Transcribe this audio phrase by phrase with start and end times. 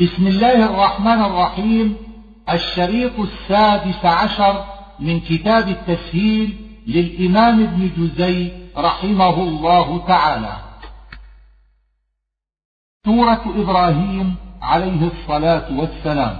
[0.00, 1.96] بسم الله الرحمن الرحيم.
[2.50, 4.64] الشريط السادس عشر
[5.00, 10.56] من كتاب التسهيل للإمام ابن جزي رحمه الله تعالى.
[13.06, 16.36] سورة إبراهيم عليه الصلاة والسلام.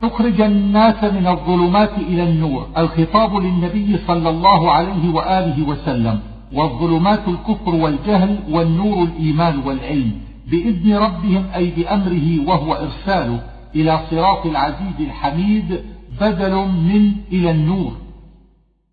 [0.00, 2.68] تخرج الناس من الظلمات إلى النور.
[2.76, 6.20] الخطاب للنبي صلى الله عليه وآله وسلم.
[6.52, 10.29] والظلمات الكفر والجهل والنور الإيمان والعلم.
[10.46, 13.40] بإذن ربهم أي بأمره وهو إرساله
[13.74, 15.80] إلى صراط العزيز الحميد
[16.20, 17.92] بدل من إلى النور.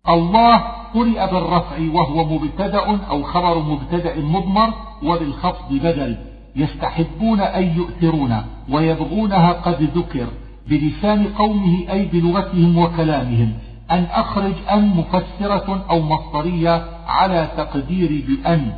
[0.08, 0.56] الله
[0.94, 6.16] قرئ بالرفع وهو مبتدأ أو خبر مبتدأ مضمر وبالخفض بدل.
[6.56, 10.26] يستحبون أن يؤثرون ويبغونها قد ذكر
[10.68, 13.52] بلسان قومه أي بلغتهم وكلامهم.
[13.90, 18.72] أن أخرج أن مفسرة أو مصدرية على تقدير بأن.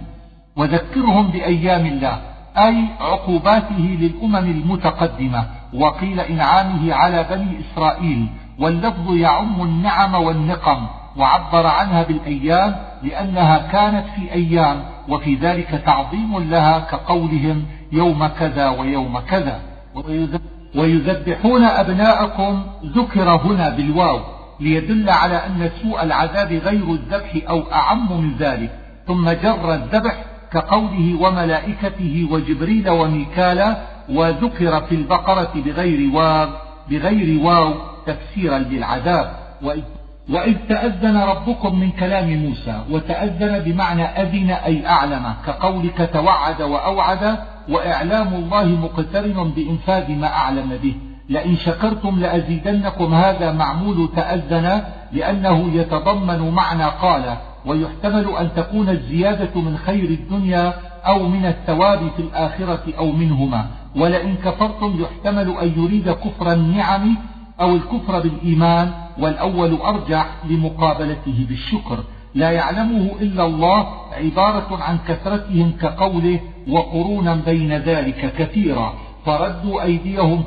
[0.57, 2.30] وذكرهم بأيام الله.
[2.59, 8.27] أي عقوباته للأمم المتقدمة وقيل إنعامه على بني إسرائيل
[8.59, 16.79] واللفظ يعم النعم والنقم وعبر عنها بالأيام لأنها كانت في أيام وفي ذلك تعظيم لها
[16.79, 19.61] كقولهم يوم كذا ويوم كذا.
[20.75, 24.21] ويذبحون أبناءكم ذكر هنا بالواو
[24.61, 28.71] ليدل على أن سوء العذاب غير الذبح أو أعم من ذلك
[29.07, 33.77] ثم جر الذبح كقوله وملائكته وجبريل وميكالا
[34.09, 36.49] وذكر في البقرة بغير واو
[36.91, 37.75] بغير واو
[38.07, 39.33] تفسيرا للعذاب.
[40.31, 48.35] وإذ تأذن ربكم من كلام موسى وتأذن بمعنى أذن أي أعلم كقولك توعد وأوعد وإعلام
[48.35, 50.95] الله مقترن بإنفاذ ما أعلم به.
[51.29, 59.77] لئن شكرتم لأزيدنكم هذا معمول تأذن لأنه يتضمن معنى قال ويحتمل أن تكون الزيادة من
[59.77, 60.75] خير الدنيا
[61.07, 63.67] أو من الثواب في الآخرة أو منهما.
[63.97, 67.17] ولئن كفرتم يحتمل أن يريد كفر النعم
[67.61, 71.99] أو الكفر بالإيمان والأول أرجح لمقابلته بالشكر.
[72.35, 78.95] لا يعلمه إلا الله عبارة عن كثرتهم كقوله وقرونا بين ذلك كثيرا.
[79.27, 80.43] فردوا أيديهم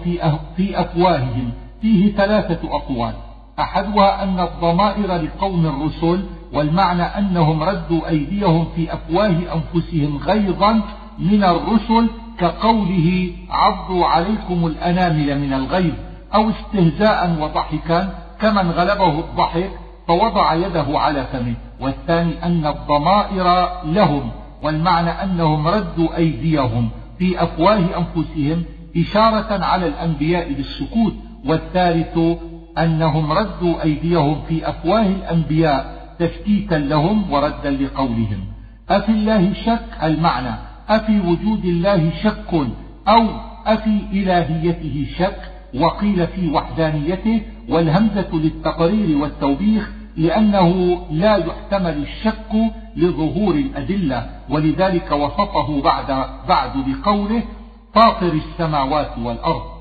[0.56, 1.52] في أفواههم.
[1.82, 3.14] فيه ثلاثة أقوال.
[3.60, 6.24] أحدها أن الضمائر لقوم الرسل
[6.54, 10.82] والمعنى أنهم ردوا أيديهم في أفواه أنفسهم غيظا
[11.20, 12.10] من الرسل
[12.40, 15.94] كقوله عضوا عليكم الأنامل من الغيظ
[16.36, 18.10] أو استهزاء وضحكا
[18.42, 19.72] كمن غلبه الضحك
[20.08, 24.32] فوضع يده على فمه والثاني أن الضمائر لهم
[24.64, 26.90] والمعنى أنهم ردوا أيديهم
[27.20, 28.64] في أفواه أنفسهم
[28.98, 31.14] إشارة على الأنبياء بالسكوت
[31.46, 32.18] والثالث
[32.78, 38.40] أنهم ردوا أيديهم في أفواه الأنبياء تشكيكا لهم وردا لقولهم.
[38.90, 40.56] أفي الله شك؟ المعنى.
[40.90, 42.54] أفي وجود الله شك؟
[43.08, 43.28] أو
[43.66, 45.42] أفي إلهيته شك؟
[45.74, 52.54] وقيل في وحدانيته والهمزة للتقرير والتوبيخ لأنه لا يحتمل الشك
[52.96, 54.30] لظهور الأدلة.
[54.50, 57.44] ولذلك وصفه بعد, بعد بقوله
[57.94, 59.74] فاطر السماوات والأرض.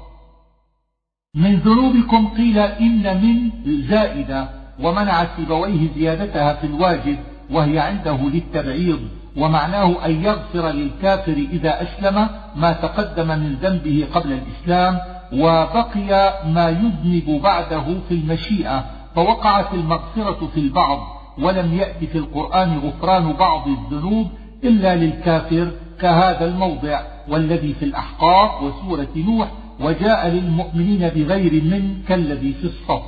[1.34, 3.50] من ذنوبكم قيل إن من
[3.88, 4.61] زائدة.
[4.80, 7.18] ومنع سيبويه زيادتها في الواجب
[7.50, 9.00] وهي عنده للتبعيض
[9.36, 14.98] ومعناه أن يغفر للكافر إذا أسلم ما تقدم من ذنبه قبل الإسلام
[15.32, 18.84] وبقي ما يذنب بعده في المشيئة
[19.14, 20.98] فوقعت المغفرة في البعض
[21.38, 24.26] ولم يأتي في القرآن غفران بعض الذنوب
[24.64, 29.48] إلا للكافر كهذا الموضع والذي في الأحقاف وسورة نوح
[29.80, 33.02] وجاء للمؤمنين بغير من كالذي في الصف.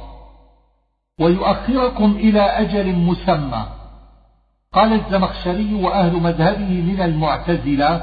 [1.20, 3.66] ويؤخركم إلى أجل مسمى.
[4.72, 8.02] قال الزمخشري وأهل مذهبه من المعتزلة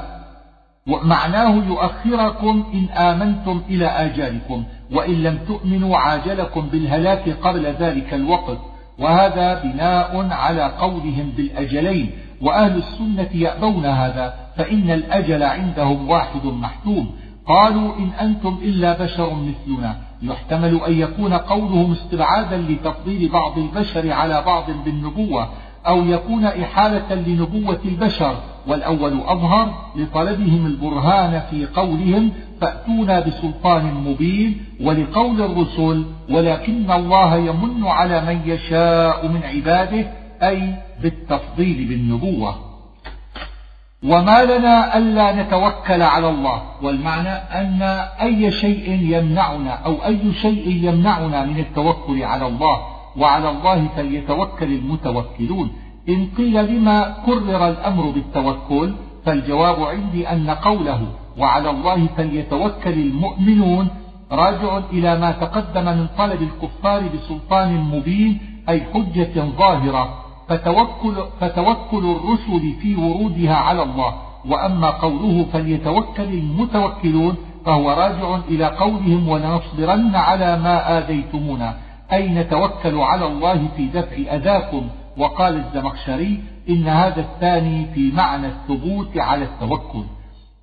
[0.88, 8.58] ومعناه يؤخركم إن آمنتم إلى آجالكم وإن لم تؤمنوا عاجلكم بالهلاك قبل ذلك الوقت.
[8.98, 12.10] وهذا بناء على قولهم بالأجلين
[12.42, 17.10] وأهل السنة يأبون هذا فإن الأجل عندهم واحد محتوم.
[17.46, 19.96] قالوا إن أنتم إلا بشر مثلنا.
[20.22, 25.48] يحتمل أن يكون قولهم استبعادا لتفضيل بعض البشر على بعض بالنبوة
[25.86, 28.36] أو يكون إحالة لنبوة البشر
[28.66, 32.30] والأول أظهر لطلبهم البرهان في قولهم
[32.60, 40.06] فأتونا بسلطان مبين ولقول الرسل ولكن الله يمن على من يشاء من عباده
[40.42, 42.71] أي بالتفضيل بالنبوة.
[44.04, 46.62] وما لنا ألا نتوكل على الله.
[46.82, 47.82] والمعنى أن
[48.22, 52.76] أي شيء يمنعنا أو أي شيء يمنعنا من التوكل على الله
[53.16, 55.72] وعلى الله فليتوكل المتوكلون.
[56.08, 58.92] إن قيل لما كرر الأمر بالتوكل
[59.24, 61.00] فالجواب عندي أن قوله
[61.38, 63.88] وعلى الله فليتوكل المؤمنون
[64.32, 68.38] راجع إلى ما تقدم من طلب الكفار بسلطان مبين
[68.68, 70.04] أي حجة ظاهرة.
[70.56, 74.14] فتوكل, فتوكل الرسل في ورودها على الله.
[74.48, 81.74] وأما قوله فليتوكل المتوكلون فهو راجع إلى قولهم ولنصبرن على ما آذيتمونا.
[82.12, 84.82] أي نتوكل على الله في دفع أذاكم؟
[85.16, 90.04] وقال الزمخشري إن هذا الثاني في معنى الثبوت على التوكل.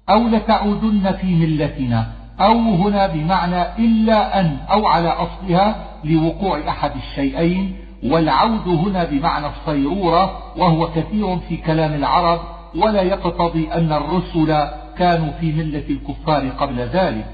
[0.10, 2.08] أو لتعودن في ملتنا
[2.40, 10.32] أو هنا بمعنى إلا أن أو على أصلها لوقوع أحد الشيئين والعود هنا بمعنى الصيرورة
[10.58, 12.40] وهو كثير في كلام العرب
[12.76, 14.68] ولا يقتضي أن الرسل
[14.98, 17.26] كانوا في ملة الكفار قبل ذلك.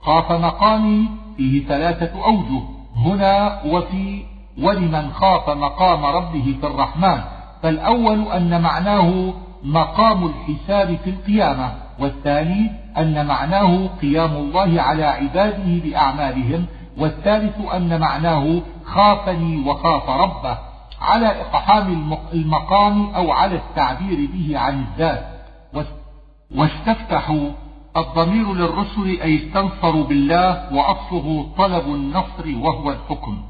[0.00, 2.62] خاف مقامي فيه ثلاثة أوجه
[2.96, 4.22] هنا وفي
[4.62, 7.20] ولمن خاف مقام ربه في الرحمن.
[7.62, 9.32] فالأول أن معناه
[9.64, 16.66] مقام الحساب في القيامة والثاني أن معناه قيام الله على عباده بأعمالهم.
[16.98, 20.58] والثالث أن معناه خافني وخاف ربه
[21.00, 25.26] على إقحام المقام أو على التعبير به عن الذات.
[26.54, 27.50] واستفتحوا
[27.96, 33.42] الضمير للرسل أي استنصروا بالله وأصله طلب النصر وهو الحكم.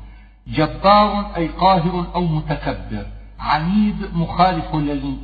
[0.49, 3.07] جبار أي قاهر أو متكبر.
[3.41, 4.75] عنيد مخالف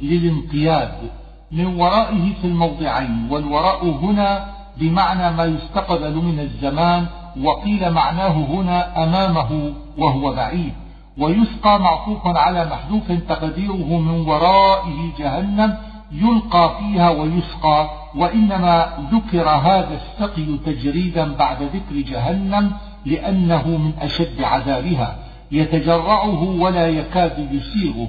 [0.02, 1.10] للانقياد.
[1.52, 7.06] من ورائه في الموضعين والوراء هنا بمعنى ما يستقبل من الزمان
[7.44, 10.72] وقيل معناه هنا أمامه وهو بعيد
[11.18, 15.76] ويسقى معطوف على محذوف تقديره من ورائه جهنم
[16.12, 22.72] يلقى فيها ويسقى وإنما ذكر هذا السقي تجريدا بعد ذكر جهنم
[23.06, 25.18] لأنه من أشد عذابها
[25.52, 28.08] يتجرعه ولا يكاد يسيغه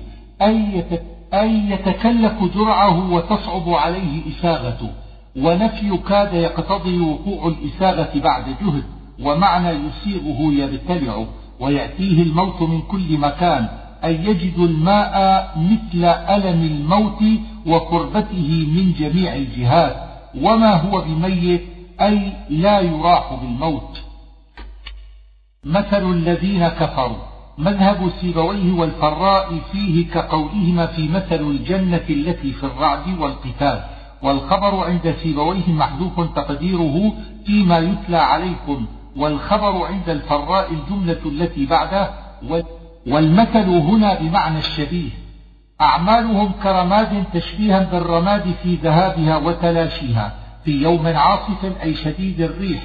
[1.33, 4.89] أي يتكلف جرعه وتصعب عليه إساغته
[5.37, 8.83] ونفي كاد يقتضي وقوع الإساغة بعد جهد.
[9.23, 11.27] ومعنى يسيغه يبتلعه
[11.59, 13.67] ويأتيه الموت من كل مكان
[14.03, 15.13] أي يجد الماء
[15.57, 17.23] مثل ألم الموت
[17.65, 19.95] وقربته من جميع الجهات
[20.41, 21.61] وما هو بميت
[22.01, 24.01] أي لا يراح بالموت.
[25.65, 27.17] مثل الذين كفروا
[27.57, 33.83] مذهب سيبويه والفراء فيه كقولهما في مثل الجنة التي في الرعد والقتال
[34.23, 37.13] والخبر عند سيبويه محذوف تقديره
[37.45, 38.85] فيما يتلى عليكم.
[39.17, 42.09] والخبر عند الفراء الجملة التي بعده
[43.07, 45.09] والمثل هنا بمعنى الشبيه.
[45.81, 50.33] أعمالهم كرماد تشبيها بالرماد في ذهابها وتلاشيها
[50.65, 52.83] في يوم عاصف أي شديد الريح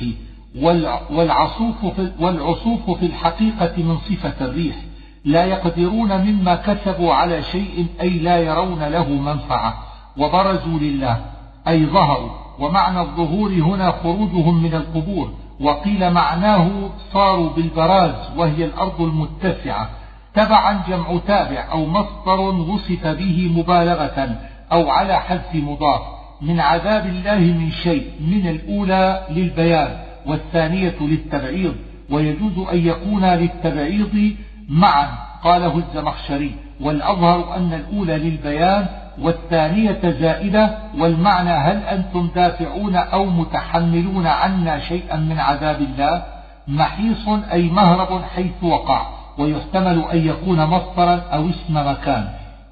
[1.11, 4.76] والعصوف في, والعصوف في الحقيقة من صفة الريح.
[5.25, 9.75] لا يقدرون مما كسبوا على شيء أي لا يرون له منفعة.
[10.17, 11.25] وبرزوا لله
[11.69, 12.31] أي ظهروا.
[12.58, 15.32] ومعنى الظهور هنا خروجهم من القبور.
[15.61, 19.91] وقيل معناه صاروا بالبراز وهي الأرض المتسعة.
[20.35, 24.38] تبعا جمع تابع أو مصدر وصف به مبالغة
[24.73, 26.00] أو على حذف مضاف.
[26.43, 31.75] من عذاب الله من شيء من الأولى للبيان والثانية للتبعيض.
[32.11, 34.37] ويجوز أن يكون للتبعيض
[34.69, 35.08] معا
[35.44, 36.55] قاله الزمخشري.
[36.81, 38.87] والأظهر أن الأولى للبيان
[39.23, 46.23] والثانية زائدة والمعنى هل أنتم دافعون أو متحملون عنا شيئا من عذاب الله؟
[46.69, 49.06] محيص أي مهرب حيث وقع
[49.39, 52.29] ويحتمل أن يكون مصدرا أو اسم مكان.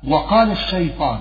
[0.09, 1.19] وقال الشيطان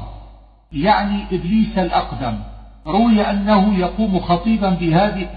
[0.71, 2.39] يعني إبليس الأقدم
[2.87, 4.69] روي أنه يقوم خطيبا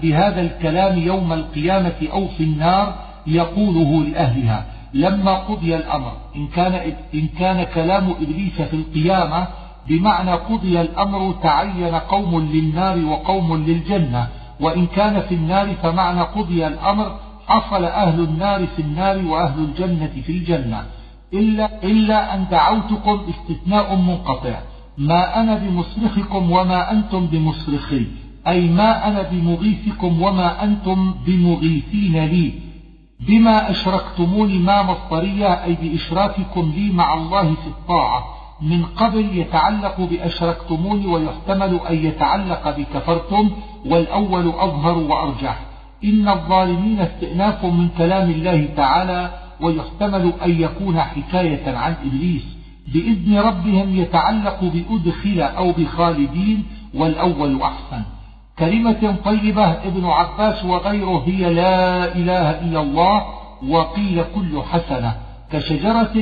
[0.01, 2.95] بهذا الكلام يوم القيامة أو في النار
[3.27, 4.65] يقوله لأهلها.
[4.93, 9.47] لما قضي الأمر إن كان, إن كان كلام إبليس في القيامة
[9.89, 14.27] بمعنى قضي الأمر تعين قوم للنار وقوم للجنة
[14.59, 20.31] وإن كان في النار فمعنى قضي الأمر حصل أهل النار في النار وأهل الجنة في
[20.31, 20.85] الجنة.
[21.33, 24.59] إلا, إلا أن دعوتكم استثناء منقطع.
[24.97, 28.05] ما أنا بمصرخكم وما أنتم بمصرخي.
[28.47, 32.53] أي ما أنا بمغيثكم وما أنتم بمغيثين لي.
[33.19, 38.36] بما أشركتموني ما مصدرية أي بإشراككم لي مع الله في الطاعة.
[38.61, 43.51] من قبل يتعلق بأشركتموني ويحتمل أن يتعلق بكفرتم
[43.85, 45.59] والأول أظهر وأرجح.
[46.03, 49.29] إن الظالمين استئناف من كلام الله تعالى
[49.61, 52.57] ويحتمل أن يكون حكاية عن إبليس.
[52.93, 58.01] بإذن ربهم يتعلق بأدخل أو بخالدين والأول أحسن.
[58.59, 63.25] كلمة طيبة ابن عباس وغيره هي لا إله إلا الله
[63.69, 65.15] وقيل كل حسنة.
[65.51, 66.13] كشجرة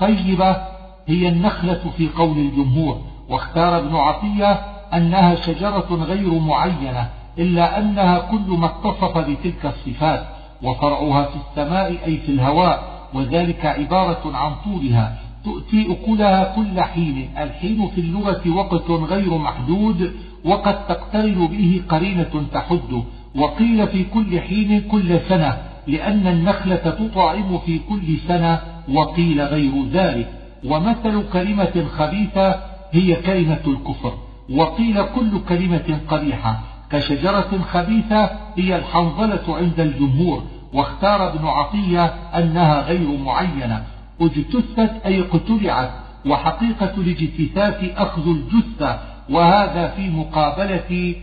[0.00, 0.73] طيبة
[1.06, 4.52] هي النخلة في قول الجمهور واختار ابن عطية
[4.94, 7.08] أنها شجرة غير معينة
[7.38, 10.26] إلا أنها كل ما اتصف بتلك الصفات
[10.62, 12.82] وفرعها في السماء أي في الهواء
[13.14, 20.86] وذلك عبارة عن طولها تؤتي أكلها كل حين الحين في اللغة وقت غير محدود وقد
[20.86, 23.02] تقترن به قرينة تحده
[23.36, 28.60] وقيل في كل حين كل سنة لأن النخلة تطعم في كل سنة
[28.94, 30.43] وقيل غير ذلك.
[30.64, 32.60] ومثل كلمة خبيثة
[32.92, 34.14] هي كلمة الكفر.
[34.50, 36.60] وقيل كل كلمة قبيحة.
[36.90, 40.42] كشجرة خبيثة هي الحنظلة عند الجمهور.
[40.72, 42.04] واختار ابن عطية
[42.38, 43.84] أنها غير معينة.
[44.20, 45.90] اجتثت أي اقتلعت
[46.26, 48.98] وحقيقة الاجتثاث أخذ الجثة.
[49.30, 51.14] وهذا في مقابلة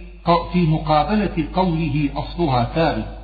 [0.53, 3.17] في مقابلة قوله أصلها ثابت.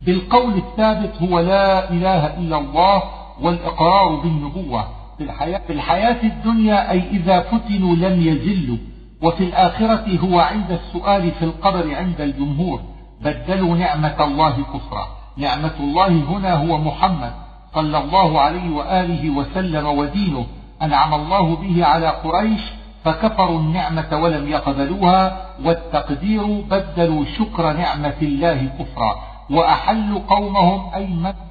[0.00, 3.02] بالقول الثابت هو لا إله إلا الله
[3.40, 4.99] والإقرار بالنبوة.
[5.20, 8.76] في الحياة, في الحياة الدنيا أي إذا فتنوا لم يزلوا.
[9.22, 12.80] وفي الآخرة هو عند السؤال في القبر عند الجمهور.
[13.20, 15.06] بدلوا نعمة الله كفرا.
[15.36, 17.32] نعمة الله هنا هو محمد
[17.74, 20.46] صلى الله عليه وآله وسلم ودينه.
[20.82, 22.60] أنعم الله به على قريش
[23.04, 25.46] فكفروا النعمة ولم يقبلوها.
[25.64, 29.16] والتقدير بدلوا شكر نعمة الله كفرا.
[29.50, 30.94] وأحلوا قومهم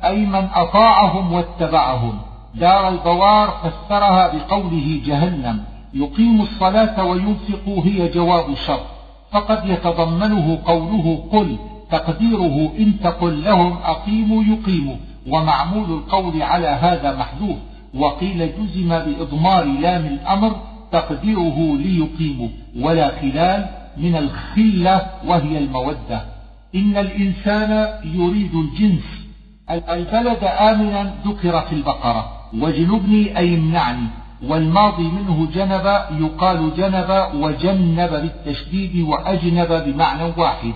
[0.03, 2.19] أي من, أطاعهم واتبعهم.
[2.55, 5.63] دار البوار فسرها بقوله جهنم.
[5.93, 8.81] يقيم الصلاة وينفق هي جواب شر.
[9.31, 11.57] فقد يتضمنه قوله قل.
[11.91, 14.95] تقديره إن تقل لهم أقيموا يقيموا.
[15.27, 17.57] ومعمول القول على هذا محذوف.
[17.93, 20.55] وقيل جزم بإضمار لام الأمر
[20.91, 22.47] تقديره ليقيموا.
[22.79, 26.21] ولا خلال من الخلة وهي المودة.
[26.75, 29.03] إن الإنسان يريد الجنس.
[29.69, 32.38] البلد آمنا ذكر في البقرة.
[32.53, 34.07] وجنبني أي امنعني
[34.47, 35.85] والماضي منه جنب
[36.21, 40.73] يقال جنب وجنب بالتشديد وأجنب بمعنى واحد.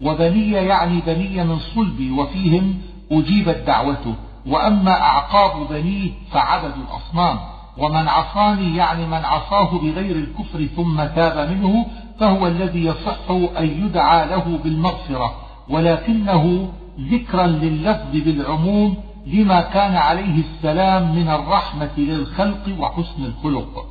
[0.00, 2.74] وبني يعني بني من صلبي وفيهم
[3.12, 4.14] أجيبت دعوته.
[4.46, 7.38] وأما أعقاب بنيه فعبدوا الأصنام.
[7.78, 11.86] ومن عصاني يعني من عصاه بغير الكفر ثم تاب منه
[12.20, 15.34] فهو الذي يصح أن يدعى له بالمغفرة.
[15.68, 16.68] ولكنه
[17.00, 23.86] ذكرا لللفظ بالعموم لما كان عليه السلام من الرحمة للخلق وحسن الخلق.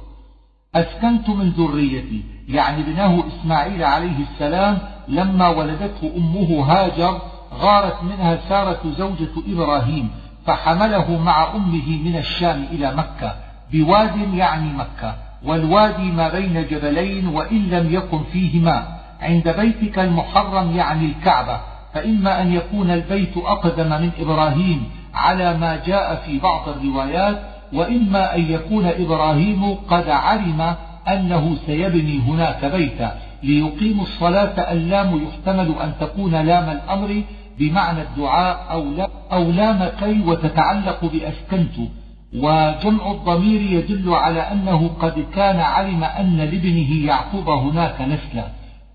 [0.75, 7.21] أسكنت من ذريتي يعني ابنه إسماعيل عليه السلام لما ولدته أمه هاجر
[7.53, 10.09] غارت منها سارة زوجة إبراهيم
[10.45, 13.35] فحمله مع أمه من الشام إلى مكة
[13.73, 20.75] بواد يعني مكة والوادي ما بين جبلين وإن لم يكن فيه ماء عند بيتك المحرم
[20.75, 21.59] يعني الكعبة
[21.93, 27.39] فإما أن يكون البيت أقدم من إبراهيم على ما جاء في بعض الروايات
[27.73, 30.75] وإما أن يكون إبراهيم قد علم
[31.07, 33.15] أنه سيبني هناك بيتا.
[33.43, 37.21] ليقيم الصلاة اللام يحتمل أن تكون لام الأمر
[37.59, 41.89] بمعنى الدعاء أو, لا أو لام كي وتتعلق بأسكنت.
[42.35, 48.47] وجمع الضمير يدل على أنه قد كان علم أن لابنه يعقوب هناك نسلا.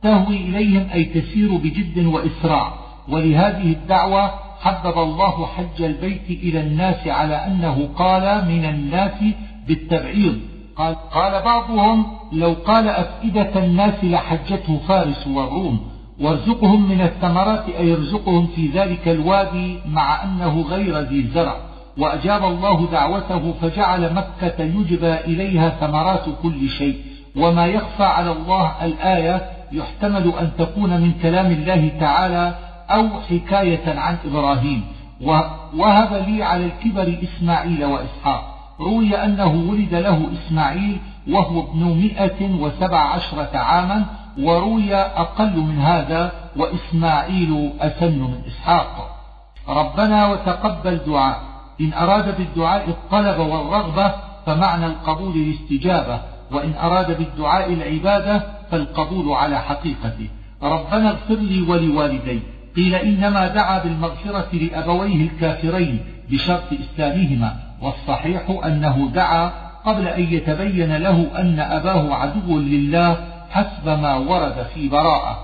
[0.03, 2.73] تهوي إليهم أي تسير بجد وإسراع.
[3.09, 9.25] ولهذه الدعوة حبب الله حج البيت إلى الناس على أنه قال من الناس
[9.69, 10.39] بالتبعيض.
[10.77, 15.81] قال, قال بعضهم لو قال أفئدة الناس لحجته فارس والروم
[16.21, 21.57] وارزقهم من الثمرات أي ارزقهم في ذلك الوادي مع أنه غير ذي زرع.
[21.99, 26.97] وأجاب الله دعوته فجعل مكة يجبى إليها ثمرات كل شيء.
[27.37, 32.55] وما يخفى على الله الآية يحتمل أن تكون من كلام الله تعالى
[32.91, 34.85] أو حكاية عن إبراهيم.
[35.77, 38.55] وهب لي على الكبر إسماعيل وإسحاق.
[38.81, 44.05] روي أنه ولد له إسماعيل وهو ابن مئة وسبع عشرة عاما
[44.39, 49.17] وروي أقل من هذا وإسماعيل أسن من إسحاق.
[49.69, 51.43] ربنا وتقبل دعاء.
[51.81, 54.15] إن أراد بالدعاء الطلب والرغبة
[54.47, 56.21] فمعنى القبول الاستجابة.
[56.53, 60.29] وإن أراد بالدعاء العبادة فالقبول على حقيقته.
[60.63, 62.41] ربنا اغفر لي ولوالدي.
[62.77, 69.53] قيل إنما دعا بالمغفرة لأبويه الكافرين بشرط إسلامهما والصحيح أنه دعا
[69.85, 73.17] قبل أن يتبين له أن أباه عدو لله
[73.51, 75.39] حسب ما ورد في براءة.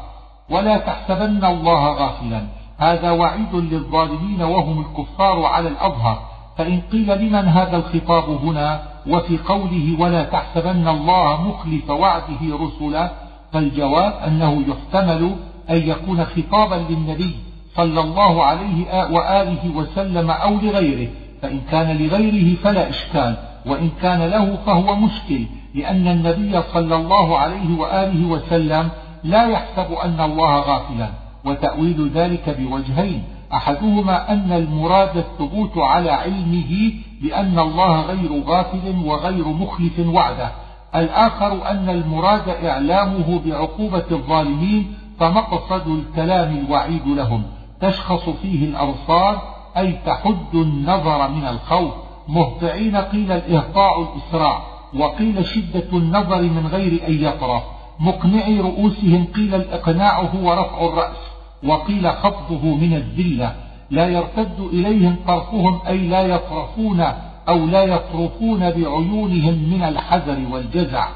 [0.51, 2.43] ولا تحسبن الله غافلا.
[2.79, 6.19] هذا وعيد للظالمين وهم الكفار على الأظهر.
[6.59, 13.11] فإن قيل لمن هذا الخطاب هنا؟ وفي قوله ولا تحسبن الله مخلف وعده رسلا
[13.53, 15.37] فالجواب أنه يحتمل
[15.71, 17.37] أن يكون خطابا للنبي
[17.77, 21.09] صلى الله عليه وآله وسلم أو لغيره
[21.43, 27.79] فإن كان لغيره فلا إشكال وإن كان له فهو مشكل لأن النبي صلى الله عليه
[27.79, 28.89] وآله وسلم
[29.25, 31.09] لا يحسب أن الله غافلا
[31.45, 33.23] وتأويل ذلك بوجهين
[33.55, 36.93] أحدهما أن المراد الثبوت على علمه
[37.23, 40.51] بأن الله غير غافل وغير مخلف وعده
[40.95, 47.43] الآخر أن المراد إعلامه بعقوبة الظالمين فمقصد الكلام الوعيد لهم
[47.81, 49.43] تشخص فيه الأبصار
[49.77, 51.93] أي تحد النظر من الخوف.
[52.29, 54.63] مهطعين قيل الإهطاع الإسراع
[54.97, 57.63] وقيل شدة النظر من غير أن يطرف
[58.01, 61.17] مقنعي رؤوسهم قيل الإقناع هو رفع الرأس
[61.65, 63.55] وقيل خفضه من الذلة.
[63.91, 67.05] لا يرتد إليهم طرفهم أي لا يطرفون
[67.49, 71.09] أو لا يطرفون بعيونهم من الحذر والجزع.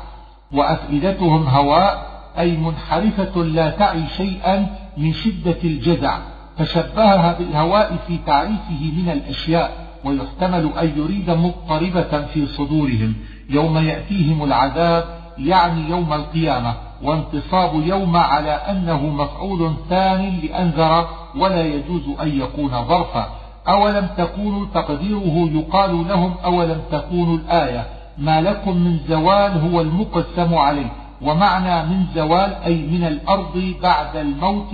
[0.53, 2.08] وأفئدتهم هواء
[2.39, 4.67] أي منحرفة لا تعي شيئا
[4.97, 6.19] من شدة الجزع
[6.59, 13.15] فشبهها بالهواء في تعريفه من الأشياء ويحتمل أن يريد مضطربة في صدورهم
[13.51, 15.05] يوم يأتيهم العذاب
[15.39, 23.29] يعني يوم القيامة وانتصاب يوم على أنه مفعول ثان لأنذر ولا يجوز أن يكون ظرفا.
[23.69, 27.87] أولم تكونوا تقديره يقال لهم أولم تكونوا الآية؟
[28.19, 30.93] ما لكم من زوال هو المقسم عليه.
[31.23, 34.73] ومعنى من زوال أي من الأرض بعد الموت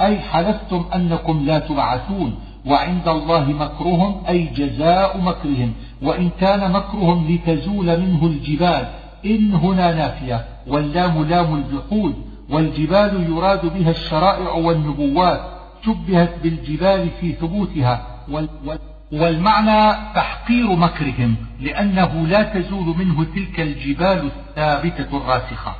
[0.00, 2.34] أي حلفتم أنكم لا تبعثون
[2.66, 8.88] وعند الله مكرهم أي جزاء مكرهم وإن كان مكرهم لتزول منه الجبال
[9.26, 12.14] إن هنا نافية واللام لام الجحود
[12.50, 15.40] والجبال يراد بها الشرائع والنبوات
[15.84, 18.06] شبهت بالجبال في ثبوتها
[19.12, 25.74] والمعنى تحقير مكرهم لأنه لا تزول منه تلك الجبال الثابتة الراسخة.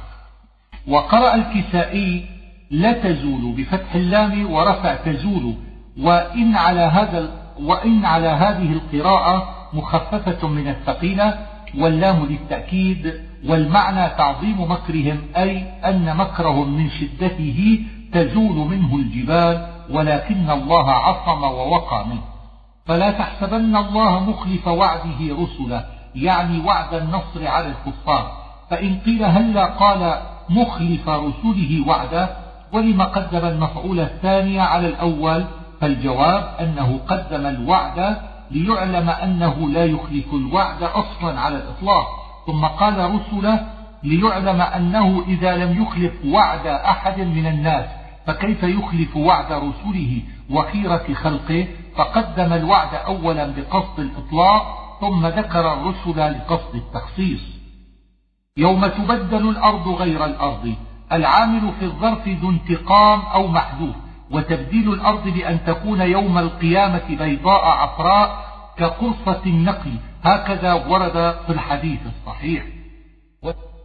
[0.89, 2.25] وقرأ الكسائي
[2.71, 5.55] لا تزول بفتح اللام ورفع تزول
[6.01, 7.31] وإن على هذا
[7.61, 11.39] وإن على هذه القراءة مخففة من الثقيلة
[11.79, 13.15] واللام للتأكيد
[13.47, 22.07] والمعنى تعظيم مكرهم أي أن مكرهم من شدته تزول منه الجبال ولكن الله عصم ووقى
[22.07, 22.36] منه.
[22.87, 25.85] فلا تحسبن الله مخلف وعده رسله
[26.15, 28.33] يعني وعد النصر على الكفار.
[28.71, 32.37] فإن قيل هلا قال مخلف رسله وعده
[32.73, 35.45] ولم قدم المفعول الثاني على الأول
[35.81, 38.17] فالجواب أنه قدم الوعد
[38.51, 42.07] ليعلم أنه لا يخلف الوعد أصلا على الإطلاق.
[42.47, 43.67] ثم قال رسله
[44.03, 47.85] ليعلم أنه إذا لم يخلف وعد أحد من الناس
[48.27, 56.75] فكيف يخلف وعد رسله وخيرة خلقه؟ فقدم الوعد أولا بقصد الإطلاق ثم ذكر الرسل لقصد
[56.75, 57.41] التخصيص.
[58.57, 60.75] يوم تبدل الأرض غير الأرض
[61.13, 63.95] العامل في الظرف ذو انتقام أو محذوف
[64.31, 69.93] وتبديل الأرض بأن تكون يوم القيامة بيضاء عفراء كقرصة النقل.
[70.25, 72.65] هكذا ورد في الحديث الصحيح.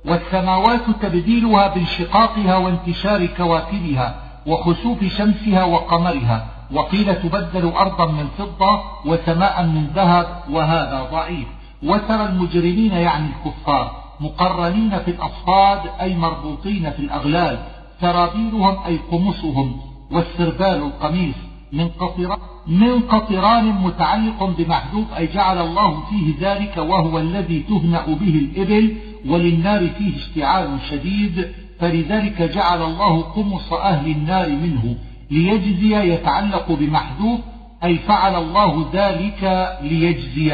[0.05, 4.15] والسماوات تبديلها بانشقاقها وانتشار كواكبها
[4.47, 11.47] وخسوف شمسها وقمرها وقيل تبدل أرضا من فضة وسماء من ذهب وهذا ضعيف.
[11.83, 17.59] وترى المجرمين يعني الكفار مقرنين في الأصفاد أي مربوطين في الأغلال.
[18.01, 19.79] سرابيلهم أي قمصهم
[20.11, 21.35] والسربال القميص
[21.73, 28.35] من قطران, من قطران متعلق بمحذوف أي جعل الله فيه ذلك وهو الذي تهنأ به
[28.35, 28.95] الإبل
[29.29, 31.51] وللنار فيه اشتعال شديد.
[31.79, 34.95] فلذلك جعل الله قمص أهل النار منه.
[35.31, 37.39] ليجزي يتعلق بمحذوف
[37.83, 40.53] أي فعل الله ذلك ليجزي.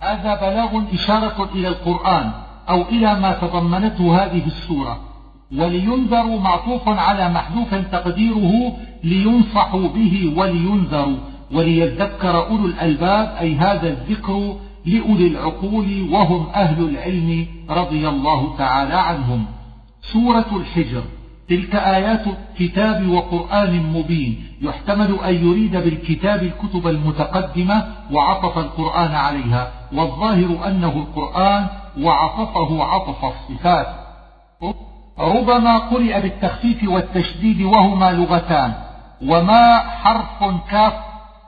[0.00, 2.30] هذا بلاغ إشارة إلى القرآن
[2.68, 5.00] أو إلى ما تضمنته هذه السورة.
[5.58, 11.16] ولينذروا معطوف على محذوف تقديره لينصحوا به ولينذروا.
[11.52, 19.46] وليذكر أولو الألباب أي هذا الذكر لأولي العقول وهم أهل العلم رضي الله تعالى عنهم.
[20.02, 21.02] سورة الحجر.
[21.48, 22.24] تلك آيات
[22.58, 31.66] كتاب وقرآن مبين يحتمل أن يريد بالكتاب الكتب المتقدمة وعطف القرآن عليها والظاهر أنه القرآن
[32.00, 33.86] وعطفه عطف الصفات.
[35.18, 38.72] ربما قرئ بالتخفيف والتشديد وهما لغتان
[39.22, 40.92] وما حرف كاف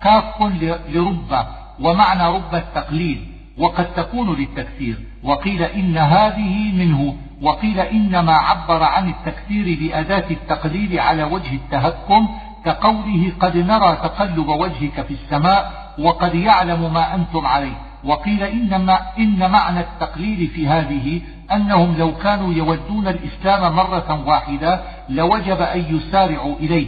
[0.03, 0.43] كاف
[0.89, 1.47] لرب
[1.81, 3.19] ومعنى رب التقليد
[3.59, 11.25] وقد تكون للتكثير وقيل إن هذه منه وقيل إنما عبر عن التكثير بأداة التقليل على
[11.25, 12.29] وجه التهكم
[12.65, 17.77] كقوله قد نرى تقلب وجهك في السماء وقد يعلم ما أنتم عليه.
[18.05, 21.21] وقيل إنما إن معنى التقليل في هذه
[21.53, 26.87] أنهم لو كانوا يودون الإسلام مرة واحدة لوجب أن يسارعوا إليه.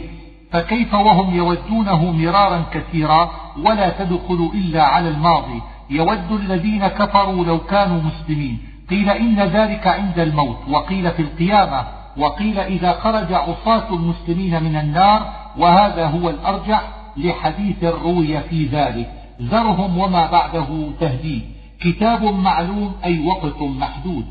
[0.51, 8.01] فكيف وهم يودونه مرارا كثيرا ولا تدخل إلا على الماضي؟ يود الذين كفروا لو كانوا
[8.01, 8.70] مسلمين.
[8.91, 11.83] قيل إن ذلك عند الموت وقيل في القيامة
[12.17, 16.81] وقيل إذا خرج عصاة المسلمين من النار وهذا هو الأرجح
[17.17, 19.11] لحديث روي في ذلك.
[19.41, 21.41] ذرهم وما بعده تهديد.
[21.81, 24.25] كتاب معلوم أي وقت محدود.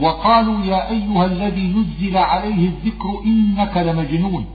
[0.00, 4.46] وقالوا يا أيها الذي نزل عليه الذكر إنك لمجنون.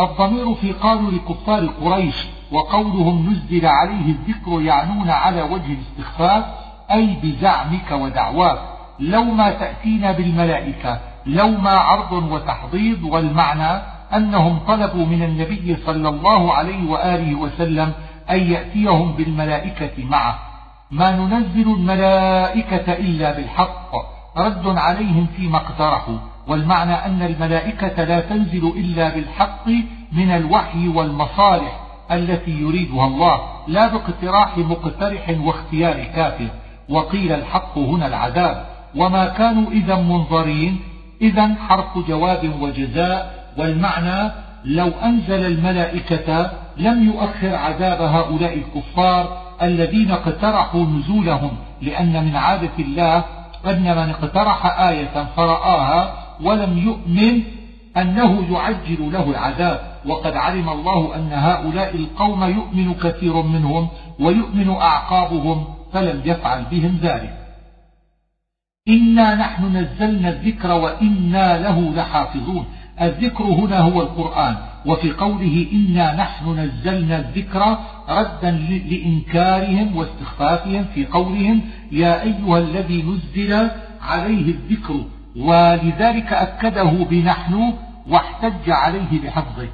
[0.00, 6.44] الضمير في قالوا لكفار قريش وقولهم نزل عليه الذكر يعنون على وجه الاستخفاف
[6.90, 8.71] أي بزعمك ودعواك.
[9.00, 13.82] لو ما تأتينا بالملائكة لو ما عرض وتحضيض والمعنى
[14.14, 17.92] أنهم طلبوا من النبي صلى الله عليه وآله وسلم
[18.30, 20.38] أن يأتيهم بالملائكة معه.
[20.90, 23.90] ما ننزل الملائكة إلا بالحق
[24.36, 26.18] رد عليهم فيما اقترحوا.
[26.48, 29.68] والمعنى أن الملائكة لا تنزل إلا بالحق
[30.12, 31.80] من الوحي والمصالح
[32.12, 36.48] التي يريدها الله لا باقتراح مقترح واختيار كافر.
[36.88, 38.71] وقيل الحق هنا العذاب.
[38.96, 40.80] وما كانوا إذا منظرين.
[41.22, 44.32] إذا حرف جواب وجزاء والمعنى
[44.64, 51.50] لو أنزل الملائكة لم يؤخر عذاب هؤلاء الكفار الذين اقترحوا نزولهم
[51.82, 53.24] لأن من عادة الله
[53.66, 57.42] أن من اقترح آية فرآها ولم يؤمن
[57.96, 59.80] أنه يعجل له العذاب.
[60.06, 63.88] وقد علم الله أن هؤلاء القوم يؤمن كثير منهم
[64.20, 67.41] ويؤمن أعقابهم فلم يفعل بهم ذلك.
[68.88, 72.64] إنا نحن نزلنا الذكر وإنا له لحافظون.
[73.00, 74.56] الذكر هنا هو القرآن.
[74.86, 81.60] وفي قوله إنا نحن نزلنا الذكر ردا لإنكارهم واستخفافهم في قولهم
[81.92, 85.04] يا أيها الذي نزل عليه الذكر
[85.36, 87.72] ولذلك أكده بنحن
[88.08, 89.68] واحتج عليه بحفظه.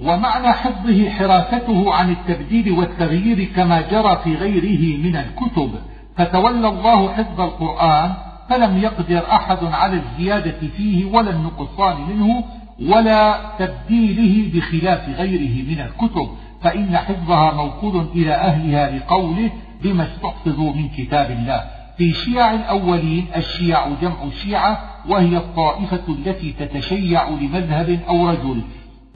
[0.00, 5.70] ومعنى حفظه حراسته عن التبديل والتغيير كما جرى في غيره من الكتب.
[6.18, 8.12] فتولى الله حفظ القرآن
[8.48, 12.44] فلم يقدر أحد على الزيادة فيه ولا النقصان منه
[12.88, 16.28] ولا تبديله بخلاف غيره من الكتب.
[16.62, 19.50] فإن حفظها موكول إلى أهلها لقوله
[19.82, 21.64] بما استحفظوا من كتاب الله.
[21.98, 28.62] في شيع الأولين الشيع جمع شيعة وهي الطائفة التي تتشيع لمذهب أو رجل.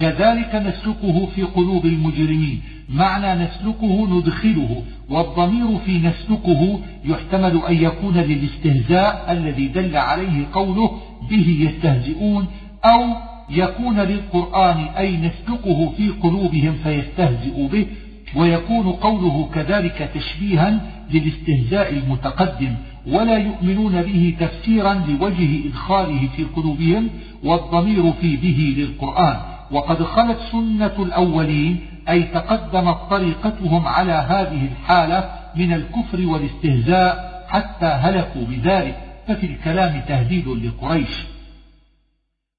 [0.00, 2.62] كذلك نسلكه في قلوب المجرمين.
[2.92, 10.98] معنى نسلكه ندخله والضمير في نسلكه يحتمل أن يكون للاستهزاء الذي دل عليه قوله
[11.30, 12.46] به يستهزئون
[12.84, 13.04] أو
[13.50, 17.86] يكون للقرآن أي نسلكه في قلوبهم فيستهزئوا به
[18.36, 22.74] ويكون قوله كذلك تشبيها للاستهزاء المتقدم
[23.06, 27.08] ولا يؤمنون به تفسيرا لوجه إدخاله في قلوبهم
[27.44, 29.51] والضمير في به للقرآن.
[29.72, 38.44] وقد خلت سنة الأولين أي تقدمت طريقتهم على هذه الحالة من الكفر والاستهزاء حتى هلكوا
[38.44, 38.96] بذلك
[39.28, 41.26] ففي الكلام تهديد لقريش.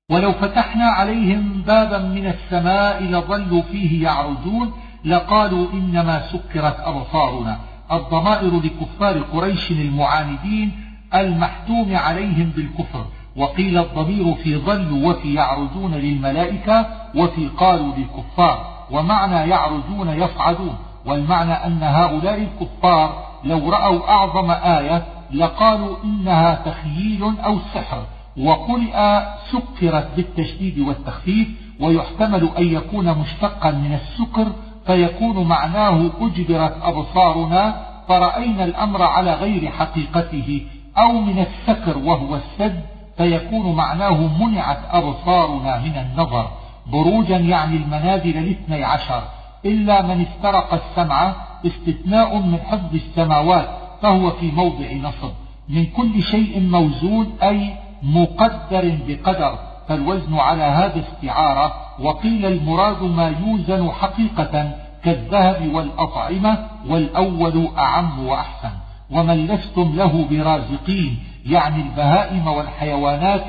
[0.09, 4.73] ولو فتحنا عليهم بابا من السماء لظلوا فيه يعرجون
[5.05, 7.59] لقالوا إنما سكرت أبصارنا.
[7.91, 10.71] الضمائر لكفار قريش المعاندين
[11.13, 13.05] المحتوم عليهم بالكفر.
[13.37, 21.83] وقيل الضمير في ظلوا وفي يعرجون للملائكة وفي قالوا للكفار ومعنى يعرجون يصعدون والمعنى أن
[21.83, 28.03] هؤلاء الكفار لو رأوا أعظم آية لقالوا إنها تخييل أو سحر
[28.37, 31.47] وقرئ سكرت بالتشديد والتخفيف
[31.79, 34.51] ويحتمل أن يكون مشتقا من السكر
[34.85, 40.61] فيكون معناه أجبرت أبصارنا فرأينا الأمر على غير حقيقته
[40.97, 46.47] أو من السكر وهو السد فيكون معناه منعت أبصارنا من النظر
[46.91, 49.23] بروجا يعني المنازل الاثني عشر.
[49.65, 51.33] إلا من استرق السمع
[51.65, 53.69] استثناء من حفظ السماوات
[54.01, 55.31] فهو في موضع نصب.
[55.69, 59.59] من كل شيء موزون أي مقدر بقدر.
[59.87, 64.71] فالوزن على هذا استعارة وقيل المراد ما يوزن حقيقة
[65.03, 68.71] كالذهب والأطعمة والأول أعم وأحسن.
[69.11, 73.47] ومن لستم له برازقين يعني البهائم والحيوانات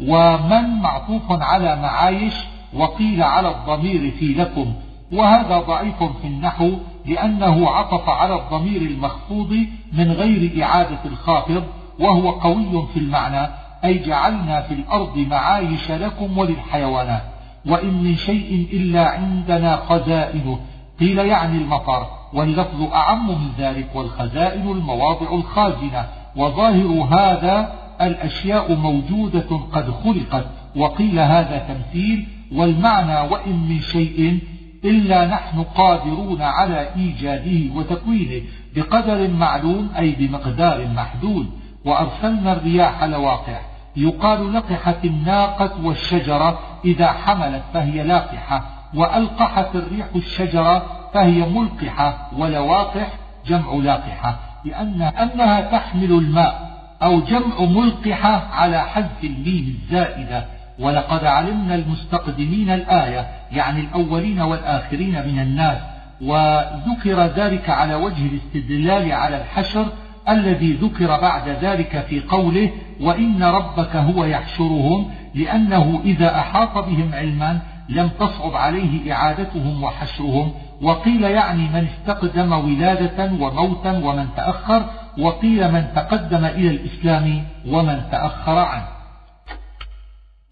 [0.00, 2.34] ومن معطوف على معايش
[2.74, 4.72] وقيل على الضمير في لكم.
[5.12, 6.70] وهذا ضعيف في النحو
[7.06, 11.64] لأنه عطف على الضمير المخفوض من غير إعادة الخافض
[12.00, 13.48] وهو قوي في المعنى
[13.84, 17.22] أي جعلنا في الأرض معايش لكم وللحيوانات.
[17.66, 20.58] وإن من شيء إلا عندنا خزائنه.
[21.00, 26.06] قيل يعني المطر واللفظ أعم من ذلك والخزائن المواضع الخازنة.
[26.36, 34.38] وظاهر هذا الأشياء موجودة قد خلقت وقيل هذا تمثيل والمعنى وإن من شيء
[34.84, 41.50] إلا نحن قادرون على إيجاده وتكوينه بقدر معلوم أي بمقدار محدود.
[41.84, 43.60] وأرسلنا الرياح لواقح
[43.96, 53.08] يقال لقحت الناقة والشجرة إذا حملت فهي لاقحة وألقحت الريح الشجرة فهي ملقحة ولواقح
[53.46, 54.53] جمع لاقحة.
[54.64, 60.44] لأن أنها تحمل الماء أو جمع ملقحة على حذف الميم الزائدة.
[60.78, 65.78] ولقد علمنا المستقدمين الآية يعني الأولين والآخرين من الناس
[66.20, 69.86] وذكر ذلك على وجه الاستدلال على الحشر
[70.28, 77.58] الذي ذكر بعد ذلك في قوله وإن ربك هو يحشرهم لأنه إذا أحاط بهم علما
[77.88, 80.52] لم تصعب عليه إعادتهم وحشرهم.
[80.84, 84.84] وقيل يعني من استقدم ولادة وموتا ومن تأخر
[85.18, 88.86] وقيل من تقدم إلى الإسلام ومن تأخر عنه.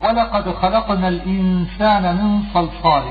[0.01, 3.05] ولقد خلقنا الإنسان من صلصال.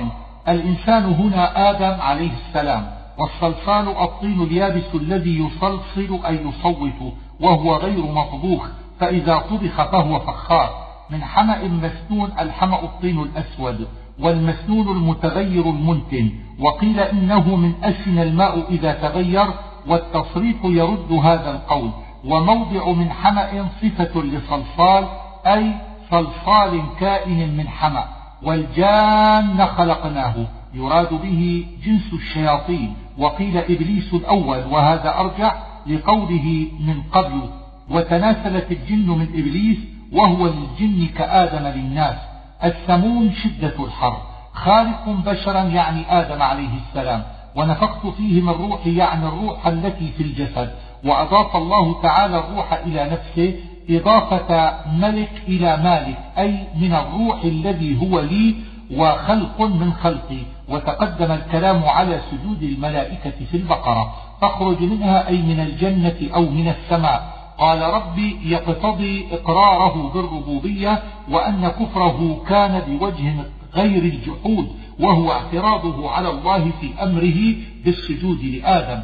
[0.48, 2.92] الإنسان هنا آدم عليه السلام.
[3.18, 8.68] والصلصال الطين اليابس الذي يصلصل أي يصوت وهو غير مطبوخ
[9.00, 10.70] فإذا طبخ فهو فخار.
[11.10, 13.88] من حمأ مسنون الحمأ الطين الأسود.
[14.22, 19.46] والمسنون المتغير المنتن وقيل إنه من أسن الماء إذا تغير
[19.88, 21.90] والتصريف يرد هذا القول
[22.26, 25.08] وموضع من حمأ صفة لصلصال
[25.46, 25.72] أي
[26.12, 28.06] صلصال كائن من حمأ
[28.44, 30.36] والجان خلقناه
[30.74, 35.56] يراد به جنس الشياطين وقيل إبليس الأول وهذا أرجع
[35.88, 37.42] لقوله من قبل
[37.90, 39.78] وتناسلت الجن من إبليس
[40.14, 42.31] وهو للجن كآدم للناس.
[42.64, 44.18] السموم شدة الحر
[44.54, 47.24] خالق بشرا يعني آدم عليه السلام.
[47.56, 50.72] ونفخت فيه من روحي يعني الروح التي في الجسد.
[51.06, 53.56] وأضاف الله تعالى الروح إلى نفسه.
[53.90, 56.18] إضافة ملك إلى مالك.
[56.38, 58.56] أي من الروح الذي هو لي
[58.98, 60.44] وخلق من خلقي.
[60.70, 64.14] وتقدم الكلام على سجود الملائكة في البقرة.
[64.42, 67.41] فاخرج منها أي من الجنة أو من السماء.
[67.62, 73.34] قال ربي يقتضي إقراره بالربوبية وأن كفره كان بوجه
[73.76, 74.68] غير الجحود
[75.00, 79.04] وهو اعتراضه على الله في أمره بالسجود لآدم.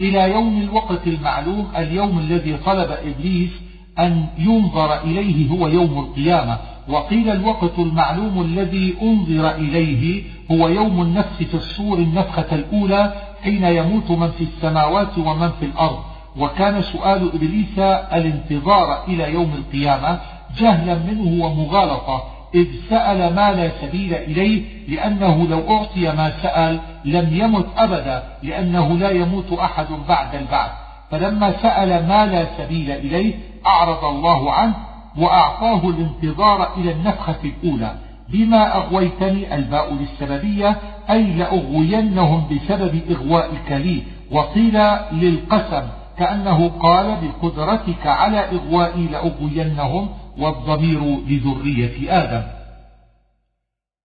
[0.00, 3.50] إلى يوم الوقت المعلوم اليوم الذي طلب إبليس
[3.98, 6.58] أن ينظر إليه هو يوم القيامة.
[6.88, 14.10] وقيل الوقت المعلوم الذي أنظر إليه هو يوم النفس في الصور النفخة الأولى حين يموت
[14.10, 15.98] من في السماوات ومن في الأرض.
[16.38, 17.78] وكان سؤال إبليس
[18.12, 20.20] الانتظار إلى يوم القيامة
[20.56, 22.24] جهلا منه ومغالطة
[22.54, 28.98] إذ سأل ما لا سبيل إليه لأنه لو أعطي ما سأل لم يمت أبدا لأنه
[28.98, 30.70] لا يموت أحد بعد البعث.
[31.10, 33.34] فلما سأل ما لا سبيل إليه
[33.66, 34.74] أعرض الله عنه
[35.18, 37.94] وأعطاه الانتظار إلى النفخة الأولى.
[38.28, 40.76] بما أغويتني الباء للسببية
[41.10, 44.80] أي لأغوينهم بسبب إغوائك لي وقيل
[45.12, 45.82] للقسم
[46.18, 52.46] كأنه قال بقدرتك على إغوائي لأغوينهم والضمير لذرية آدم.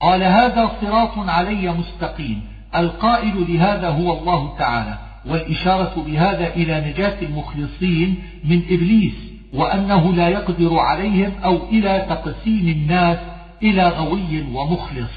[0.01, 2.43] قال هذا صراط علي مستقيم.
[2.77, 9.15] القائل لهذا هو الله تعالى والإشارة بهذا إلى نجاة المخلصين من إبليس
[9.55, 13.19] وأنه لا يقدر عليهم أو إلى تقسيم الناس
[13.63, 15.11] إلى غوي ومخلص.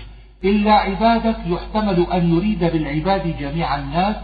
[0.44, 4.16] إلا عبادك يحتمل أن يريد بالعباد جميع الناس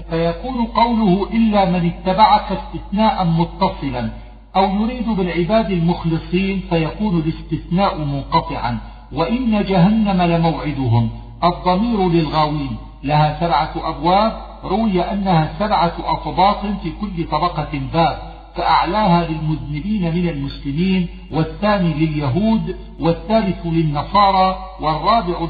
[0.00, 4.10] فيكون قوله إلا من اتبعك استثناء متصلا
[4.56, 8.78] أو يريد بالعباد المخلصين فيكون الاستثناء منقطعا
[9.12, 11.10] وإن جهنم لموعدهم
[11.44, 14.32] الضمير للغاوين لها سبعة أبواب
[14.64, 23.66] روي أنها سبعة أطباق في كل طبقة باب فأعلاها للمذنبين من المسلمين والثاني لليهود والثالث
[23.66, 25.48] للنصارى والرابع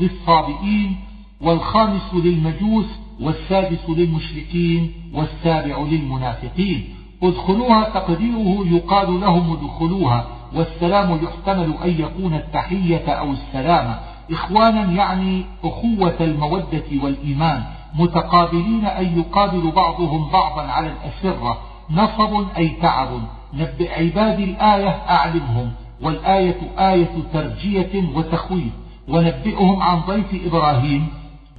[0.00, 0.96] للصابئين
[1.40, 2.86] والخامس للمجوس
[3.20, 6.84] والسادس للمشركين والسابع للمنافقين.
[7.22, 10.26] ادخلوها تقديره يقال لهم ادخلوها.
[10.54, 13.98] والسلام يحتمل أن يكون التحية أو السلامة
[14.30, 17.62] إخوانا يعني أخوة المودة والإيمان.
[17.94, 21.58] متقابلين أن يقابل بعضهم بعضا على الأسرة.
[21.90, 23.08] نصب أي تعب.
[23.54, 25.72] نبئ عبادي الآية أعلمهم.
[26.02, 28.72] والآية آية ترجية وتخويف.
[29.08, 31.06] ونبئهم عن ضيف إبراهيم.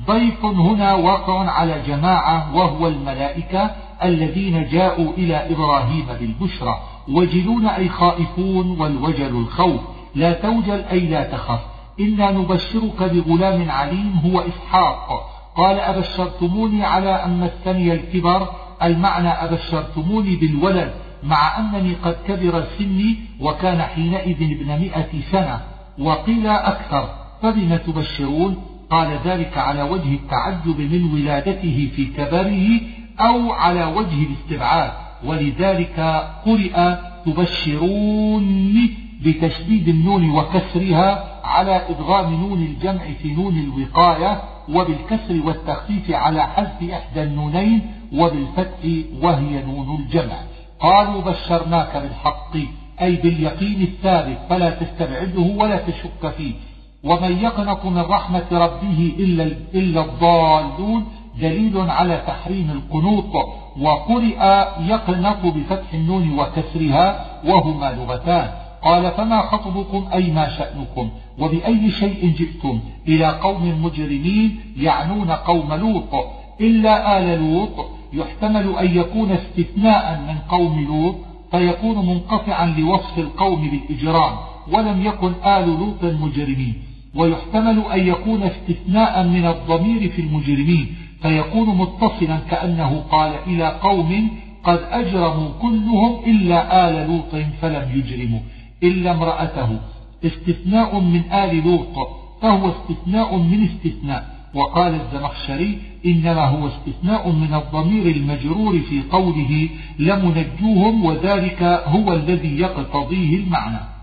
[0.08, 3.72] ضيف هنا واقع على جماعة وهو الملائكة
[4.04, 6.80] الذين جاءوا إلى إبراهيم بالبشرى.
[7.08, 9.82] وجلون أي خائفون والوجل الخوف.
[10.16, 11.60] لا توجل أي لا تخف.
[12.00, 15.30] إنا نبشرك بغلام عليم هو إسحاق.
[15.56, 18.48] قال أبشرتموني على أن مسني الكبر.
[18.84, 25.62] المعنى أبشرتموني بالولد مع أنني قد كبر سني وكان حينئذ ابن مئة سنة.
[26.00, 27.10] وقيل أكثر
[27.42, 32.82] فبم تبشرون؟ قال ذلك على وجه التعجب من ولادته في كبره
[33.20, 34.92] أو على وجه الاستبعاد.
[35.26, 36.00] ولذلك
[36.46, 38.90] قرئ تبشرون
[39.26, 47.24] بتشديد النون وكسرها على إدغام نون الجمع في نون الوقاية وبالكسر والتخفيف على حذف إحدى
[47.24, 47.82] النونين
[48.14, 48.84] وبالفتح
[49.22, 50.38] وهي نون الجمع.
[50.80, 52.58] قالوا بشرناك بالحق
[53.02, 56.54] أي باليقين الثابت فلا تستبعده ولا تشك فيه.
[57.04, 61.06] ومن يقنط من رحمة ربه إلا, إلا الضالون
[61.42, 63.36] دليل على تحريم القنوط.
[63.80, 68.50] وقرئ يقنط بفتح النون وكسرها وهما لغتان.
[68.84, 71.10] قال فما خطبكم أي ما شأنكم؟
[71.40, 76.26] وبأي شيء جئتم؟ إلى قوم مجرمين يعنون قوم لوط.
[76.62, 77.86] إلا آل لوط.
[78.14, 81.16] يحتمل أن يكون استثناء من قوم لوط.
[81.52, 84.36] فيكون منقطعا لوصف القوم بالإجرام.
[84.72, 86.89] ولم يكن آل لوط مجرمين.
[87.16, 94.30] ويحتمل أن يكون استثناء من الضمير في المجرمين فيكون متصلا كأنه قال إلى قوم
[94.64, 98.40] قد أجرموا كلهم إلا آل لوط فلم يجرموا
[98.84, 99.80] إلا امرأته.
[100.26, 102.08] استثناء من آل لوط
[102.42, 104.40] فهو استثناء من استثناء.
[104.54, 109.70] وقال الزمخشري إنما هو استثناء من الضمير المجرور في قوله
[110.00, 113.99] لمنجوهم وذلك هو الذي يقتضيه المعنى.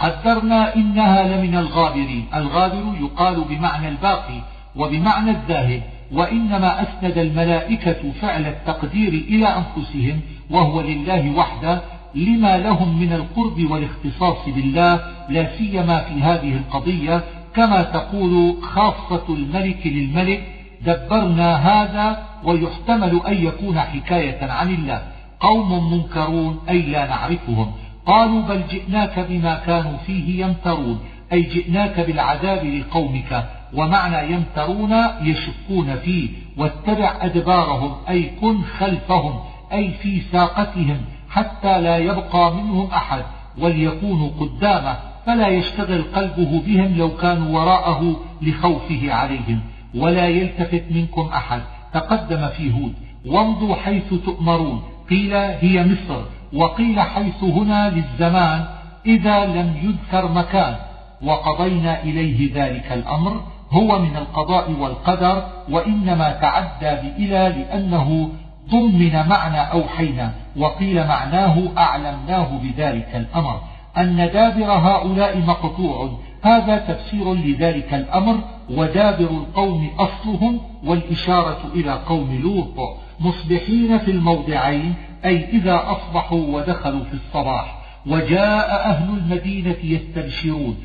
[0.00, 2.26] قدرنا إنها لمن الغابرين.
[2.34, 4.40] الغابر يقال بمعنى الباقي
[4.76, 5.82] وبمعنى الذاهب
[6.12, 11.80] وإنما أسند الملائكة فعل التقدير إلى أنفسهم وهو لله وحده
[12.14, 17.24] لما لهم من القرب والاختصاص بالله لا سيما في هذه القضية.
[17.54, 20.42] كما تقول خاصة الملك للملك
[20.82, 25.02] دبرنا هذا ويحتمل أن يكون حكاية عن الله.
[25.40, 27.72] قوم منكرون أي لا نعرفهم.
[28.06, 31.00] قالوا بل جئناك بما كانوا فيه يمترون
[31.32, 39.40] أي جئناك بالعذاب لقومك ومعنى يمترون يشكون فيه واتبع أدبارهم أي كن خلفهم
[39.72, 40.98] أي في ساقتهم
[41.30, 43.24] حتى لا يبقى منهم أحد
[43.58, 49.60] وليكونوا قدامه فلا يشتغل قلبه بهم لو كانوا وراءه لخوفه عليهم
[49.94, 51.60] ولا يلتفت منكم أحد
[51.94, 52.92] تقدم في هود
[53.26, 56.22] وامضوا حيث تؤمرون قيل هي مصر
[56.54, 58.64] وقيل حيث هنا للزمان
[59.06, 60.76] إذا لم يذكر مكان
[61.22, 68.30] وقضينا إليه ذلك الأمر هو من القضاء والقدر وإنما تعدى بإلى لأنه
[68.70, 73.60] ضمن معنى أوحينا وقيل معناه أعلمناه بذلك الأمر.
[73.98, 76.10] أن دابر هؤلاء مقطوع
[76.42, 78.38] هذا تفسير لذلك الأمر
[78.70, 87.14] ودابر القوم أصلهم والإشارة إلى قوم لوط مصبحين في الموضعين أي إذا أصبحوا ودخلوا في
[87.14, 90.76] الصباح وجاء أهل المدينة يستبشرون.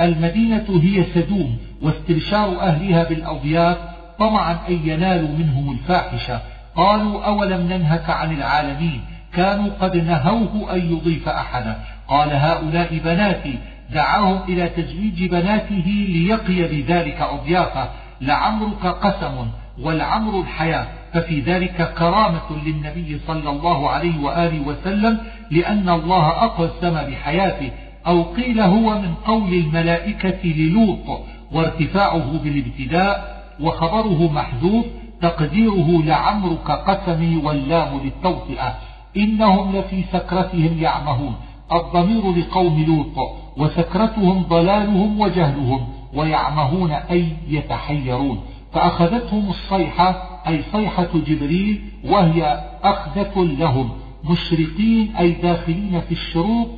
[0.00, 3.78] المدينة هي سدوم واستبشار أهلها بالأضياف
[4.18, 6.40] طمعا أن ينالوا منهم الفاحشة.
[6.76, 9.00] قالوا أولم ننهك عن العالمين؟
[9.34, 11.76] كانوا قد نهوه أن يضيف أحدا.
[12.08, 13.58] قال هؤلاء بناتي
[13.90, 17.88] دعاهم إلى تزويج بناته ليقي بذلك أضيافه.
[18.20, 19.46] لعمرك قسم
[19.80, 20.86] والعمر الحياة.
[21.12, 25.18] ففي ذلك كرامة للنبي صلى الله عليه وآله وسلم
[25.50, 27.70] لأن الله أقسم بحياته
[28.06, 31.20] أو قيل هو من قول الملائكة للوط
[31.52, 34.86] وارتفاعه بالابتداء وخبره محذوف
[35.22, 38.74] تقديره لعمرك قسمي واللام للتوطئة
[39.16, 41.34] إنهم لفي سكرتهم يعمهون
[41.72, 48.40] الضمير لقوم لوط وسكرتهم ضلالهم وجهلهم ويعمهون أي يتحيرون
[48.72, 53.90] فأخذتهم الصيحة أي صيحة جبريل وهي أخذة لهم
[54.30, 56.68] مشرقين أي داخلين في الشروق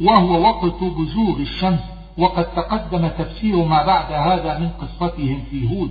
[0.00, 1.80] وهو وقت بزوغ الشمس
[2.18, 5.90] وقد تقدم تفسير ما بعد هذا من قصتهم في هود.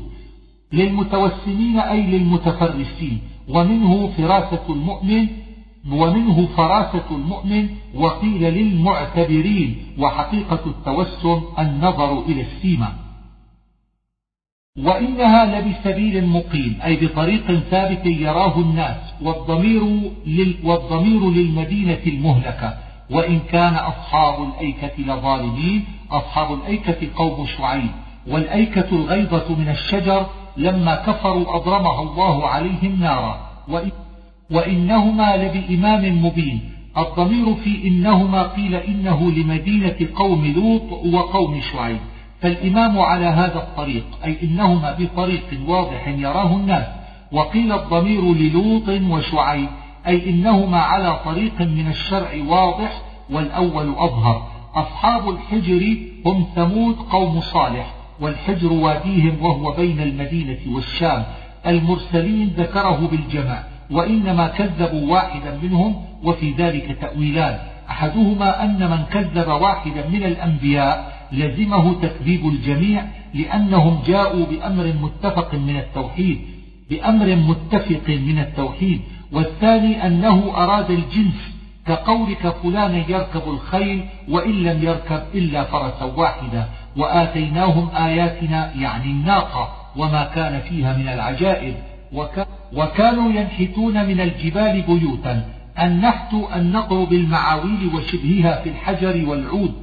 [0.74, 3.20] للمتوسمين أي للمتفرسين
[3.50, 5.28] ومنه فراسة المؤمن
[5.92, 13.03] ومنه فراسة المؤمن وقيل للمعتبرين وحقيقة التوسم النظر إلى السيمة
[14.78, 19.84] وإنها لبسبيل مقيم أي بطريق ثابت يراه الناس والضمير,
[20.26, 22.78] لل والضمير للمدينة المهلكة.
[23.12, 27.90] وإن كان أصحاب الأيكة لظالمين أصحاب الأيكة قوم شعيب.
[28.28, 30.26] والأيكة الغيضة من الشجر
[30.58, 33.40] لما كفروا أضرمها الله عليهم نارا.
[34.52, 36.60] وإنهما لبإمام مبين.
[36.98, 42.00] الضمير في إنهما قيل إنه لمدينة قوم لوط وقوم شعيب.
[42.44, 46.86] فالإمام على هذا الطريق أي إنهما بطريق واضح يراه الناس
[47.32, 49.70] وقيل الضمير للوط وشعيب
[50.08, 54.48] أي إنهما على طريق من الشرع واضح والأول أظهر.
[54.76, 61.24] أصحاب الحجر هم ثمود قوم صالح والحجر واديهم وهو بين المدينة والشام.
[61.68, 67.60] المرسلين ذكره بالجمع وإنما كذبوا واحدا منهم وفي ذلك تأويلان.
[67.90, 75.78] أحدهما أن من كذب واحدا من الأنبياء لزمه تكذيب الجميع لأنهم جاءوا بأمر متفق من
[75.78, 76.42] التوحيد
[76.90, 81.54] بأمر متفق من التوحيد والثاني أنه أراد الجنس
[81.88, 90.24] كقولك فلان يركب الخيل وإن لم يركب إلا فرسا واحدا وآتيناهم آياتنا يعني الناقة وما
[90.36, 91.76] كان فيها من العجائب.
[92.74, 95.46] وكانوا ينحتون من الجبال بيوتا
[95.80, 99.74] النحت النقر بالمعاويل وشبهها في الحجر والعود.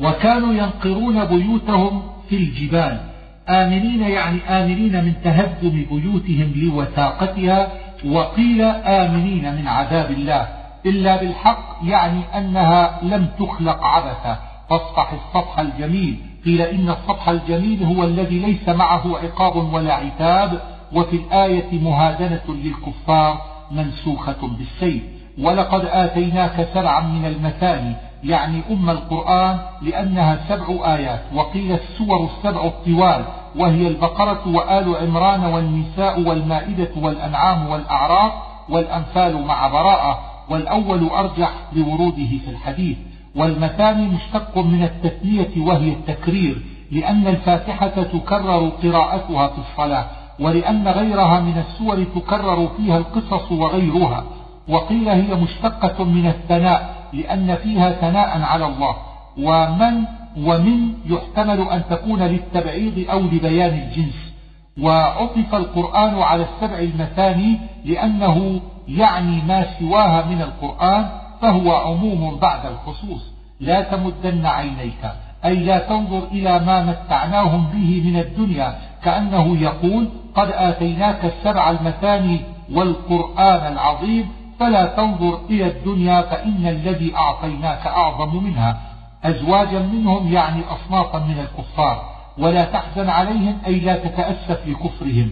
[0.00, 3.00] وكانوا ينقرون بيوتهم في الجبال.
[3.48, 7.72] آمنين يعني آمنين من تهدم بيوتهم لوثاقتها
[8.04, 10.48] وقيل آمنين من عذاب الله.
[10.86, 14.38] إلا بالحق يعني أنها لم تخلق عبثا.
[14.70, 16.16] فاصفح الصفح الجميل.
[16.44, 20.60] قيل إن الصفح الجميل هو الذي ليس معه عقاب ولا عتاب.
[20.92, 23.40] وفي الآية مهادنة للكفار
[23.70, 25.02] منسوخة بالسيف.
[25.38, 27.94] ولقد آتيناك سبعا من المثاني.
[28.24, 33.24] يعني أم القرآن لأنها سبع آيات وقيل السور السبع الطوال
[33.56, 38.32] وهي البقرة وآل عمران والنساء والمائدة والأنعام والأعراف
[38.68, 40.18] والأنفال مع براءة
[40.50, 42.96] والأول أرجح لوروده في الحديث.
[43.36, 50.06] والمثاني مشتق من التثنية وهي التكرير لأن الفاتحة تكرر قراءتها في الصلاة
[50.40, 54.24] ولأن غيرها من السور تكرر فيها القصص وغيرها.
[54.68, 58.96] وقيل هي مشتقة من الثناء لأن فيها ثناء على الله.
[59.38, 60.04] ومن
[60.36, 64.34] ومن يحتمل أن تكون للتبعيض أو لبيان الجنس.
[64.82, 71.08] وعطف القرآن على السبع المثاني لأنه يعني ما سواها من القرآن
[71.42, 73.32] فهو عموم بعد الخصوص.
[73.60, 75.12] لا تمدن عينيك.
[75.44, 82.40] أي لا تنظر إلى ما متعناهم به من الدنيا كأنه يقول قد آتيناك السبع المثاني
[82.72, 84.28] والقرآن العظيم
[84.60, 88.80] فلا تنظر إلى الدنيا فإن الذي أعطيناك أعظم منها.
[89.24, 92.02] أزواجا منهم يعني أصنافا من الكفار
[92.38, 95.30] ولا تحزن عليهم أي لا تتأسف لكفرهم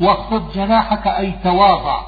[0.00, 2.00] واخفض جناحك أي تواضع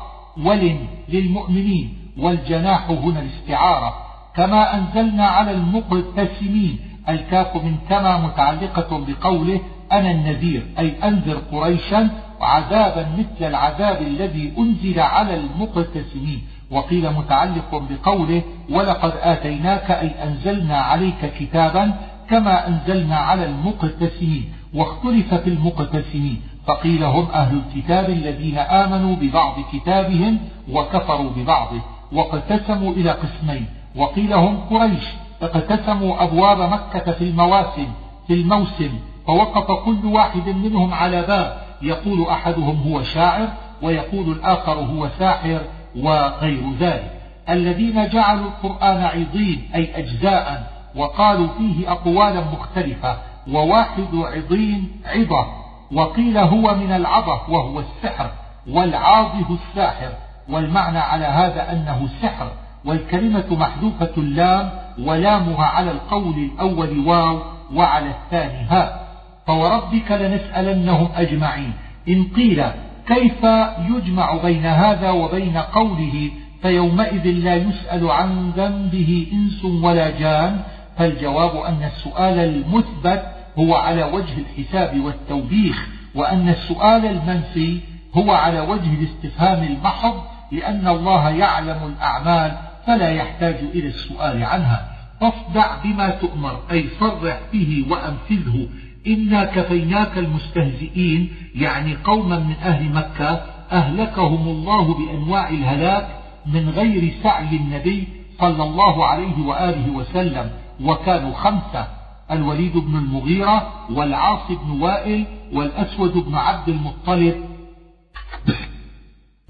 [0.45, 3.95] ولن للمؤمنين والجناح هنا الاستعارة.
[4.37, 6.79] كما أنزلنا على المقتسمين
[7.09, 9.61] الكاف من كما متعلقة بقوله
[9.93, 12.11] أنا النذير أي أنذر قريشا
[12.43, 16.43] عذابا مثل العذاب الذي أنزل على المقتسمين.
[16.71, 21.95] وقيل متعلق بقوله ولقد آتيناك أي أنزلنا عليك كتابا
[22.31, 24.53] كما أنزلنا على المقتسمين.
[24.75, 26.43] واختلف في المقتسمين.
[26.67, 30.39] فقيل هم أهل الكتاب الذين آمنوا ببعض كتابهم
[30.73, 31.81] وكفروا ببعضه
[32.13, 33.67] واقتسموا إلى قسمين.
[33.97, 35.05] وقيل هم قريش
[35.43, 37.87] اقتسموا أبواب مكة في المواسم
[38.27, 38.91] في الموسم
[39.27, 41.70] فوقف كل واحد منهم على باب.
[41.83, 43.49] يقول أحدهم هو شاعر
[43.83, 45.61] ويقول الآخر هو ساحر
[45.97, 47.21] وغير ذلك.
[47.49, 53.17] الذين جعلوا القرآن عضين أي أجزاء وقالوا فيه أقوالا مختلفة
[53.53, 55.47] وواحد عضين عضة
[55.93, 58.31] وقيل هو من العضة وهو السحر
[58.71, 60.13] والعاضه الساحر
[60.49, 62.49] والمعنى على هذا أنه سحر
[62.85, 67.39] والكلمة محذوفة اللام ولامها على القول الأول واو
[67.75, 69.10] وعلى الثاني هاء.
[69.51, 71.73] فوربك لنسألنهم أجمعين.
[72.09, 72.65] إن قيل
[73.07, 73.45] كيف
[73.91, 76.31] يجمع بين هذا وبين قوله
[76.63, 80.61] فيومئذ لا يسأل عن ذنبه إنس ولا جان
[80.99, 83.23] فالجواب أن السؤال المثبت
[83.59, 87.81] هو على وجه الحساب والتوبيخ وأن السؤال المنفي
[88.15, 90.15] هو على وجه الاستفهام المحض
[90.53, 94.91] لأن الله يعلم الأعمال فلا يحتاج إلى السؤال عنها.
[95.21, 98.69] فاصدع بما تؤمر أي صرح به وأنفذه.
[99.07, 103.43] إنا كفيناك المستهزئين يعني قوما من أهل مكة
[103.73, 106.09] أهلكهم الله بأنواع الهلاك
[106.47, 110.51] من غير سعي النبي صلى الله عليه وآله وسلم
[110.85, 111.87] وكانوا خمسة
[112.31, 117.45] الوليد بن المغيرة والعاص بن وائل والأسود بن عبد المطلب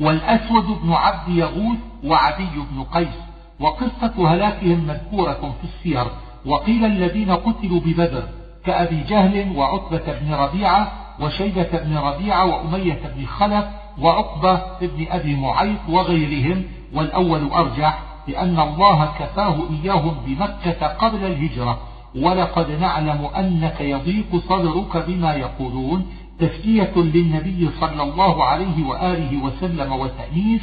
[0.00, 3.14] والأسود بن عبد يغوث وعدي بن قيس.
[3.60, 6.06] وقصة هلاكهم مذكورة في السير.
[6.46, 8.28] وقيل الذين قتلوا ببدر
[8.64, 13.64] كأبي جهل وعتبة بن ربيعة وشيبة بن ربيعة وأمية بن خلف
[13.98, 21.80] وعقبة بن أبي معيط وغيرهم والأول أرجح لأن الله كفاه إياهم بمكة قبل الهجرة.
[22.16, 26.06] ولقد نعلم أنك يضيق صدرك بما يقولون.
[26.38, 30.62] تسلية للنبي صلى الله عليه وآله وسلم وتأنيس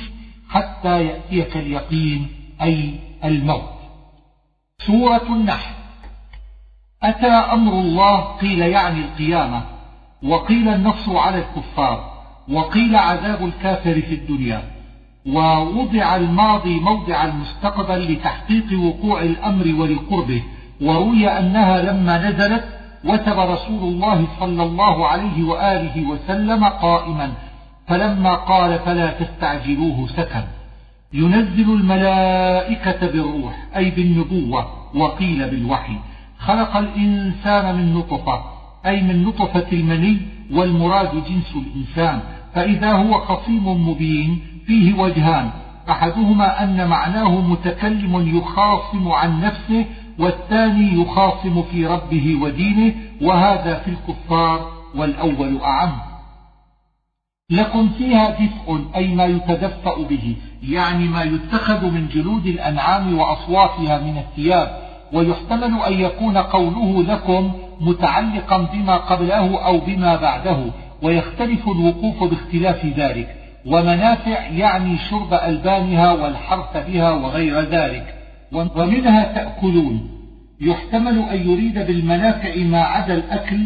[0.50, 2.28] حتى يأتيك اليقين
[2.62, 3.78] أي الموت.
[4.88, 5.77] سورة النحل.
[7.04, 9.62] أتى أمر الله قيل يعني القيامة
[10.24, 12.18] وقيل النصر على الكفار
[12.50, 14.64] وقيل عذاب الكافر في الدنيا
[15.26, 20.44] ووضع الماضي موضع المستقبل لتحقيق وقوع الأمر ولقربه
[20.82, 22.64] وروي أنها لما نزلت
[23.06, 27.32] وتب رسول الله صلى الله عليه وآله وسلم قائما
[27.88, 30.44] فلما قال فلا تستعجلوه سكن.
[31.14, 35.98] ينزل الملائكة بالروح أي بالنبوة وقيل بالوحي.
[36.48, 38.44] خلق الإنسان من نطفة
[38.86, 40.18] أي من نطفة المني
[40.52, 42.20] والمراد جنس الإنسان.
[42.56, 45.50] فإذا هو خصيم مبين فيه وجهان.
[45.90, 49.86] أحدهما أن معناه متكلم يخاصم عن نفسه
[50.20, 55.92] والثاني يخاصم في ربه ودينه وهذا في الكفار والأول أعم.
[57.52, 64.18] لكم فيها دفء أي ما يتدفأ به يعني ما يتخذ من جلود الأنعام وأصوافها من
[64.18, 64.87] الثياب.
[65.14, 67.52] ويحتمل أن يكون قوله لكم
[67.82, 70.58] متعلقا بما قبله أو بما بعده
[71.02, 73.36] ويختلف الوقوف باختلاف ذلك.
[73.66, 78.14] ومنافع يعني شرب ألبانها والحرث بها وغير ذلك.
[78.52, 80.10] ومنها تأكلون.
[80.62, 83.58] يحتمل أن يريد بالمنافع ما عدا الأكل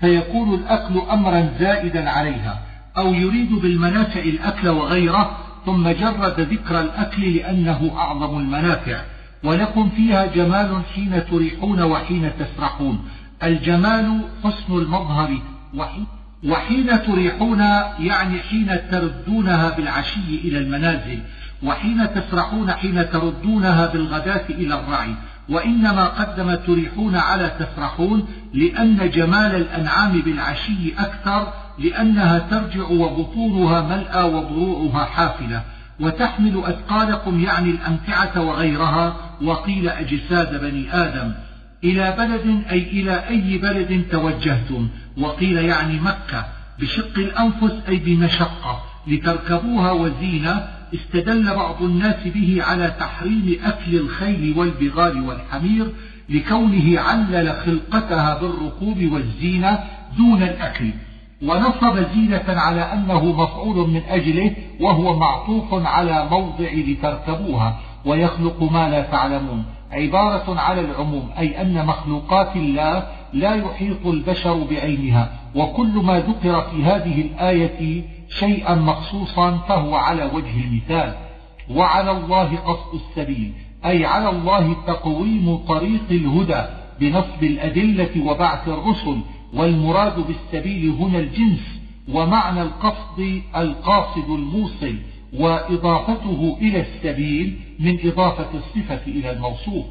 [0.00, 2.58] فيكون الأكل أمرا زائدا عليها.
[2.98, 5.30] أو يريد بالمنافع الأكل وغيره
[5.66, 9.00] ثم جرد ذكر الأكل لأنه أعظم المنافع.
[9.44, 13.08] ولكم فيها جمال حين تريحون وحين تسرحون.
[13.42, 15.38] الجمال حسن المظهر
[16.44, 17.60] وحين تريحون
[17.98, 21.18] يعني حين تردونها بالعشي إلى المنازل
[21.62, 25.14] وحين تسرحون حين تردونها بالغداة إلى الرعي.
[25.48, 35.04] وإنما قدم تريحون على تسرحون لأن جمال الأنعام بالعشي أكثر لأنها ترجع وبطونها ملأى وضروعها
[35.04, 35.62] حافلة.
[36.00, 41.32] وتحمل أثقالكم يعني الأمتعة وغيرها وقيل أجساد بني آدم
[41.84, 46.46] إلى بلد أي إلى أي بلد توجهتم؟ وقيل يعني مكة
[46.78, 55.20] بشق الأنفس أي بمشقة لتركبوها وزينة استدل بعض الناس به على تحريم أكل الخيل والبغال
[55.20, 55.86] والحمير
[56.28, 59.78] لكونه علل خلقتها بالركوب والزينة
[60.18, 60.90] دون الأكل.
[61.42, 67.80] ونصب زينة على أنه مفعول من أجله وهو معطوف على موضع لتركبوها.
[68.04, 69.64] ويخلق ما لا تعلمون.
[69.92, 76.84] عبارة على العموم أي أن مخلوقات الله لا يحيط البشر بعينها وكل ما ذكر في
[76.84, 81.14] هذه الآية شيئا مخصوصا فهو على وجه المثال.
[81.70, 83.52] وعلى الله قصد السبيل
[83.84, 86.62] أي على الله تقويم طريق الهدى
[87.00, 89.20] بنصب الأدلة وبعث الرسل
[89.54, 91.80] والمراد بالسبيل هنا الجنس
[92.12, 94.94] ومعنى القصد القاصد الموصل
[95.38, 99.86] وإضافته إلى السبيل من إضافة الصفة إلى الموصوف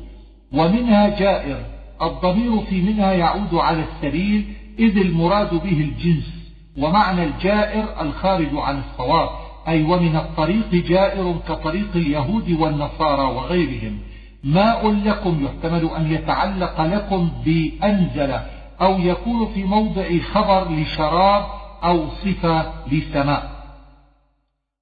[0.54, 1.66] ومنها جائر
[2.02, 6.38] الضمير في منها يعود على السبيل إذ المراد به الجنس
[6.78, 9.30] ومعنى الجائر الخارج عن الصواب
[9.68, 14.00] أي ومن الطريق جائر كطريق اليهود والنصارى وغيرهم.
[14.44, 18.40] ماء لكم يحتمل أن يتعلق لكم بأنزل
[18.82, 21.46] أو يكون في موضع خبر لشراب
[21.84, 23.58] أو صفة لسماء.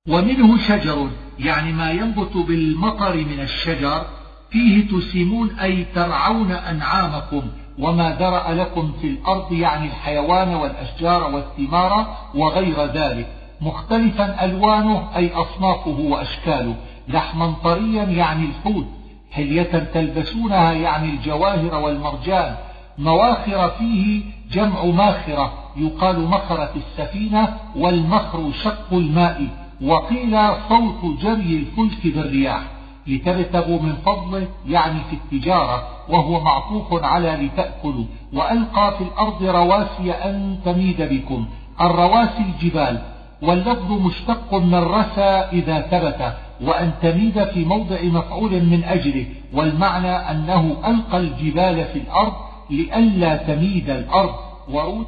[0.08, 1.10] ومنه شجر
[1.40, 4.06] يعني ما ينبت بالمطر من الشجر
[4.52, 7.42] فيه تسيمون أي ترعون أنعامكم
[7.80, 13.28] وما درأ لكم في الأرض يعني الحيوان والأشجار والثمار وغير ذلك.
[13.62, 16.76] مختلفا ألوانه أي أصنافه وأشكاله.
[17.08, 18.86] لحما طريا يعني الحوت.
[19.32, 22.56] حلية تلبسونها يعني الجواهر والمرجان.
[22.98, 29.65] مواخر فيه جمع ماخرة يقال مخرة السفينة والمخر شق الماء.
[29.82, 30.38] وقيل
[30.70, 32.62] صوت جري الفلك بالرياح
[33.08, 38.06] لتبتغوا من فضله يعني في التجارة وهو معطوف على لتأكلوا.
[38.34, 41.46] وألقى في الأرض رواسي أن تميد بكم.
[41.82, 43.02] الرواسي الجبال
[43.42, 45.22] واللفظ مشتق من رسى
[45.54, 52.34] إذا ثبت وأن تميد في موضع مفعول من أجله والمعنى أنه ألقى الجبال في الأرض
[52.70, 54.34] لئلا تميد الأرض.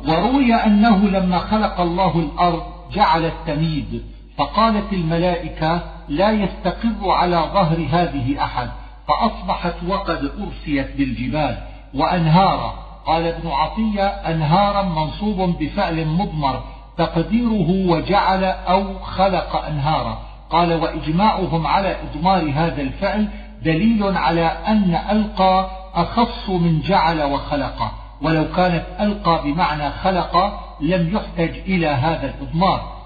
[0.07, 2.63] وروي أنه لما خلق الله الأرض
[2.93, 4.03] جعل التميد.
[4.38, 8.69] فقالت الملائكة لا يستقر على ظهر هذه أحد
[9.07, 11.57] فأصبحت وقد أرسيت بالجبال
[11.93, 16.63] وأنهارا قال ابن عطية أنهارا منصوب بفعل مضمر
[16.97, 20.17] تقديره وجعل أو خلق أنهارا.
[20.49, 23.27] قال وإجماعهم على إضمار هذا الفعل
[23.61, 27.91] دليل على أن ألقى أخص من جعل وخلق.
[28.21, 32.96] ولو كانت ألقى بمعنى خلق لم يحتج إلى هذا الإضمار.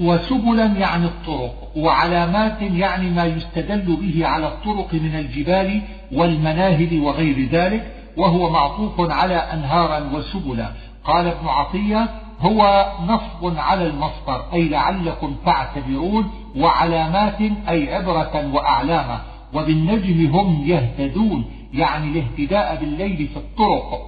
[0.00, 7.96] وسبلا يعني الطرق وعلامات يعني ما يستدل به على الطرق من الجبال والمناهل وغير ذلك
[8.16, 10.68] وهو معطوف على أنهارا وسبلا.
[11.04, 12.08] قال ابن عطية
[12.40, 19.20] هو نصب على المصدر أي لعلكم تعتبرون وعلامات أي عبرة وأعلامة.
[19.54, 21.44] وبالنجم هم يهتدون
[21.74, 24.00] يعني الاهتداء بالليل في الطرق.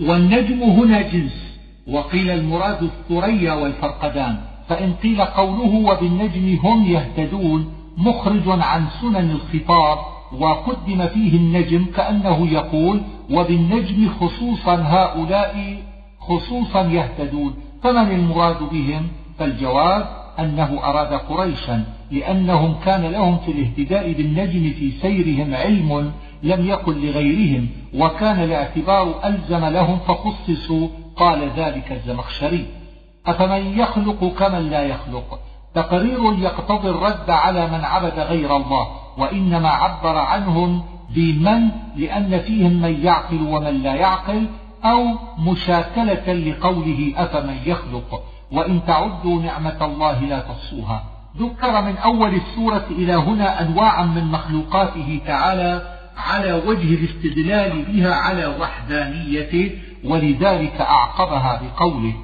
[0.00, 1.58] والنجم هنا جنس.
[1.88, 4.51] وقيل المراد الثريا والفرقدان.
[4.72, 9.98] فإن قيل قوله وبالنجم هم يهتدون مخرج عن سنن الخطاب
[10.38, 15.76] وقدم فيه النجم كأنه يقول وبالنجم خصوصا هؤلاء
[16.20, 19.08] خصوصا يهتدون فمن المراد بهم؟
[19.38, 20.06] فالجواب
[20.38, 26.12] أنه أراد قريشا لأنهم كان لهم في الاهتداء بالنجم في سيرهم علم
[26.42, 32.81] لم يكن لغيرهم وكان الاعتبار ألزم لهم فخصصوا قال ذلك الزمخشري.
[33.26, 35.38] أفمن يخلق كمن لا يخلق؟
[35.74, 43.04] تقرير يقتضي الرد على من عبد غير الله وإنما عبر عنهم بمن؟ لأن فيهم من
[43.04, 44.46] يعقل ومن لا يعقل
[44.84, 45.04] أو
[45.38, 51.04] مشاكلة لقوله أفمن يخلق؟ وإن تعدوا نعمة الله لا تحصوها.
[51.36, 55.82] ذكر من أول السورة إلى هنا أنواعا من مخلوقاته تعالى
[56.16, 59.70] على وجه الاستدلال بها على وحدانيته
[60.04, 62.14] ولذلك أعقبها بقوله.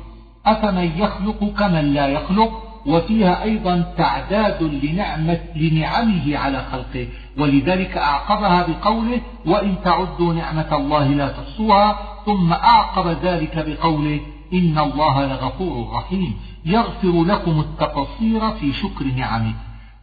[0.46, 2.50] أفمن يخلق كمن لا يخلق؟
[2.86, 7.08] وفيها أيضا تعداد لنعمة لنعمه على خلقه.
[7.38, 14.20] ولذلك أعقبها بقوله وإن تعدوا نعمة الله لا تحصوها ثم أعقب ذلك بقوله
[14.52, 16.34] إن الله لغفور رحيم.
[16.64, 19.54] يغفر لكم التقصير في شكر نعمه.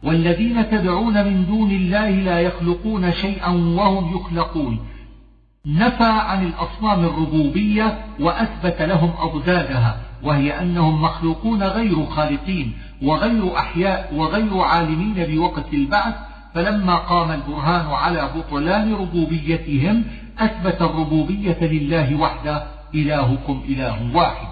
[0.02, 4.78] والذين تدعون من دون الله لا يخلقون شيئا وهم يخلقون.
[5.66, 10.05] نفى عن الأصنام الربوبية وأثبت لهم أضدادها.
[10.22, 16.14] وهي أنهم مخلوقون غير خالقين وغير أحياء وغير عالمين بوقت البعث
[16.54, 20.04] فلما قام البرهان على بطلان ربوبيتهم
[20.38, 24.46] أثبت الربوبية لله وحده إلهكم إله واحد.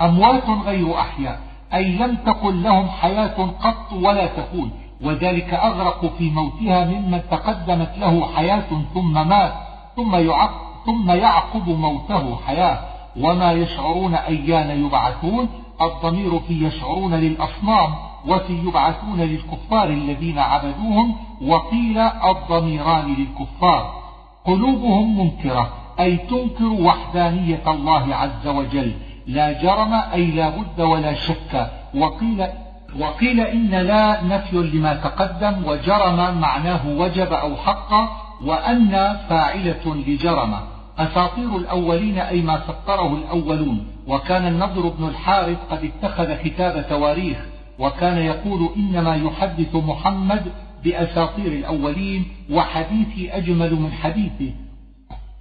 [0.00, 1.40] أموات غير أحياء
[1.74, 4.70] أي لم تكن لهم حياة قط ولا تكون
[5.02, 9.52] وذلك أغرق في موتها ممن تقدمت له حياة ثم مات
[9.96, 12.93] ثم يعقب, ثم يعقب موته حياة.
[13.20, 15.48] وما يشعرون أيان يبعثون
[15.82, 17.94] الضمير في يشعرون للأصنام
[18.28, 24.04] وفي يبعثون للكفار الذين عبدوهم وقيل الضميران للكفار.
[24.44, 28.92] قلوبهم منكرة أي تنكر وحدانية الله عز وجل.
[29.26, 31.70] لا جرم أي لا بد ولا شك.
[31.94, 32.46] وقيل
[33.00, 37.90] وقيل إن لا نفي لما تقدم وجرم معناه وجب أو حق
[38.44, 40.73] وأن فاعلة لجرم.
[40.98, 43.86] أساطير الأولين أي ما سطره الأولون.
[44.06, 47.38] وكان النضر بن الحارث قد اتخذ كتاب تواريخ
[47.78, 50.42] وكان يقول إنما يحدث محمد
[50.84, 54.52] بأساطير الأولين وحديثي أجمل من حديثه.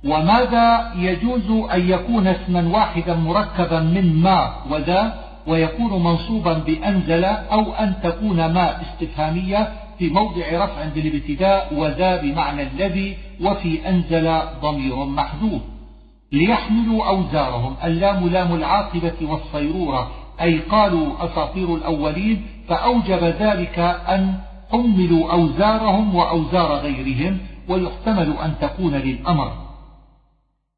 [0.05, 7.93] وماذا يجوز أن يكون اسما واحدا مركبا من ما وذا؟ ويكون منصوبا بأنزل أو أن
[8.03, 15.61] تكون ما استفهامية؟ في موضع رفع بالابتداء وذا بمعنى الذي وفي أنزل ضمير محذوف.
[16.31, 24.33] ليحملوا أوزارهم اللام لام العاقبة والصيرورة أي قالوا أساطير الأولين فأوجب ذلك أن
[24.71, 27.37] حملوا أوزارهم وأوزار غيرهم
[27.69, 29.51] ويحتمل أن تكون للأمر.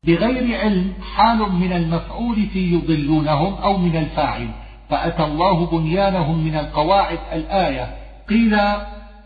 [0.08, 4.48] بغير علم حال من المفعول في يضلونهم أو من الفاعل
[4.90, 7.96] فأتى الله بنيانهم من القواعد الآية
[8.30, 8.60] قيل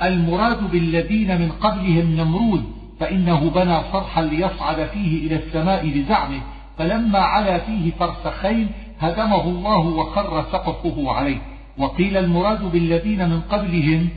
[0.03, 2.63] المراد بالذين من قبلهم نمرود
[2.99, 6.41] فإنه بنى صرحا ليصعد فيه إلى السماء بزعمه
[6.77, 8.67] فلما علا فيه فرسخين
[8.99, 11.37] هدمه الله وخر سقفه عليه.
[11.77, 14.09] وقيل المراد بالذين من قبلهم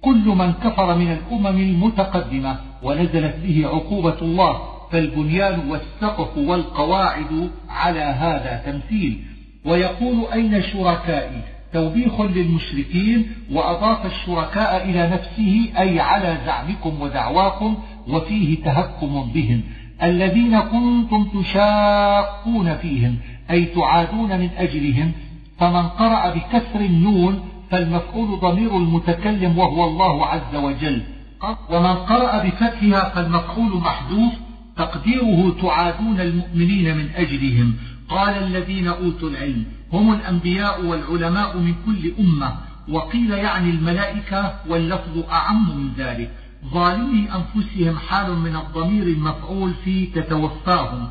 [0.00, 4.60] كل من كفر من الأمم المتقدمة ونزلت به عقوبة الله
[4.92, 9.24] فالبنيان والسقف والقواعد على هذا تمثيل.
[9.64, 17.76] ويقول أين شركائي؟ توبيخ للمشركين وأضاف الشركاء إلى نفسه أي على زعمكم ودعواكم
[18.08, 19.60] وفيه تهكم بهم.
[20.02, 23.16] الذين كنتم تشاقون فيهم
[23.50, 25.12] أي تعادون من أجلهم
[25.58, 31.02] فمن قرأ بكسر النون فالمفعول ضمير المتكلم وهو الله عز وجل.
[31.70, 34.32] ومن قرأ بفتحها فالمفعول محذوف
[34.76, 37.74] تقديره تعادون المؤمنين من أجلهم.
[38.08, 39.64] قال الذين أوتوا العلم
[39.94, 42.54] هم الأنبياء والعلماء من كل أمة
[42.88, 46.30] وقيل يعني الملائكة واللفظ أعم من ذلك.
[46.72, 51.08] ظالمي أنفسهم حال من الضمير المفعول في تتوفاهم.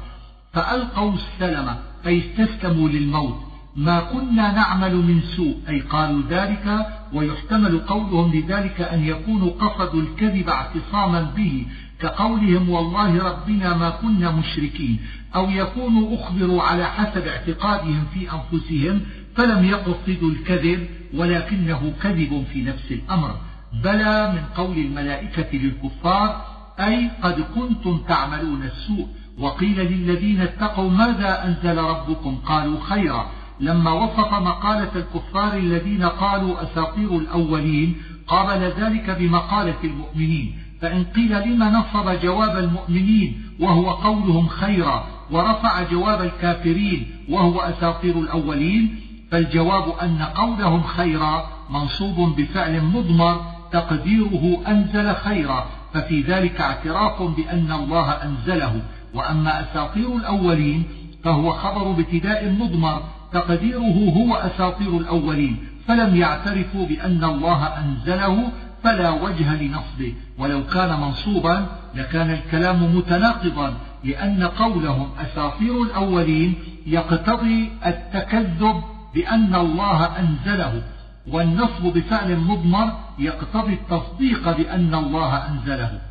[0.54, 1.76] فألقوا السلم
[2.06, 3.40] أي استسلموا للموت.
[3.76, 10.50] ما كنا نعمل من سوء أي قالوا ذلك ويحتمل قولهم لذلك أن يكونوا قصدوا الكذب
[10.50, 11.66] اعتصاما به.
[12.04, 15.00] كقولهم والله ربنا ما كنا مشركين
[15.36, 19.02] أو يكونوا أخبروا على حسب اعتقادهم في أنفسهم
[19.36, 23.36] فلم يقصدوا الكذب ولكنه كذب في نفس الأمر.
[23.84, 26.46] بلى من قول الملائكة للكفار
[26.80, 29.08] أي قد كنتم تعملون السوء.
[29.38, 33.30] وقيل للذين اتقوا ماذا أنزل ربكم؟ قالوا خيرا.
[33.60, 37.96] لما وصف مقالة الكفار الذين قالوا أساطير الأولين
[38.28, 40.63] قابل ذلك بمقالة المؤمنين.
[40.84, 48.96] فإن قيل لما نصب جواب المؤمنين وهو قولهم خيرا ورفع جواب الكافرين وهو أساطير الأولين
[49.32, 58.12] فالجواب أن قولهم خيرا منصوب بفعل مضمر تقديره أنزل خيرا ففي ذلك اعتراف بأن الله
[58.12, 58.82] أنزله.
[59.14, 60.84] وأما أساطير الأولين
[61.24, 63.02] فهو خبر ابتداء مضمر
[63.34, 65.58] تقديره هو أساطير الأولين
[65.88, 68.52] فلم يعترفوا بأن الله أنزله
[68.84, 70.14] فلا وجه لنصبه.
[70.38, 73.74] ولو كان منصوبا لكان الكلام متناقضا
[74.04, 76.56] لأن قولهم أساطير الأولين
[76.86, 80.84] يقتضي التكذب بأن الله أنزله.
[81.28, 86.02] والنصب بفعل مضمر يقتضي التصديق بأن الله أنزله.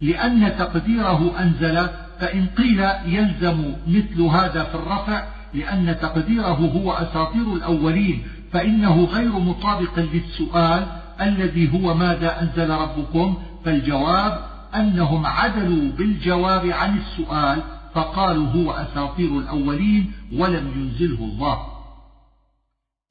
[0.00, 1.88] لأن تقديره أنزل
[2.20, 9.98] فإن قيل يلزم مثل هذا في الرفع لأن تقديره هو أساطير الأولين فإنه غير مطابق
[9.98, 10.86] للسؤال
[11.20, 14.40] الذي هو ماذا أنزل ربكم؟ فالجواب
[14.74, 17.62] أنهم عدلوا بالجواب عن السؤال
[17.94, 21.58] فقالوا هو أساطير الأولين ولم ينزله الله.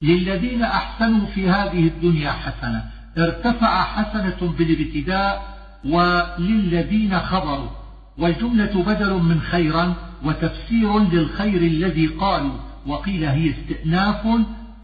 [0.01, 2.83] للذين أحسنوا في هذه الدنيا حسنة
[3.17, 7.69] ارتفع حسنة بالابتداء وللذين خبروا
[8.17, 12.53] والجملة بدل من خيرا وتفسير للخير الذي قالوا
[12.87, 14.27] وقيل هي استئناف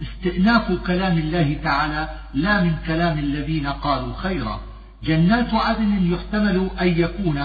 [0.02, 4.60] استئناف كلام الله تعالى لا من كلام الذين قالوا خيرا.
[5.04, 7.38] جنات عدن يحتمل أن يكون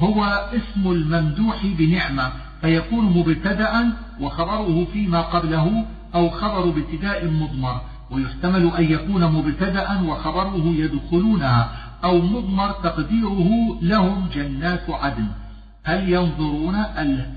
[0.00, 5.84] هو اسم الممدوح بنعمة فيكون مبتدأ وخبره فيما قبله
[6.14, 7.80] أو خبر ابتداء مضمر
[8.10, 11.72] ويحتمل أن يكون مبتدأ وخبره يدخلونها
[12.04, 15.26] أو مضمر تقديره لهم جنات عدن.
[15.84, 16.74] هل ينظرون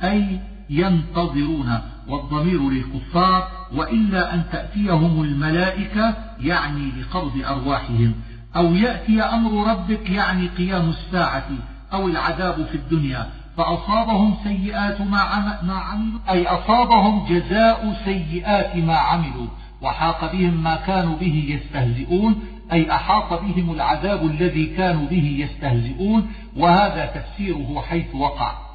[0.04, 0.40] أي
[0.70, 8.16] ينتظرون؟ والضمير للكفار وإلا أن تأتيهم الملائكة يعني لقبض أرواحهم
[8.56, 11.50] أو يأتي أمر ربك يعني قيام الساعة
[11.94, 15.20] أو العذاب في الدنيا فأصابهم سيئات ما
[15.74, 19.48] عملوا أي أصابهم جزاء سيئات ما عملوا
[19.82, 27.06] وحاق بهم ما كانوا به يستهزئون أي أحاط بهم العذاب الذي كانوا به يستهزئون وهذا
[27.06, 28.73] تفسيره حيث وقع.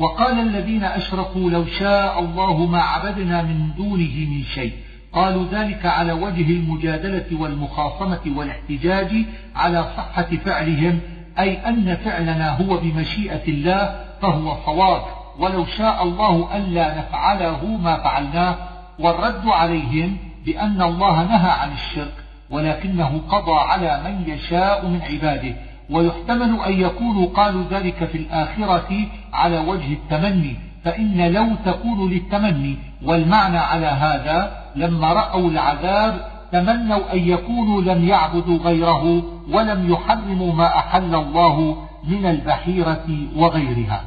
[0.00, 4.72] وقال الذين أشركوا لو شاء الله ما عبدنا من دونه من شيء.
[5.12, 9.12] قالوا ذلك على وجه المجادلة والمخاصمة والاحتجاج
[9.56, 11.00] على صحة فعلهم
[11.38, 15.02] أي أن فعلنا هو بمشيئة الله فهو صواب.
[15.38, 18.56] ولو شاء الله ألا نفعله ما فعلناه.
[18.98, 22.14] والرد عليهم بأن الله نهى عن الشرك
[22.50, 25.54] ولكنه قضى على من يشاء من عباده.
[25.90, 33.58] ويحتمل أن يكونوا قالوا ذلك في الآخرة على وجه التمني فإن لو تكون للتمني والمعنى
[33.58, 41.14] على هذا لما رأوا العذاب تمنوا أن يكونوا لم يعبدوا غيره ولم يحرموا ما أحل
[41.14, 41.76] الله
[42.08, 44.02] من البحيرة وغيرها.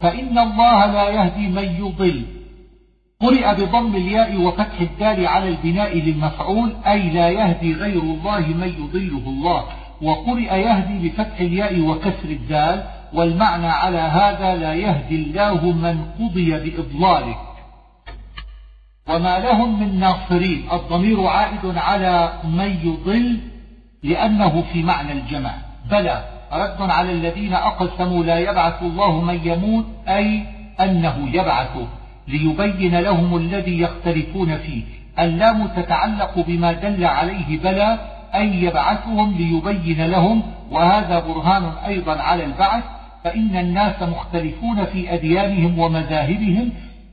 [0.00, 2.22] فإن الله لا يهدي من يضل.
[3.20, 9.28] قرئ بضم الياء وفتح الدال على البناء للمفعول أي لا يهدي غير الله من يضله
[9.28, 9.64] الله.
[10.02, 17.36] وقرئ يهدي بفتح الياء وكسر الدال والمعنى على هذا لا يهدي الله من قضي بإضلاله.
[19.08, 23.38] وما لهم من ناصرين الضمير عائد على من يضل
[24.02, 25.54] لأنه في معنى الجمع.
[25.90, 30.42] بلى رد على الذين أقسموا لا يبعث الله من يموت أي
[30.80, 31.86] أنه يبعثه
[32.28, 34.82] ليبين لهم الذي يختلفون فيه.
[35.18, 42.84] اللام تتعلق بما دل عليه بلى أن يبعثهم ليبين لهم وهذا برهان أيضا على البعث
[43.24, 46.72] فإن الناس مختلفون في أديانهم ومذاهبهم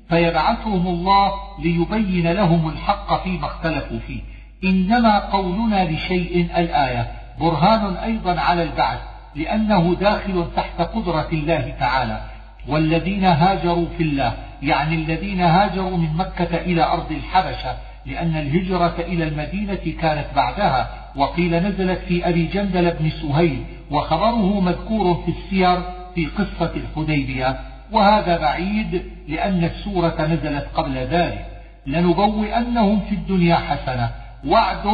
[0.10, 4.22] فيبعثهم الله ليبين لهم الحق فيما اختلفوا فيه.
[4.64, 7.12] إنما قولنا لشيء الآية.
[7.40, 9.00] برهان أيضا على البعث
[9.36, 12.22] لأنه داخل تحت قدرة الله تعالى.
[12.68, 19.24] والذين هاجروا في الله يعني الذين هاجروا من مكة إلى أرض الحبشة لأن الهجرة إلى
[19.24, 21.01] المدينة كانت بعدها.
[21.16, 25.82] وقيل نزلت في أبي جندل بن سهيل وخبره مذكور في السير
[26.16, 27.60] في قصة الحديبية.
[27.92, 31.46] وهذا بعيد لأن السورة نزلت قبل ذلك.
[31.88, 34.10] لنبوئنهم في الدنيا حسنة.
[34.48, 34.86] وعد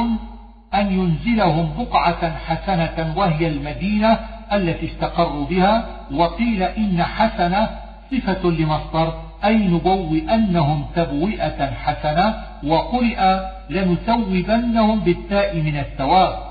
[0.74, 4.20] أن ينزلهم بقعة حسنة وهي المدينة
[4.53, 5.86] التي استقروا بها.
[6.13, 7.70] وقيل إن حسنة
[8.11, 9.13] صفة لمصدر
[9.45, 12.36] أي نبوئنهم تبوئة حسنة.
[12.63, 13.39] وقرئ
[13.70, 16.47] لنثوبنهم بالتاء من الثواب.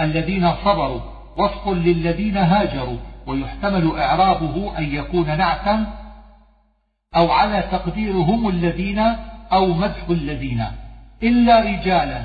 [0.00, 1.00] الذين صبروا
[1.36, 2.96] وصف للذين هاجروا
[3.26, 5.86] ويحتمل إعرابه أن يكون نعتا
[7.16, 8.98] أو على تقدير هم الذين
[9.52, 10.64] أو مدح الذين.
[11.22, 12.22] إلا رجالا.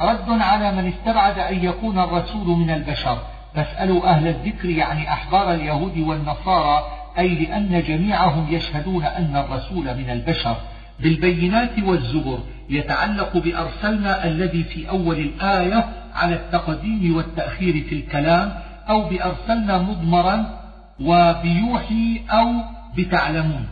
[0.00, 3.18] رد على من استبعد أن يكون الرسول من البشر.
[3.54, 6.84] فاسألوا أهل الذكر يعني أحبار اليهود والنصارى
[7.18, 10.56] أي لأن جميعهم يشهدون أن الرسول من البشر.
[11.02, 12.38] بالبينات والزبر
[12.70, 15.84] يتعلق بأرسلنا الذي في أول الآية
[16.14, 18.52] على التقديم والتأخير في الكلام
[18.88, 20.60] أو بأرسلنا مضمرا
[21.00, 22.52] وبيوحي أو
[22.98, 23.66] بتعلمون.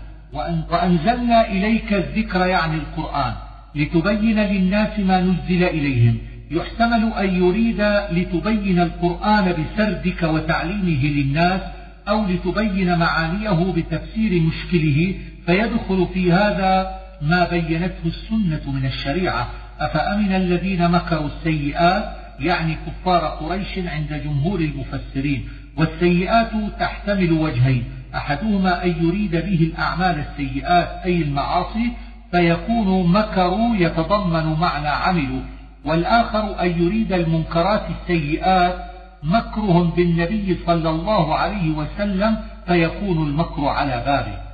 [0.71, 3.33] وأنزلنا إليك الذكر يعني القرآن
[3.75, 6.19] لتبين للناس ما نزل إليهم.
[6.51, 11.61] يحتمل أن يريد لتبين القرآن بسردك وتعليمه للناس
[12.09, 15.15] أو لتبين معانيه بتفسير مشكله
[15.47, 19.49] فيدخل في هذا ما بينته السنة من الشريعة.
[19.81, 22.05] أفأمن الذين مكروا السيئات؟
[22.41, 25.49] يعني كفار قريش عند جمهور المفسرين.
[25.77, 26.51] والسيئات
[26.81, 27.85] تحتمل وجهين.
[28.15, 31.93] أحدهما أن يريد به الأعمال السيئات أي المعاصي
[32.31, 35.41] فيكون مكروا يتضمن معنى عملوا
[35.85, 38.75] والآخر أن يريد المنكرات السيئات
[39.23, 44.48] مكرهم بالنبي صلى الله عليه وسلم فيكون المكر على بابه.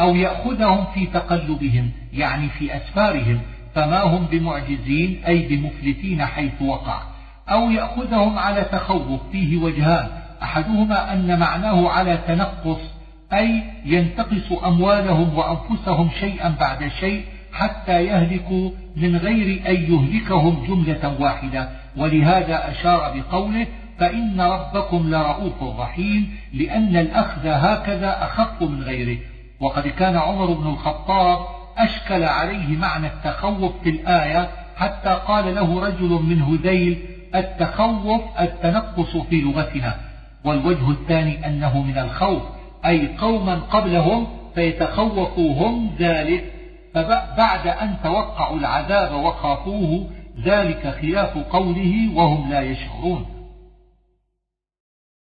[0.00, 3.40] أو يأخذهم في تقلبهم يعني في أسفارهم
[3.74, 7.02] فما هم بمعجزين أي بمفلتين حيث وقع.
[7.48, 10.08] أو يأخذهم على تخوف فيه وجهان.
[10.42, 12.80] أحدهما أن معناه على تنقص
[13.32, 21.68] أي ينتقص أموالهم وأنفسهم شيئا بعد شيء حتى يهلكوا من غير أن يهلكهم جملة واحدة.
[21.96, 23.66] ولهذا أشار بقوله
[23.98, 29.18] فإن ربكم لرؤوف رحيم لأن الأخذ هكذا أخف من غيره.
[29.60, 31.38] وقد كان عمر بن الخطاب
[31.78, 36.98] أشكل عليه معنى التخوف في الآية حتى قال له رجل من هذيل
[37.34, 39.96] التخوف التنقص في لغتنا.
[40.44, 42.42] والوجه الثاني أنه من الخوف
[42.86, 46.52] أي قوما قبلهم فيتخوفوا هم ذلك
[46.94, 50.10] فبعد أن توقعوا العذاب وخافوه
[50.44, 53.26] ذلك خلاف قوله وهم لا يشعرون.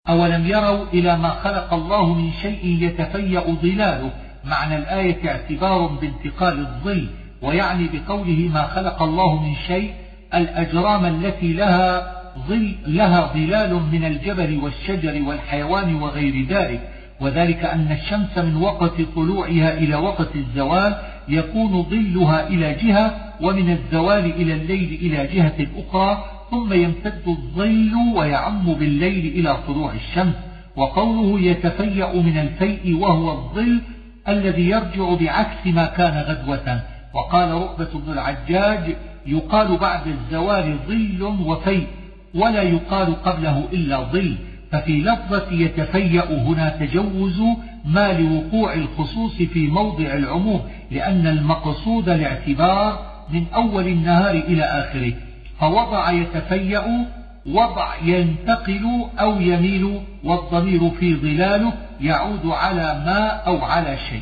[0.09, 4.11] أولم يروا إلى ما خلق الله من شيء يتفيأ ظلاله؟
[4.45, 7.07] معنى الآية اعتبار بانتقال الظل
[7.41, 9.93] ويعني بقوله ما خلق الله من شيء
[10.33, 16.89] الأجرام التي لها ظل لها ظلال من الجبل والشجر والحيوان وغير ذلك.
[17.21, 20.95] وذلك أن الشمس من وقت طلوعها إلى وقت الزوال
[21.29, 28.73] يكون ظلها إلى جهة ومن الزوال إلى الليل إلى جهة أخرى ثم يمتد الظل ويعم
[28.73, 30.35] بالليل إلى طلوع الشمس.
[30.75, 33.81] وقوله يتفيأ من الفيء وهو الظل
[34.27, 36.81] الذي يرجع بعكس ما كان غدوة
[37.13, 38.95] وقال رؤبة بن العجاج
[39.25, 41.87] يقال بعد الزوال ظل وفيء
[42.35, 44.35] ولا يقال قبله إلا ظل.
[44.71, 47.41] ففي لفظة يتفيأ هنا تجوز
[47.85, 50.61] ما لوقوع الخصوص في موضع العموم
[50.91, 52.99] لأن المقصود الاعتبار
[53.29, 55.13] من أول النهار إلى آخره.
[55.59, 57.05] فوضع يتفيأ
[57.49, 64.21] وضع ينتقل أو يميل والضمير في ظلاله يعود على ما أو على شيء.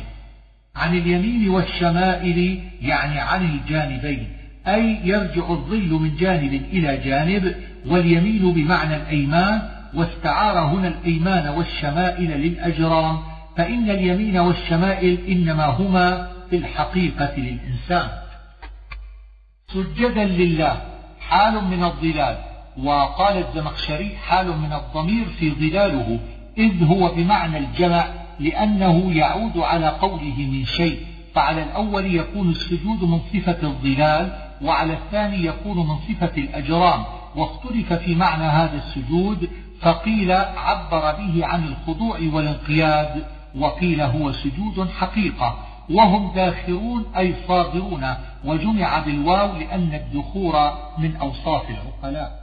[0.76, 4.28] عن اليمين والشمائل يعني عن الجانبين
[4.66, 7.54] أي يرجع الظل من جانب إلى جانب
[7.86, 9.62] واليمين بمعنى الأيمان
[9.94, 13.18] واستعار هنا الأيمان والشمائل للأجرام
[13.56, 18.08] فإن اليمين والشمائل إنما هما في الحقيقة للإنسان.
[19.72, 20.82] سجدا لله
[21.20, 22.47] حال من الظلال
[22.84, 26.18] وقال الزمخشري حال من الضمير في ظلاله
[26.58, 28.06] إذ هو بمعنى الجمع
[28.40, 30.98] لأنه يعود على قوله من شيء
[31.34, 37.04] فعلى الأول يكون السجود من صفة الظلال وعلى الثاني يكون من صفة الأجرام.
[37.36, 39.48] واختلف في معنى هذا السجود
[39.80, 43.24] فقيل عبر به عن الخضوع والانقياد
[43.58, 45.58] وقيل هو سجود حقيقة.
[45.90, 48.14] وهم داخرون أي صاغرون
[48.44, 52.37] وجمع بالواو لأن الدخور من أوصاف العقلاء.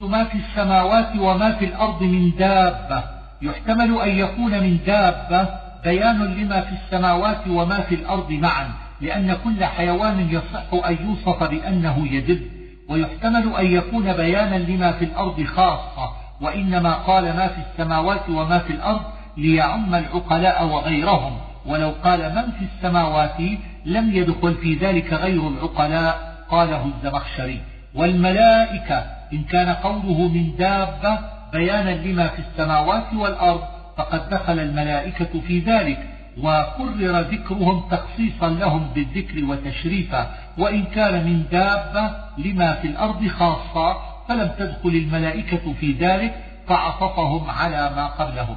[0.00, 3.04] ما في السماوات وما في الأرض من دابة.
[3.42, 5.48] يحتمل أن يكون من دابة.
[5.84, 8.68] بيان لما في السماوات وما في الأرض معا.
[9.00, 12.40] لأن كل حيوان يصح أن يوصف بأنه يدب
[12.88, 16.10] ويحتمل أن يكون بيانا لما في الأرض خاصة.
[16.40, 19.02] وإنما قال ما في السماوات وما في الأرض
[19.36, 21.36] ليعم العقلاء وغيرهم.
[21.66, 23.40] ولو قال من في السماوات
[23.84, 27.60] لم يدخل في ذلك غير العقلاء قاله الزمخشري.
[27.94, 31.18] والملائكة إن كان قوله من دابة
[31.52, 33.60] بيانا لما في السماوات والأرض
[33.96, 42.10] فقد دخل الملائكة في ذلك وقرر ذكرهم تخصيصا لهم بالذكر وتشريفا وإن كان من دابة
[42.38, 43.96] لما في الأرض خاصة
[44.28, 46.34] فلم تدخل الملائكة في ذلك
[46.68, 48.56] فعطفهم على ما قبلهم.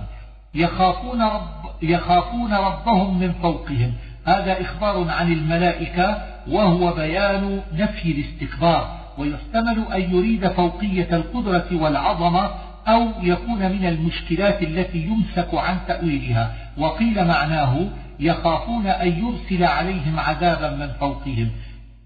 [0.55, 3.93] يخافون, رب يخافون ربهم من فوقهم.
[4.25, 8.98] هذا إخبار عن الملائكة وهو بيان نفي الاستكبار.
[9.19, 12.51] ويحتمل أن يريد فوقية القدرة والعظمة
[12.87, 16.55] أو يكون من المشكلات التي يمسك عن تأويلها.
[16.77, 17.87] وقيل معناه
[18.19, 21.49] يخافون أن يرسل عليهم عذابا من فوقهم.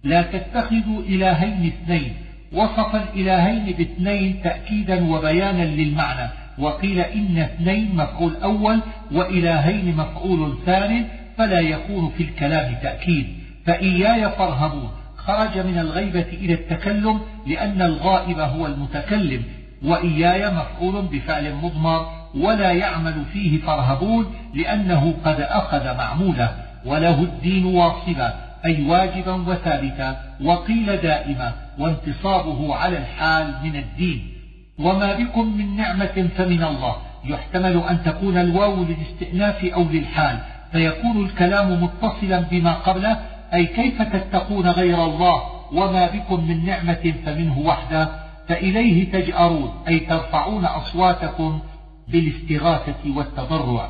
[0.03, 2.14] لا تتخذوا إلهين اثنين.
[2.53, 6.30] وصف الإلهين باثنين تأكيدا وبيانا للمعنى.
[6.57, 8.80] وقيل إن اثنين مفعول أول
[9.11, 11.05] وإلهين مفعول ثاني
[11.38, 13.28] فلا يكون في الكلام تأكيد.
[13.66, 15.03] فإياي فارهبون.
[15.28, 19.44] خرج من الغيبة إلى التكلم لأن الغائب هو المتكلم
[19.84, 26.56] وإياي مفعول بفعل مضمر ولا يعمل فيه فارهبون لأنه قد أخذ معموله
[26.86, 28.34] وله الدين واصبا
[28.66, 34.34] أي واجبا وثابتا وقيل دائما وانتصابه على الحال من الدين
[34.80, 36.96] وما بكم من نعمة فمن الله
[37.26, 40.40] يحتمل أن تكون الواو للاستئناف أو للحال
[40.72, 43.20] فيكون الكلام متصلا بما قبله
[43.54, 45.41] أي كيف تتقون غير الله
[45.74, 48.10] وما بكم من نعمة فمنه وحده؟
[48.47, 51.60] فإليه تجأرون أي ترفعون أصواتكم
[52.08, 53.89] بالاستغاثة والتضرع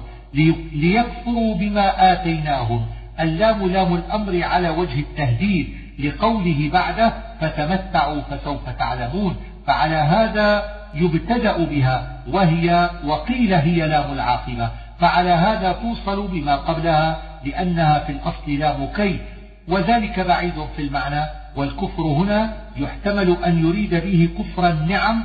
[0.73, 2.85] ليكفروا بما آتيناهم.
[3.19, 9.35] اللام لام الأمر على وجه التهديد لقوله بعده فتمتعوا فسوف تعلمون
[9.67, 10.63] فعلى هذا
[10.95, 14.69] يبتدأ بها وهي وقيل هي لام العاقبة.
[14.99, 19.19] فعلى هذا توصل بما قبلها لأنها في الأصل لام كي
[19.67, 25.23] وذلك بعيد في المعنى والكفر هنا يحتمل أن يريد به كفر النعم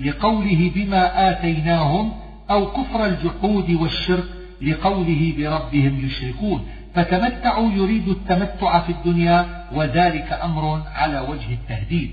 [0.00, 2.12] لقوله بما آتيناهم
[2.50, 4.24] أو كفر الجحود والشرك
[4.62, 6.66] لقوله بربهم يشركون.
[6.94, 12.10] فتمتعوا يريد التمتع في الدنيا وذلك أمر على وجه التهديد.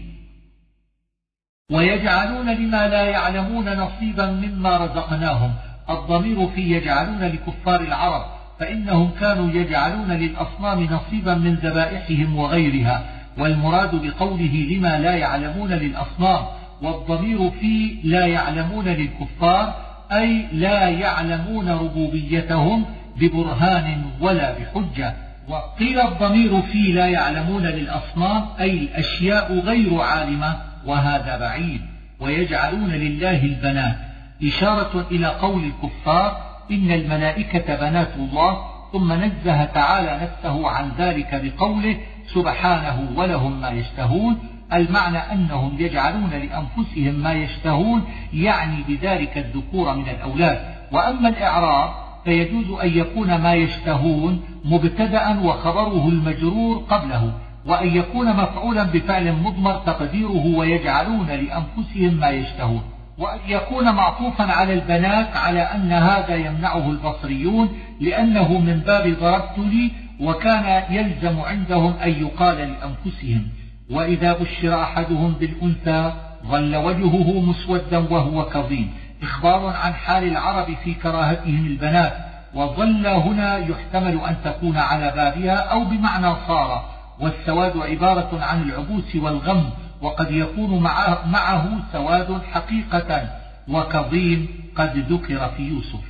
[1.71, 5.53] ويجعلون لما لا يعلمون نصيبا مما رزقناهم.
[5.89, 13.05] الضمير في يجعلون لكفار العرب فإنهم كانوا يجعلون للأصنام نصيبا من ذبائحهم وغيرها
[13.37, 16.45] والمراد بقوله لما لا يعلمون للأصنام
[16.81, 19.73] والضمير في لا يعلمون للكفار
[20.11, 22.85] أي لا يعلمون ربوبيتهم
[23.17, 25.13] ببرهان ولا بحجة.
[25.47, 31.81] وقيل الضمير في لا يعلمون للأصنام أي الأشياء غير عالمة وهذا بعيد
[32.19, 33.95] ويجعلون لله البنات
[34.43, 38.57] إشارة إلى قول الكفار إن الملائكة بنات الله
[38.91, 41.97] ثم نزه تعالى نفسه عن ذلك بقوله
[42.33, 44.37] سبحانه ولهم ما يشتهون.
[44.73, 48.03] المعنى أنهم يجعلون لأنفسهم ما يشتهون
[48.33, 50.59] يعني بذلك الذكور من الأولاد.
[50.91, 51.89] وأما الإعراب
[52.23, 57.33] فيجوز أن يكون ما يشتهون مبتدأ وخبره المجرور قبله
[57.65, 62.81] وأن يكون مفعولا بفعل مضمر تقديره ويجعلون لأنفسهم ما يشتهون.
[63.19, 67.69] وأن يكون معطوفا على البنات على أن هذا يمنعه البصريون
[68.01, 73.47] لأنه من باب ضربت لي وكان يلزم عندهم أن يقال لأنفسهم.
[73.91, 76.13] وإذا بشر أحدهم بالأنثى
[76.45, 78.91] ظل وجهه مسودا وهو كظيم.
[79.23, 82.13] إخبار عن حال العرب في كراهتهم البنات
[82.53, 86.99] وظل هنا يحتمل أن تكون على بابها أو بمعنى صار.
[87.19, 89.69] والسواد عبارة عن العبوس والغم
[90.01, 90.79] وقد يكون
[91.25, 93.29] معه سواد حقيقة
[93.67, 96.03] وكظيم قد ذكر في يوسف.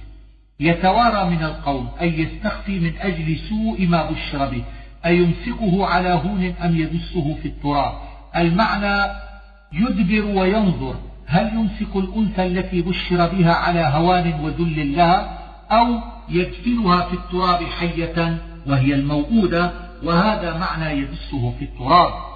[0.60, 4.64] يتوارى من القوم أي يستخفي من أجل سوء ما بشر به
[5.06, 7.94] أيمسكه على هون أم يدسه في التراب؟
[8.36, 9.12] المعنى
[9.74, 15.40] يدبر وينظر هل يمسك الأنثى التي بشر بها على هوان وذل لها
[15.72, 18.38] أو يدفنها في التراب حية
[18.68, 19.72] وهي الموؤودة
[20.04, 22.29] وهذا معنى يدسه في التراب؟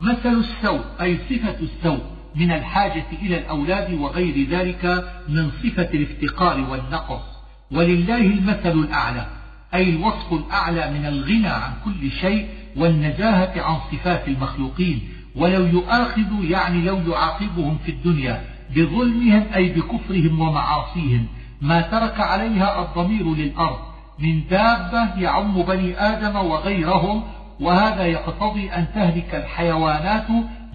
[0.00, 2.00] مثل السوء أي صفة السوء
[2.34, 4.84] من الحاجة إلى الأولاد وغير ذلك
[5.28, 7.22] من صفة الافتقار والنقص.
[7.70, 9.26] ولله المثل الأعلى
[9.74, 15.00] أي الوصف الأعلى من الغنى عن كل شيء والنزاهة عن صفات المخلوقين.
[15.36, 18.44] ولو يؤاخذ يعني لو يعاقبهم في الدنيا
[18.76, 21.26] بظلمهم أي بكفرهم ومعاصيهم
[21.60, 23.78] ما ترك عليها الضمير للأرض
[24.18, 27.22] من دابة يعم بني آدم وغيرهم
[27.60, 30.26] وهذا يقتضي أن تهلك الحيوانات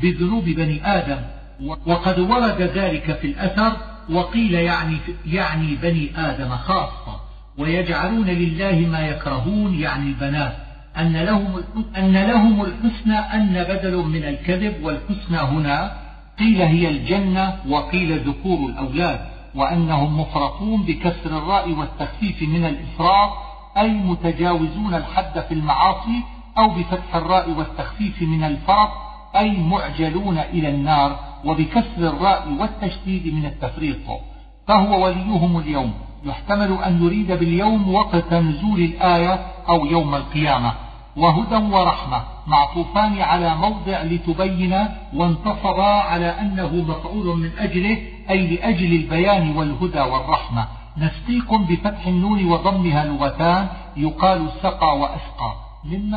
[0.02, 1.18] بذنوب بني آدم.
[1.86, 3.78] وقد ورد ذلك في الأثر
[4.10, 7.20] وقيل يعني, يعني بني آدم خاصة.
[7.58, 10.54] ويجعلون لله ما يكرهون يعني البنات.
[10.98, 11.64] أن لهم,
[11.98, 15.98] أن لهم الحسنى أن بدل من الكذب والحسنى هنا
[16.40, 19.20] قيل هي الجنة وقيل ذكور الأولاد.
[19.56, 23.30] وأنهم مفرطون بكسر الراء والتخفيف من الإفراط
[23.78, 26.24] أي متجاوزون الحد في المعاصي
[26.58, 28.90] أو بفتح الراء والتخفيف من الفرط
[29.36, 33.98] أي معجلون إلى النار وبكسر الراء والتشديد من التفريط
[34.68, 35.94] فهو وليهم اليوم.
[36.26, 40.74] يحتمل أن يريد باليوم وقت نزول الآية أو يوم القيامة.
[41.18, 42.24] وهدى ورحمة.
[42.48, 47.98] معطوفان على موضع لتبين وانتصبا على أنه مفعول من أجله
[48.30, 50.68] أي لأجل البيان والهدى والرحمة.
[50.98, 55.63] نسقيكم بفتح النون وضمها لغتان يقال سقى وأسقى.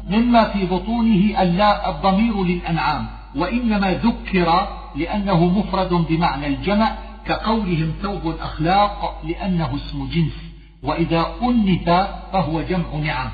[0.09, 3.07] مما في بطونه اللا الضمير للأنعام
[3.37, 6.97] وإنما ذكر لأنه مفرد بمعنى الجمع
[7.27, 10.47] كقولهم ثوب الأخلاق لأنه اسم جنس
[10.83, 11.85] وإذا أنث
[12.33, 13.31] فهو جمع نعم.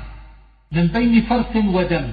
[0.71, 2.11] من بين فرث ودم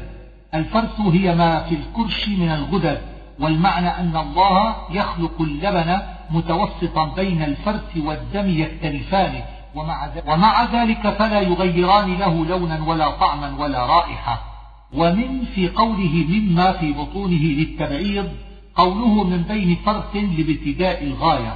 [0.55, 3.01] الفرث هي ما في الكرش من الغدد
[3.41, 5.99] والمعنى أن الله يخلق اللبن
[6.31, 9.43] متوسطا بين الفرث والدم يختلفان
[10.27, 14.41] ومع ذلك فلا يغيران له لونا ولا طعما ولا رائحة.
[14.95, 18.29] ومن في قوله مما في بطونه للتبعيض
[18.75, 21.55] قوله من بين فرث لابتداء الغاية.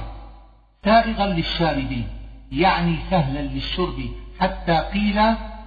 [0.85, 2.07] سائغا للشاربين
[2.51, 3.99] يعني سهلا للشرب
[4.39, 5.21] حتى قيل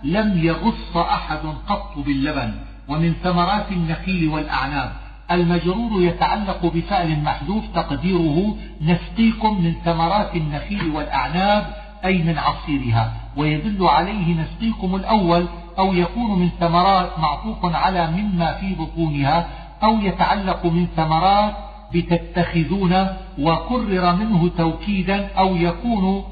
[0.05, 2.55] لم يغص أحد قط باللبن.
[2.88, 4.92] ومن ثمرات النخيل والأعناب
[5.30, 14.34] المجرور يتعلق بفعل محذوف تقديره نسقيكم من ثمرات النخيل والأعناب أي من عصيرها ويدل عليه
[14.42, 15.46] نسقيكم الأول
[15.78, 19.49] أو يكون من ثمرات معطوف على مما في بطونها
[19.82, 21.55] أو يتعلق من ثمرات
[21.94, 23.07] بتتخذون
[23.38, 26.24] وكرر منه توكيدا أو يكون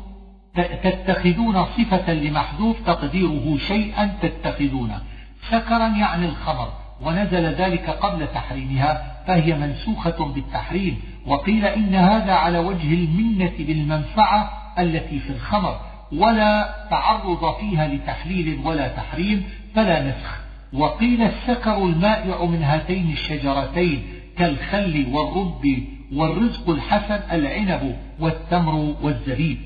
[0.83, 5.03] تتخذون صفة لمحذوف تقديره شيئا تتخذونه.
[5.51, 6.69] سكرا يعني الخمر
[7.03, 15.19] ونزل ذلك قبل تحريمها فهي منسوخة بالتحريم وقيل إن هذا على وجه المنة بالمنفعة التي
[15.19, 15.81] في الخمر
[16.13, 20.41] ولا تعرض فيها لتحليل ولا تحريم فلا نسخ.
[20.73, 24.07] وقيل السكر المائع من هاتين الشجرتين
[24.39, 25.79] كالخل والرب
[26.15, 29.59] والرزق الحسن العنب والتمر والزبيب.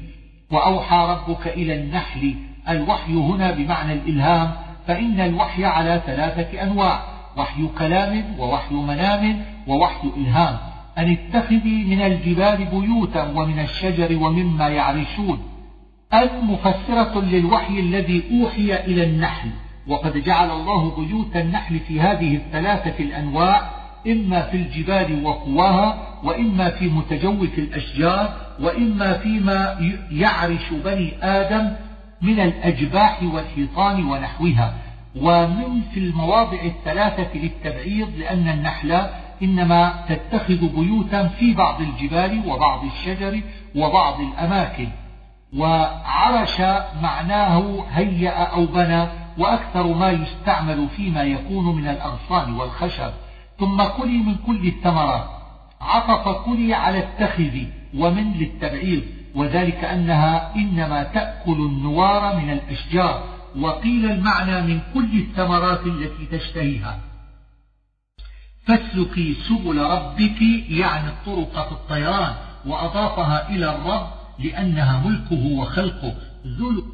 [0.50, 2.34] وأوحى ربك إلى النحل
[2.68, 4.52] الوحي هنا بمعنى الإلهام
[4.86, 7.02] فإن الوحي على ثلاثة أنواع
[7.36, 10.69] وحي كلام ووحي منام ووحي إلهام.
[11.01, 15.38] أن اتخذي من الجبال بيوتا ومن الشجر ومما يعرشون.
[16.14, 19.51] المفسرة للوحي الذي أوحي إلى النحل.
[19.86, 23.70] وقد جعل الله بيوت النحل في هذه الثلاثة الأنواع
[24.07, 29.76] إما في الجبال وقواها وإما في متجوف الأشجار وإما فيما
[30.12, 31.72] يعرش بني آدم
[32.22, 34.74] من الأجباح والحيطان ونحوها.
[35.16, 39.01] ومن في المواضع الثلاثة للتبعيض لأن النحل
[39.43, 43.41] إنما تتخذ بيوتا في بعض الجبال وبعض الشجر
[43.76, 44.88] وبعض الأماكن.
[45.57, 46.61] وعرش
[47.03, 49.07] معناه هيأ أو بنى
[49.38, 53.11] وأكثر ما يستعمل فيما يكون من الأغصان والخشب.
[53.59, 55.28] ثم كلي من كل الثمرات.
[55.80, 57.59] عطف كلي على التخذ
[57.99, 59.03] ومن للتبعيض.
[59.34, 63.22] وذلك أنها إنما تأكل النوار من الأشجار.
[63.61, 67.09] وقيل المعنى من كل الثمرات التي تشتهيها.
[68.70, 72.32] فاسلكي سبل ربك يعني الطرق في الطيران
[72.66, 74.06] وأضافها إلى الرب
[74.38, 76.14] لأنها ملكه وخلقه.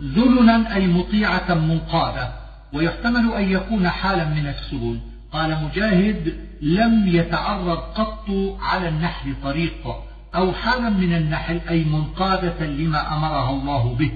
[0.03, 2.29] ذللا أي مطيعة منقادة.
[2.72, 4.99] ويحتمل أن يكون حالا من السبل.
[5.33, 8.25] قال مجاهد لم يتعرض قط
[8.61, 9.87] على النحل طريق
[10.34, 14.11] أو حالا من النحل أي منقادة لما أمرها الله به.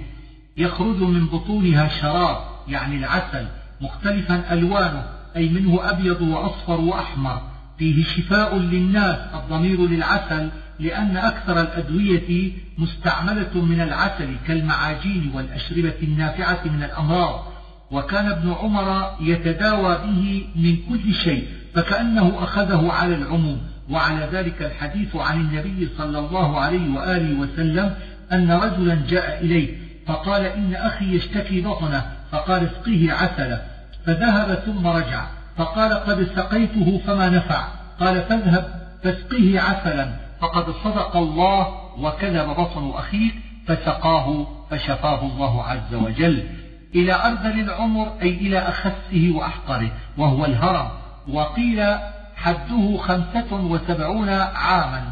[0.56, 2.36] يخرج من بطونها شراب
[2.68, 3.46] يعني العسل
[3.80, 5.04] مختلفا ألوانه
[5.36, 7.49] أي منه أبيض وأصفر وأحمر.
[7.80, 10.48] فيه شفاء للناس الضمير للعسل
[10.80, 17.52] لأن أكثر الأدوية مستعملة من العسل كالمعاجين والأشربة النافعة من الأمراض.
[17.90, 23.60] وكان ابن عمر يتداوى به من كل شيء فكأنه أخذه على العموم.
[23.90, 27.94] وعلى ذلك الحديث عن النبي صلى الله عليه وآله وسلم
[28.32, 29.76] أن رجلا جاء إليه
[30.06, 33.62] فقال إن أخي يشتكي بطنه فقال اسقيه عسلا
[34.06, 35.39] فذهب ثم رجع.
[35.56, 37.64] فقال قد سقيته فما نفع.
[38.00, 40.10] قال فاذهب فاسقيه عسلا.
[40.40, 41.66] فقد صدق الله
[41.98, 43.34] وكذب بطن أخيك
[43.66, 46.48] فسقاه فشفاه الله عز وجل.
[46.94, 50.88] إلى أرذل العمر أي إلى أخسه وأحقره وهو الهرم.
[51.28, 51.98] وقيل
[52.36, 55.04] حده خمسة وسبعون عاما.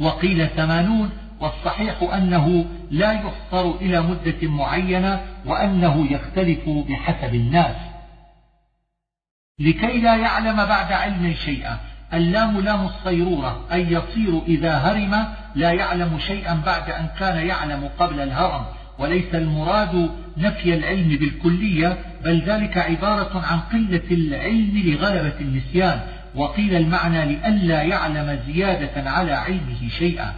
[0.00, 1.10] وقيل ثمانون.
[1.40, 7.76] والصحيح أنه لا يحصر إلى مدة معينة وأنه يختلف بحسب الناس.
[9.60, 11.78] لكي لا يعلم بعد علم شيئا.
[12.14, 15.24] اللام لام الصيرورة أي يصير إذا هرم
[15.54, 18.64] لا يعلم شيئا بعد أن كان يعلم قبل الهرم.
[18.98, 26.00] وليس المراد نفي العلم بالكلية بل ذلك عبارة عن قلة العلم لغلبة النسيان.
[26.34, 30.32] وقيل المعنى لئلا يعلم زيادة على علمه شيئا.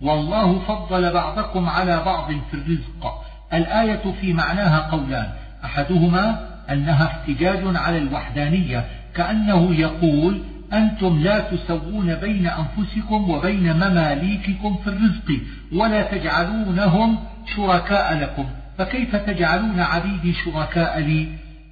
[0.00, 3.24] والله فضل بعضكم على بعض في الرزق.
[3.54, 5.30] الآية في معناها قولان.
[5.64, 8.84] أحدهما أنها احتجاج على الوحدانية
[9.14, 10.40] كأنه يقول
[10.72, 15.40] أنتم لا تسوون بين أنفسكم وبين مماليككم في الرزق
[15.72, 17.18] ولا تجعلونهم
[17.56, 18.44] شركاء لكم.
[18.78, 21.28] فكيف تجعلون عبيدي شركاء لي؟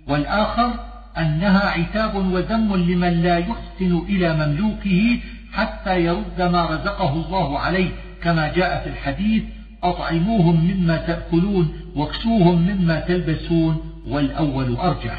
[0.09, 0.71] والآخر
[1.19, 5.19] أنها عتاب وذم لمن لا يحسن إلى مملوكه
[5.53, 7.91] حتى يرد ما رزقه الله عليه.
[8.23, 9.43] كما جاء في الحديث
[9.83, 13.94] أطعموهم مما تأكلون واكسوهم مما تلبسون.
[14.09, 15.19] والأول أرجح.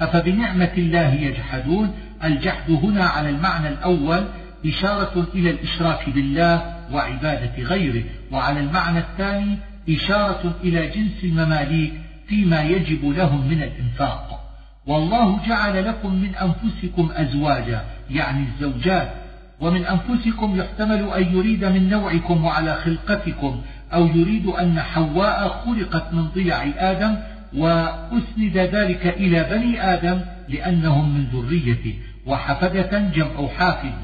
[0.00, 1.94] أفبنعمة الله يجحدون؟
[2.24, 4.24] الجحد هنا على المعنى الأول
[4.66, 9.58] إشارة إلى الإشراك بالله وعبادة غيره وعلى المعنى الثاني
[9.88, 11.92] إشارة إلى جنس المماليك
[12.28, 14.40] فيما يجب لهم من الإنفاق.
[14.86, 19.10] والله جعل لكم من أنفسكم أزواجا يعني الزوجات
[19.60, 23.62] ومن أنفسكم يحتمل أن يريد من نوعكم وعلى خلقتكم
[23.92, 27.16] أو يريد أن حواء خلقت من ضيع آدم
[27.56, 31.94] وأسند ذلك إلى بني آدم لأنهم من ذريته
[32.26, 33.94] وحفدة جمع حافد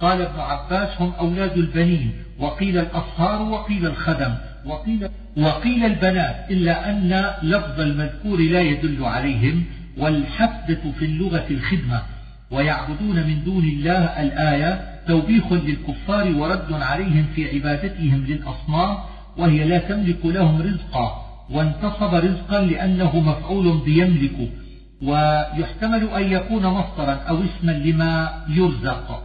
[0.00, 4.34] قال ابن عباس هم أولاد البنين وقيل الأصهار وقيل الخدم
[4.66, 9.64] وقيل, وقيل البنات إلا أن لفظ المذكور لا يدل عليهم
[9.98, 12.02] والحفدة في اللغة الخدمة
[12.50, 18.96] ويعبدون من دون الله الآية توبيخ للكفار ورد عليهم في عبادتهم للأصنام
[19.36, 21.31] وهي لا تملك لهم رزقا.
[21.52, 24.50] وانتصب رزقا لأنه مفعول بيملك
[25.02, 29.22] ويحتمل أن يكون مصدرا أو اسما لما يرزق.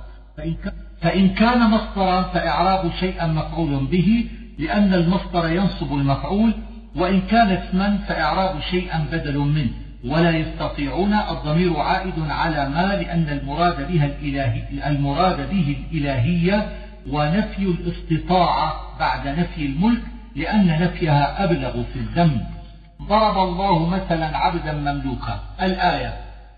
[1.01, 4.29] فإن كان مصدرا فإعراب شيئا مفعول به
[4.59, 6.53] لأن المصدر ينصب المفعول
[6.95, 9.69] وإن كان اسما فإعراب شيئا بدل منه.
[10.05, 16.69] ولا يستطيعون الضمير عائد على ما لأن المراد بها الإلهي المراد به الإلهية
[17.11, 20.01] ونفي الاستطاعة بعد نفي الملك
[20.37, 22.41] لأن نفيها أبلغ في الذنب
[23.01, 25.39] ضرب الله مثلا عبدا مملوكا.
[25.61, 26.13] الآية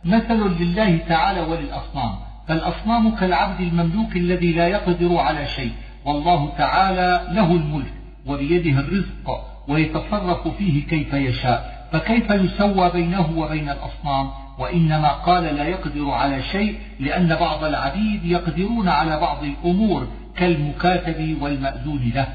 [0.05, 2.15] مثل لله تعالى وللأصنام.
[2.47, 5.71] فالأصنام كالعبد المملوك الذي لا يقدر على شيء.
[6.05, 7.93] والله تعالى له الملك
[8.25, 11.87] وبيده الرزق ويتصرف فيه كيف يشاء.
[11.91, 14.29] فكيف يسوى بينه وبين الأصنام؟
[14.59, 22.11] وإنما قال لا يقدر على شيء لأن بعض العبيد يقدرون على بعض الأمور كالمكاتب والمأذون
[22.15, 22.27] له.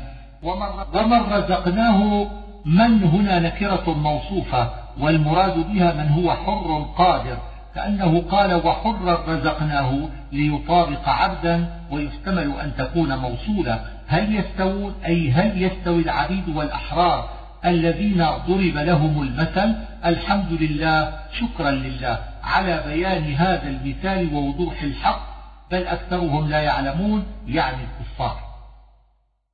[0.44, 2.26] ومن رزقناه
[2.64, 7.38] من هنا نكرة موصوفة والمراد بها من هو حر قادر
[7.74, 13.80] كأنه قال وحرا رزقناه ليطابق عبدا ويحتمل أن تكون موصولة.
[14.06, 17.28] هل يستوون أي هل يستوي العبيد والأحرار
[17.64, 22.18] الذين ضرب لهم المثل؟ الحمد لله شكرا لله.
[22.44, 25.20] على بيان هذا المثال ووضوح الحق
[25.70, 28.43] بل أكثرهم لا يعلمون يعني الكفار.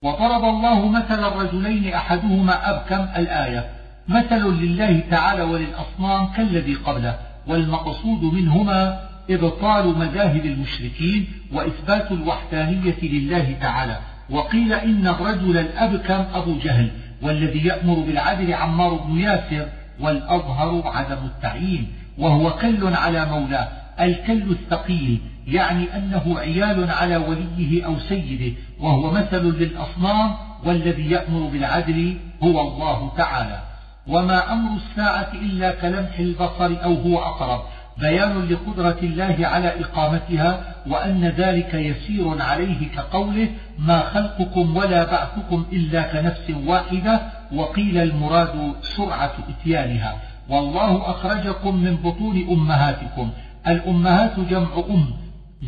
[0.05, 3.71] وضرب الله مثل الرجلين أحدهما أبكم الآية.
[4.09, 9.01] مثل لله تعالى وللأصنام كالذي قبله والمقصود منهما
[9.31, 13.99] إبطال مذاهب المشركين وإثبات الوحدانية لله تعالى.
[14.31, 16.91] وقيل إن الرجل الأبكم أبو جهل
[17.23, 19.69] والذي يأمر بالعدل عمار بن ياسر
[20.01, 21.87] والأظهر عدم التعيين
[22.19, 23.69] وهو كل على مولاه.
[24.01, 32.17] الكل الثقيل يعني أنه عيال على وليه أو سيده وهو مثل للأصنام والذي يأمر بالعدل
[32.43, 33.61] هو الله تعالى.
[34.07, 37.61] وما أمر الساعة إلا كلمح البصر أو هو أقرب.
[37.99, 43.49] بيان لقدرة الله على إقامتها وأن ذلك يسير عليه كقوله
[43.79, 47.21] ما خلقكم ولا بعثكم إلا كنفس واحدة
[47.53, 50.17] وقيل المراد سرعة إتيانها.
[50.49, 53.31] والله أخرجكم من بطون أمهاتكم.
[53.67, 55.05] الأمهات جمع أم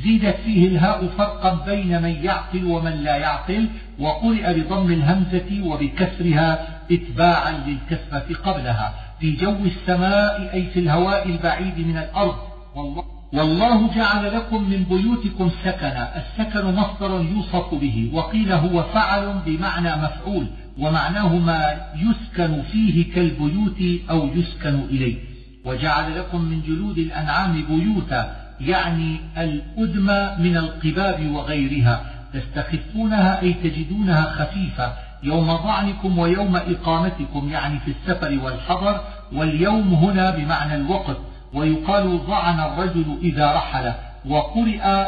[0.05, 7.53] زيدت فيه الهاء فرقا بين من يعقل ومن لا يعقل وقرئ بضم الهمزة وبكسرها إتباعا
[7.67, 8.95] للكسرة قبلها.
[9.21, 12.35] في جو السماء أي في الهواء البعيد من الأرض.
[12.75, 20.03] والله, والله جعل لكم من بيوتكم سكنا السكن مصدر يوصف به وقيل هو فعل بمعنى
[20.03, 20.47] مفعول
[20.79, 25.32] ومعناه ما يسكن فيه كالبيوت أو يسكن إليه.
[25.65, 32.01] وجعل لكم من جلود الأنعام بيوتا يعني الأدمى من القباب وغيرها
[32.33, 39.01] تستخفونها أي تجدونها خفيفة يوم ضعنكم ويوم إقامتكم يعني في السفر والحضر
[39.33, 41.17] واليوم هنا بمعنى الوقت
[41.55, 43.93] ويقال ضعن الرجل إذا رحل
[44.27, 45.07] وقرئ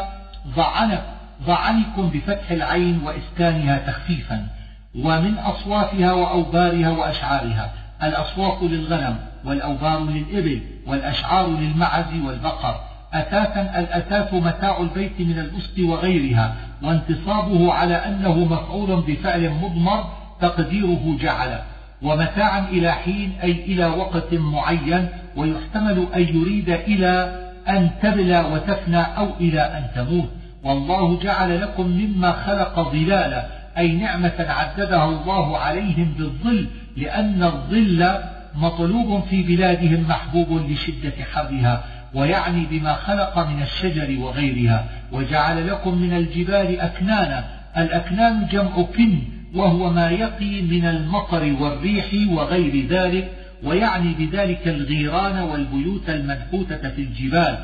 [0.55, 1.03] ضعنك
[1.45, 4.47] ضعنكم بفتح العين وإسكانها تخفيفا
[4.95, 7.73] ومن أصوافها وأوبارها وأشعارها
[8.03, 9.17] الأصواف للغنم.
[9.45, 12.75] والأوبار للإبل والأشعار للمعز والبقر.
[13.13, 20.05] أثاثا الأثاث متاع البيت من الأسط وغيرها وانتصابه على أنه مفعول بفعل مضمر
[20.41, 21.59] تقديره جعل.
[22.01, 29.27] ومتاعا إلى حين أي إلى وقت معين ويحتمل أن يريد إلى أن تبلى وتفنى أو
[29.39, 30.29] إلى أن تموت.
[30.63, 33.45] والله جعل لكم مما خلق ظلالا
[33.77, 36.67] أي نعمة عددها الله عليهم بالظل
[36.97, 38.17] لأن الظل
[38.57, 41.83] مطلوب في بلادهم محبوب لشدة حرها
[42.13, 47.45] ويعني بما خلق من الشجر وغيرها وجعل لكم من الجبال أكنانا
[47.77, 49.19] الأكنان جمع كن
[49.55, 53.31] وهو ما يقي من المطر والريح وغير ذلك
[53.63, 57.57] ويعني بذلك الغيران والبيوت المنحوتة في الجبال.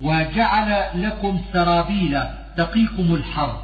[0.00, 2.20] وجعل لكم سرابيل
[2.56, 3.62] تقيكم الحر.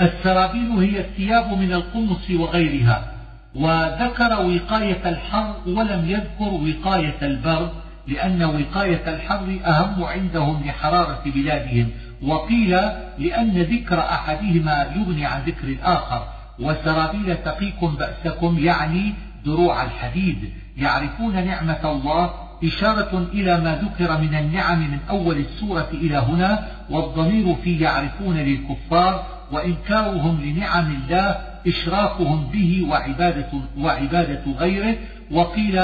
[0.00, 3.12] السرابيل هي الثياب من القمص وغيرها.
[3.54, 7.70] وذكر وقاية الحر ولم يذكر وقاية البرد
[8.06, 11.90] لأن وقاية الحر أهم عندهم لحرارة بلادهم
[12.22, 12.70] وقيل
[13.18, 19.14] لأن ذكر أحدهما يغني عن ذكر الآخر وسرابيل تقيكم بأسكم يعني
[19.44, 20.52] دروع الحديد.
[20.76, 22.30] يعرفون نعمة الله
[22.64, 29.26] إشارة إلى ما ذكر من النعم من أول السورة إلى هنا والضمير في يعرفون للكفار
[29.52, 34.96] وإنكارهم لنعم الله إشراكهم به وعبادة, وعبادة غيره
[35.30, 35.74] وقيل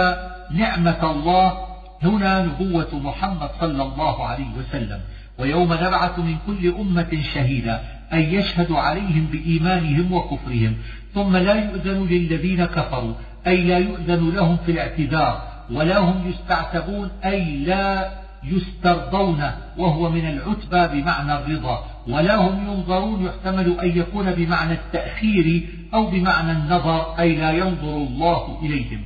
[0.50, 1.52] نعمة الله
[2.02, 5.00] هنا نبوة محمد صلى الله عليه وسلم.
[5.38, 7.80] ويوم نبعث من كل أمة شهيدا
[8.12, 10.76] أن يشهد عليهم بإيمانهم وكفرهم.
[11.14, 13.14] ثم لا يؤذن للذين كفروا
[13.46, 15.42] أي لا يؤذن لهم في الاعتذار
[15.72, 18.12] ولا هم يستعتبون أي لا
[18.44, 21.93] يسترضون وهو من العتبى بمعنى الرضا.
[22.08, 28.58] ولا هم ينظرون يحتمل أن يكون بمعنى التأخير أو بمعنى النظر أي لا ينظر الله
[28.62, 29.00] إليهم.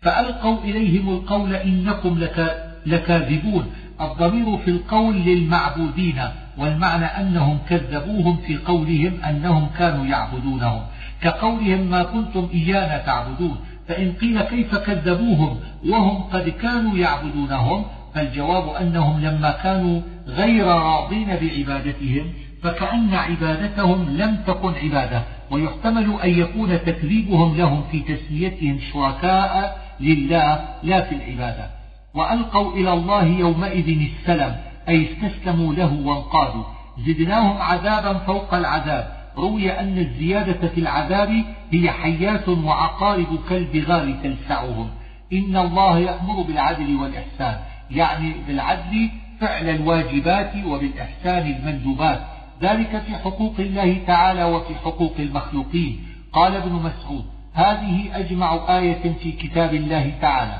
[0.00, 3.66] فألقوا إليهم القول إنكم لك لكاذبون.
[4.00, 6.22] الضمير في القول للمعبودين
[6.58, 10.82] والمعنى أنهم كذبوهم في قولهم أنهم كانوا يعبدونهم.
[11.22, 13.56] كقولهم ما كنتم إيانا تعبدون.
[13.88, 17.84] فإن قيل كيف كذبوهم وهم قد كانوا يعبدونهم
[18.14, 22.32] فالجواب أنهم لما كانوا غير راضين بعبادتهم
[22.62, 31.00] فكأن عبادتهم لم تكن عبادة ويحتمل أن يكون تكذيبهم لهم في تسميتهم شركاء لله لا
[31.00, 31.70] في العبادة.
[32.14, 34.56] وألقوا إلى الله يومئذ السلم
[34.88, 36.64] أي استسلموا له وانقادوا.
[37.06, 39.22] زدناهم عذابا فوق العذاب.
[39.36, 44.90] روي أن الزيادة في العذاب هي حيات وعقارب كالبغال تلسعهم.
[45.32, 47.56] إن الله يأمر بالعدل والإحسان.
[47.90, 49.10] يعني بالعدل
[49.42, 52.20] فعل الواجبات وبالإحسان المندوبات
[52.62, 56.06] ذلك في حقوق الله تعالى وفي حقوق المخلوقين.
[56.32, 57.24] قال ابن مسعود
[57.54, 60.58] هذه أجمع آية في كتاب الله تعالى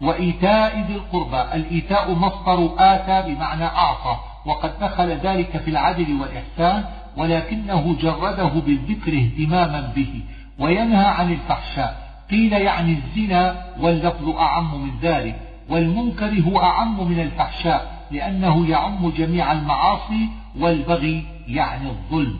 [0.00, 6.84] وإيتاء ذي القربى الإيتاء مصدر آتى بمعنى أعطى وقد دخل ذلك في العدل والإحسان
[7.16, 10.20] ولكنه جرده بالذكر اهتماما به
[10.58, 11.96] وينهى عن الفحشاء.
[12.30, 15.36] قيل يعني الزنا واللفظ أعم من ذلك
[15.68, 18.01] والمنكر هو أعم من الفحشاء.
[18.12, 20.28] لأنه يعم جميع المعاصي
[20.60, 22.38] والبغي يعني الظلم.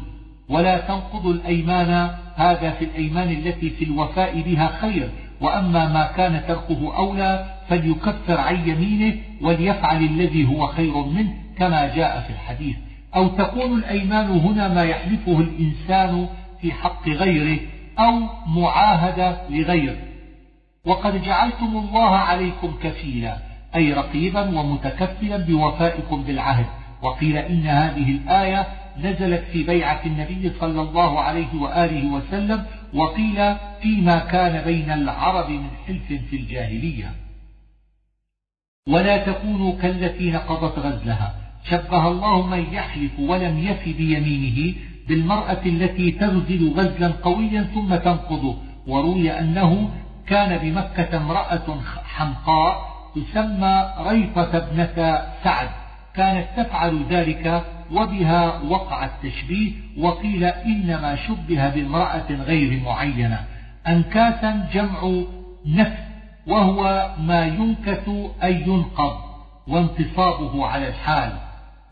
[0.49, 5.11] ولا تنقضوا الأيمان هذا في الأيمان التي في الوفاء بها خير.
[5.40, 12.20] وأما ما كان تركه أولى فليكفر عن يمينه وليفعل الذي هو خير منه كما جاء
[12.20, 12.77] في الحديث.
[13.15, 16.28] أو تكون الأيمان هنا ما يحلفه الإنسان
[16.61, 17.61] في حق غيره
[17.99, 19.97] أو معاهدة لغيره.
[20.85, 23.51] وقد جعلتم الله عليكم كفيلا.
[23.77, 26.66] أي رقيبا ومتكفلا بوفائكم بالعهد.
[27.03, 28.66] وقيل إن هذه الآية
[28.99, 35.70] نزلت في بيعة النبي صلى الله عليه وآله وسلم وقيل فيما كان بين العرب من
[35.86, 37.11] حلف في الجاهلية.
[38.89, 41.35] ولا تكونوا كالتي نقضت غزلها.
[41.70, 44.74] شبه الله من يحلف ولم يف بيمينه
[45.09, 48.57] بالمرأة التي تغزل غزلا قويا ثم تنقضه.
[48.86, 49.90] وروي أنه
[50.27, 55.68] كان بمكة امرأة حمقاء تسمى ريفة ابنة سعد.
[56.14, 63.40] كانت تفعل ذلك وبها وقع التشبيه وقيل إنما شبه بامرأة غير معينة.
[63.86, 65.22] أنكاسا جمع
[65.66, 66.01] نفس
[66.47, 68.09] وهو ما ينكث
[68.43, 69.16] أي ينقض
[69.68, 71.32] وانتصابه على الحال.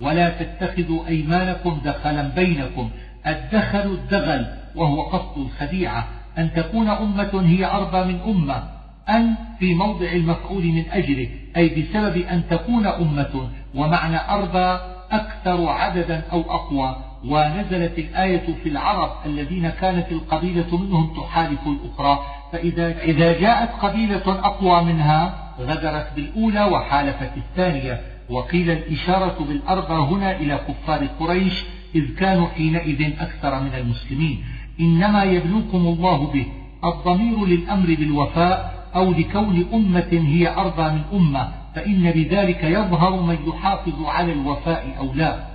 [0.00, 2.90] ولا تتخذوا أيمانكم دخلا بينكم.
[3.26, 6.04] الدخل الدغل وهو قصد الخديعة.
[6.38, 8.79] أن تكون أمة هي أربى من أمة.
[9.08, 16.22] أن في موضع المفعول من أجله أي بسبب أن تكون أمة ومعنى أربى أكثر عددا
[16.32, 16.96] أو أقوى.
[17.24, 22.18] ونزلت الآية في العرب الذين كانت القبيلة منهم تحالف الأخرى.
[22.52, 28.00] فإذا إذا جاءت قبيلة أقوى منها غدرت بالأولى وحالفت الثانية.
[28.30, 31.64] وقيل الإشارة بالأربع هنا إلى كفار قريش
[31.94, 34.44] إذ كانوا حينئذ أكثر من المسلمين.
[34.80, 36.46] إنما يبلوكم الله به
[36.84, 44.02] الضمير للأمر بالوفاء أو لكون أمة هي أربى من أمة فإن بذلك يظهر من يحافظ
[44.04, 45.46] على الوفاء أو لا.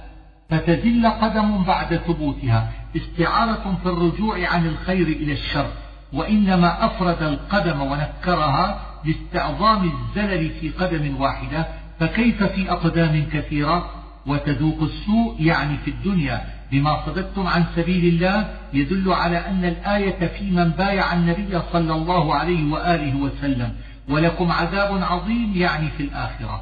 [0.50, 5.68] فتزل قدم بعد ثبوتها استعارة في الرجوع عن الخير إلى الشر.
[6.14, 11.68] وإنما أفرد القدم ونكرها لاستعظام الزلل في قدم واحدة
[12.00, 13.90] فكيف في أقدام كثيرة؟
[14.28, 16.55] وتذوق السوء يعني في الدنيا.
[16.76, 22.36] بما صددتم عن سبيل الله يدل على أن الآية في من بايع النبي صلى الله
[22.36, 23.74] عليه وآله وسلم
[24.10, 26.62] ولكم عذاب عظيم يعني في الآخرة.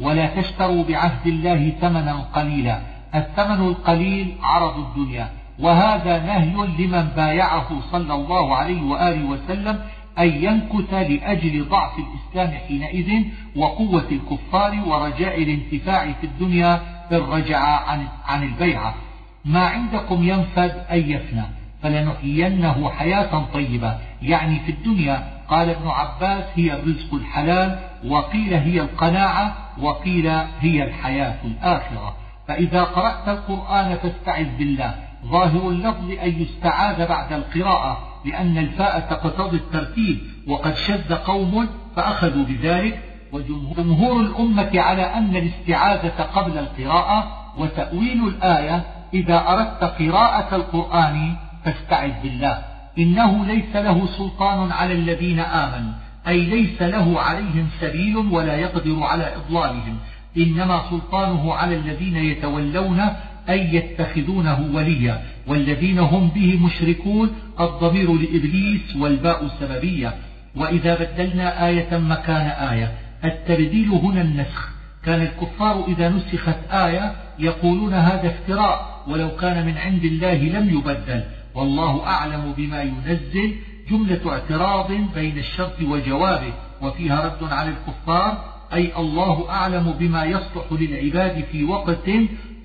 [0.00, 2.80] ولا تشتروا بعهد الله ثمنا قليلا.
[3.14, 5.28] الثمن القليل عرض الدنيا.
[5.58, 9.80] وهذا نهي لمن بايعه صلى الله عليه وآله وسلم
[10.18, 13.24] أن ينكث لأجل ضعف الإسلام حينئذ
[13.56, 16.80] وقوة الكفار ورجاء الانتفاع في الدنيا
[17.10, 18.94] بالرجع عن, عن البيعة.
[19.44, 21.42] ما عندكم ينفد أن يفنى
[21.82, 23.98] فلنحيينه حياة طيبة.
[24.22, 30.26] يعني في الدنيا قال ابن عباس هي الرزق الحلال وقيل هي القناعة وقيل
[30.60, 32.16] هي الحياة الآخرة.
[32.48, 34.94] فإذا قرأت القرآن فاستعذ بالله.
[35.26, 43.00] ظاهر اللفظ أن يستعاذ بعد القراءة لأن الفاء تقتضي الترتيب وقد شذ قوم فأخذوا بذلك.
[43.32, 52.58] وجمهور الأمة على أن الاستعاذة قبل القراءة وتأويل الآية إذا أردت قراءة القرآن فاستعذ بالله.
[52.98, 55.92] إنه ليس له سلطان على الذين آمنوا
[56.28, 59.98] أي ليس له عليهم سبيل ولا يقدر على إضلالهم.
[60.36, 63.00] إنما سلطانه على الذين يتولون
[63.48, 65.22] أي يتخذونه وليا.
[65.46, 67.30] والذين هم به مشركون
[67.60, 70.14] الضمير لإبليس والباء سببية.
[70.56, 72.92] وإذا بدلنا آية مكان آية.
[73.24, 74.68] التبديل هنا النسخ.
[75.04, 78.91] كان الكفار إذا نسخت آية يقولون هذا افتراء.
[79.08, 81.22] ولو كان من عند الله لم يبدل.
[81.54, 83.54] والله أعلم بما ينزل
[83.90, 86.52] جملة اعتراض بين الشرط وجوابه
[86.82, 92.10] وفيها رد على الكفار أي الله أعلم بما يصلح للعباد في وقت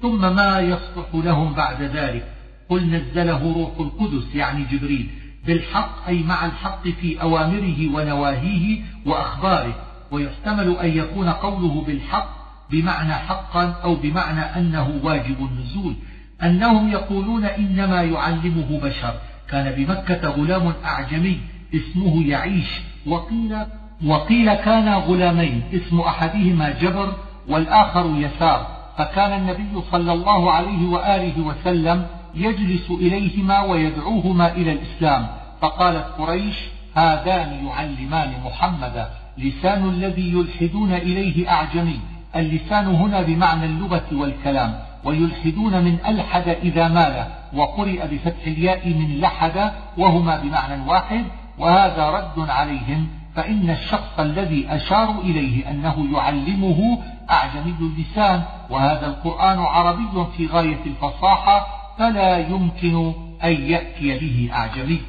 [0.01, 2.33] ثم ما يصلح لهم بعد ذلك.
[2.69, 5.09] قل نزله روح القدس يعني جبريل
[5.47, 9.75] بالحق أي مع الحق في أوامره ونواهيه وأخباره.
[10.11, 12.29] ويحتمل أن يكون قوله بالحق
[12.71, 15.95] بمعنى حقا أو بمعنى أنه واجب النزول.
[16.43, 19.13] أنهم يقولون إنما يعلمه بشر.
[19.49, 21.39] كان بمكة غلام أعجمي
[21.75, 23.57] اسمه يعيش وقيل,
[24.05, 27.13] وقيل كان غلامين اسم أحدهما جبر
[27.49, 28.67] والآخر يسار.
[28.97, 32.05] فكان النبي صلى الله عليه وآله وسلم
[32.35, 35.27] يجلس إليهما ويدعوهما إلى الإسلام.
[35.61, 36.55] فقالت قريش
[36.95, 39.09] هذان يعلمان محمدا.
[39.37, 41.99] لسان الذي يلحدون إليه أعجمي.
[42.35, 44.86] اللسان هنا بمعنى اللغة والكلام.
[45.03, 51.25] ويلحدون من ألحد إذا مال وقرئ بفتح الياء من لحد وهما بمعنى واحد
[51.57, 60.25] وهذا رد عليهم فإن الشخص الذي أشاروا إليه أنه يعلمه أعجمي اللسان وهذا القرآن عربي
[60.37, 61.67] في غاية الفصاحة
[61.97, 63.13] فلا يمكن
[63.43, 65.01] أن يأتي به أعجمي.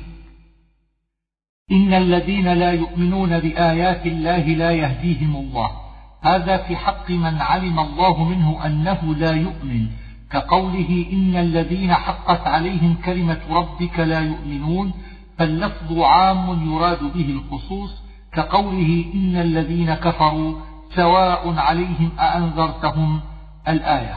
[1.73, 5.88] إن الذين لا يؤمنون بآيات الله لا يهديهم الله.
[6.22, 9.86] هذا في حق من علم الله منه أنه لا يؤمن
[10.30, 14.92] كقوله إن الذين حقت عليهم كلمة ربك لا يؤمنون
[15.38, 20.54] فاللفظ عام يراد به الخصوص كقوله إن الذين كفروا
[20.94, 23.20] سواء عليهم أأنذرتهم؟
[23.68, 24.14] الآية.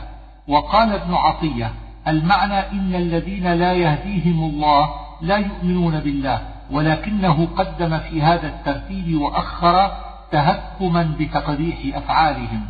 [0.48, 1.72] وقال ابن عطية
[2.08, 4.90] المعنى إن الذين لا يهديهم الله
[5.22, 6.42] لا يؤمنون بالله
[6.72, 9.92] ولكنه قدم في هذا الترتيب وأخر
[10.32, 12.62] تهكما بتقديح أفعالهم.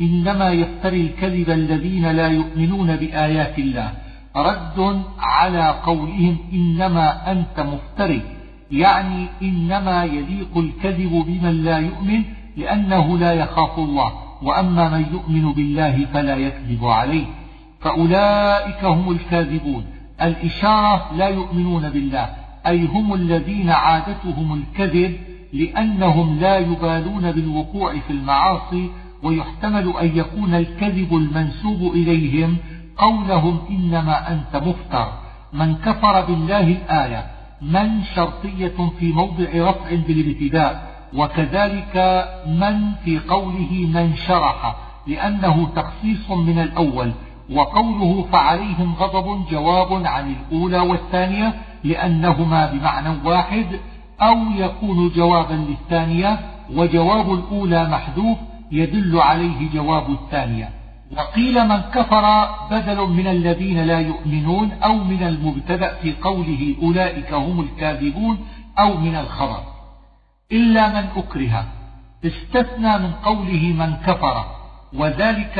[0.00, 3.92] إنما يفتري الكذب الذين لا يؤمنون بآيات الله.
[4.36, 8.22] رد على قولهم إنما أنت مفتري.
[8.70, 12.22] يعني إنما يليق الكذب بمن لا يؤمن
[12.56, 14.12] لأنه لا يخاف الله.
[14.42, 17.26] وأما من يؤمن بالله فلا يكذب عليه.
[17.80, 19.84] فأولئك هم الكاذبون.
[20.22, 22.28] الإشارة لا يؤمنون بالله.
[22.66, 25.16] أي هم الذين عادتهم الكذب
[25.56, 28.90] لأنهم لا يبالون بالوقوع في المعاصي
[29.22, 32.56] ويحتمل أن يكون الكذب المنسوب إليهم
[32.96, 35.12] قولهم إنما أنت مفتر.
[35.52, 37.26] من كفر بالله الآية
[37.62, 44.76] من شرطية في موضع رفع بالابتداء وكذلك من في قوله من شرح
[45.06, 47.12] لأنه تخصيص من الأول
[47.52, 51.54] وقوله فعليهم غضب جواب عن الأولى والثانية
[51.84, 53.66] لأنهما بمعنى واحد
[54.22, 56.38] أو يكون جوابا للثانية
[56.74, 58.38] وجواب الأولى محذوف
[58.72, 60.70] يدل عليه جواب الثانية.
[61.16, 67.60] وقيل من كفر بدل من الذين لا يؤمنون أو من المبتدأ في قوله أولئك هم
[67.60, 68.38] الكاذبون
[68.78, 69.60] أو من الخبر.
[70.52, 71.64] إلا من أكره.
[72.24, 74.44] استثنى من قوله من كفر.
[74.94, 75.58] وذلك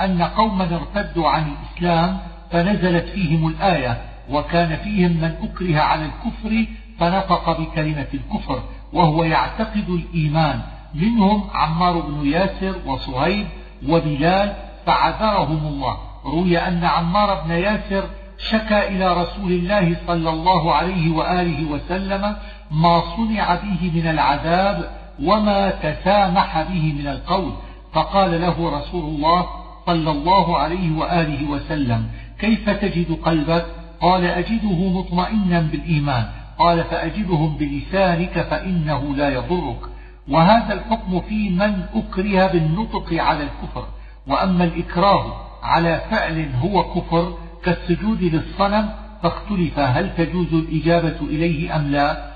[0.00, 2.18] أن قوما ارتدوا عن الإسلام
[2.50, 6.66] فنزلت فيهم الآية وكان فيهم من أكره على الكفر
[7.02, 8.62] فنطق بكلمة الكفر
[8.92, 10.60] وهو يعتقد الإيمان.
[10.94, 13.46] منهم عمار بن ياسر وصهيب
[13.88, 14.52] وبلال
[14.86, 15.96] فعذرهم الله.
[16.24, 18.04] روي أن عمار بن ياسر
[18.50, 22.36] شكى إلى رسول الله صلى الله عليه وآله وسلم
[22.70, 24.90] ما صنع به من العذاب
[25.22, 27.52] وما تسامح به من القول.
[27.92, 29.46] فقال له رسول الله
[29.86, 32.06] صلى الله عليه وآله وسلم
[32.38, 33.66] كيف تجد قلبك؟
[34.00, 36.41] قال أجده مطمئنا بالإيمان.
[36.62, 39.80] قال فأجدهم بلسانك فإنه لا يضرك.
[40.28, 43.84] وهذا الحكم في من أكره بالنطق على الكفر.
[44.26, 45.24] وأما الإكراه
[45.62, 47.34] على فعل هو كفر
[47.64, 48.90] كالسجود للصنم
[49.22, 52.32] فاختلف هل تجوز الإجابة إليه أم لا.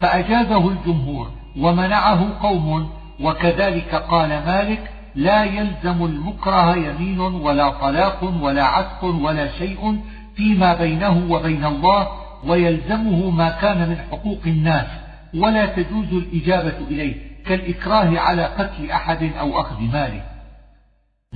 [0.00, 9.04] فأجازه الجمهور ومنعه قوم وكذلك قال مالك لا يلزم المكره يمين ولا طلاق ولا عتق
[9.04, 10.00] ولا شيء
[10.36, 12.08] فيما بينه وبين الله
[12.46, 14.86] ويلزمه ما كان من حقوق الناس
[15.34, 17.14] ولا تجوز الإجابة إليه
[17.46, 20.22] كالإكراه على قتل أحد أو أخذ ماله.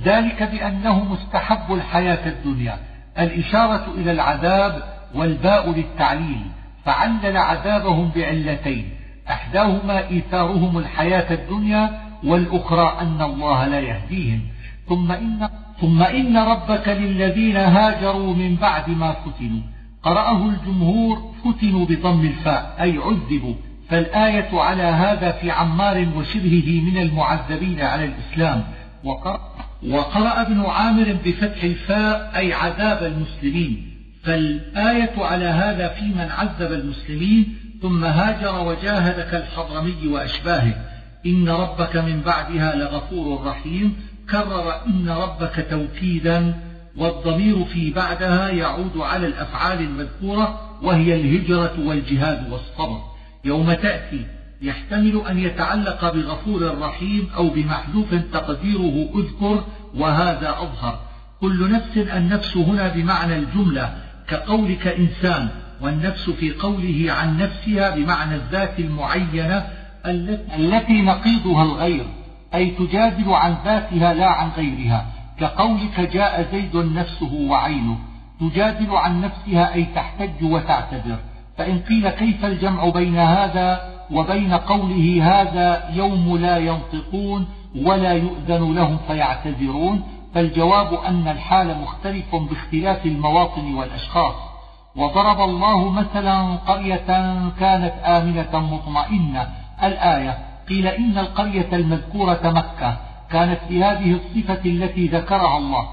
[0.01, 2.77] ذلك بأنه مستحب الحياة الدنيا
[3.19, 4.83] الإشارة إلى العذاب
[5.15, 6.41] والباء للتعليل
[6.85, 8.89] فعلل عذابهم بعلتين
[9.29, 14.41] أحداهما إيثارهم الحياة الدنيا والأخرى أن الله لا يهديهم.
[14.89, 15.49] ثم إن,
[15.81, 19.61] ثم إن ربك للذين هاجروا من بعد ما فتنوا
[20.03, 23.55] قرأه الجمهور فتنوا بضم الفاء أي عذبوا.
[23.89, 28.63] فالآية على هذا في عمار وشبهه من المعذبين على الإسلام.
[29.03, 29.39] وقرأ,
[29.87, 33.85] وقرأ ابن عامر بفتح الفاء أي عذاب المسلمين.
[34.23, 40.73] فالآية على هذا في من عذب المسلمين ثم هاجر وجاهد كالحضرمي وأشباهه.
[41.25, 43.95] إن ربك من بعدها لغفور رحيم.
[44.31, 53.01] كرر إن ربك توكيدا والضمير في بعدها يعود على الأفعال المذكورة وهي الهجرة والجهاد والصبر.
[53.45, 54.25] يوم تأتي
[54.61, 59.63] يحتمل أن يتعلق بغفور رحيم أو بمحذوف تقديره أذكر
[59.95, 60.99] وهذا أظهر.
[61.41, 63.93] كل نفس النفس هنا بمعنى الجملة
[64.27, 65.49] كقولك إنسان
[65.81, 69.67] والنفس في قوله عن نفسها بمعنى الذات المعينة
[70.55, 72.05] التي نقيضها الغير
[72.53, 75.05] أي تجادل عن ذاتها لا عن غيرها.
[75.39, 77.97] كقولك جاء زيد نفسه وعينه
[78.39, 81.17] تجادل عن نفسها أي تحتج وتعتذر.
[81.57, 88.97] فإن قيل كيف الجمع بين هذا وبين قوله هذا يوم لا ينطقون ولا يؤذن لهم
[89.07, 90.03] فيعتذرون؟
[90.33, 94.35] فالجواب أن الحال مختلف باختلاف المواطن والأشخاص.
[94.95, 97.07] وضرب الله مثلا قرية
[97.59, 99.49] كانت آمنة مطمئنة.
[99.83, 100.37] الآية
[100.69, 103.08] قيل إن القرية المذكورة مكة.
[103.31, 105.87] كانت بهذه الصفة التي ذكرها الله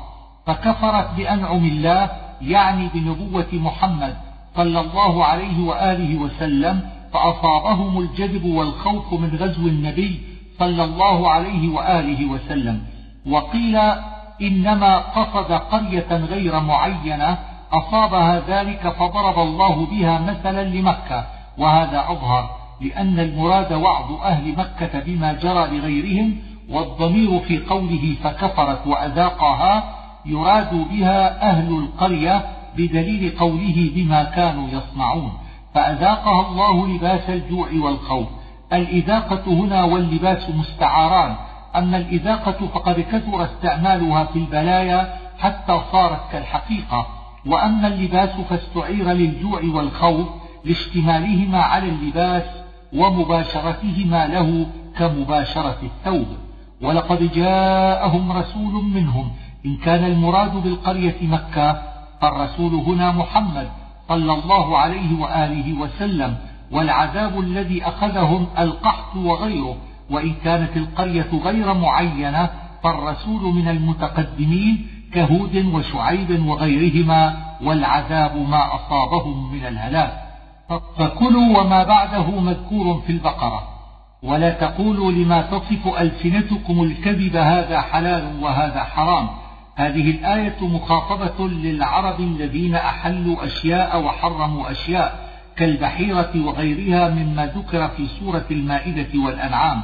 [0.47, 2.11] فكفرت بأنعم الله
[2.43, 4.17] يعني بنبوة محمد
[4.57, 6.81] صلى الله عليه وآله وسلم
[7.13, 10.21] فأصابهم الجذب والخوف من غزو النبي
[10.59, 12.83] صلى الله عليه وآله وسلم.
[13.27, 13.77] وقيل
[14.43, 17.39] إنما قصد قرية غير معينة
[17.73, 21.27] أصابها ذلك فضرب الله بها مثلا لمكة
[21.59, 22.51] وهذا أظهر
[22.81, 26.37] لأن المراد وعظ أهل مكة بما جرى لغيرهم
[26.71, 32.45] والضمير في قوله فكفرت وأذاقها يراد بها أهل القرية
[32.77, 35.33] بدليل قوله بما كانوا يصنعون.
[35.75, 38.27] فأذاقها الله لباس الجوع والخوف.
[38.73, 41.37] الإذاقة هنا واللباس مستعاران.
[41.77, 47.07] أما الإذاقة فقد كثر استعمالها في البلايا حتى صارت كالحقيقة.
[47.47, 50.27] وأما اللباس فاستعير للجوع والخوف
[50.65, 52.45] لاشتمالهما على اللباس
[52.93, 54.67] ومباشرتهما له
[54.99, 56.46] كمباشرة الثوب.
[56.83, 59.31] ولقد جاءهم رسول منهم.
[59.67, 61.83] إن كان المراد بالقرية مكة
[62.21, 63.69] فالرسول هنا محمد
[64.09, 66.37] صلى الله عليه وآله وسلم
[66.73, 69.77] والعذاب الذي أخذهم القحط وغيره.
[70.11, 72.51] وإن كانت القرية غير معينة
[72.83, 80.23] فالرسول من المتقدمين كهود وشعيب وغيرهما والعذاب ما أصابهم من الهلاك.
[80.97, 83.76] فكلوا وما بعده مذكور في البقرة.
[84.23, 89.29] ولا تقولوا لما تصف ألسنتكم الكذب هذا حلال وهذا حرام.
[89.77, 98.45] هذه الآية مخاطبة للعرب الذين أحلوا أشياء وحرموا أشياء كالبحيرة وغيرها مما ذكر في سورة
[98.51, 99.83] المائدة والأنعام.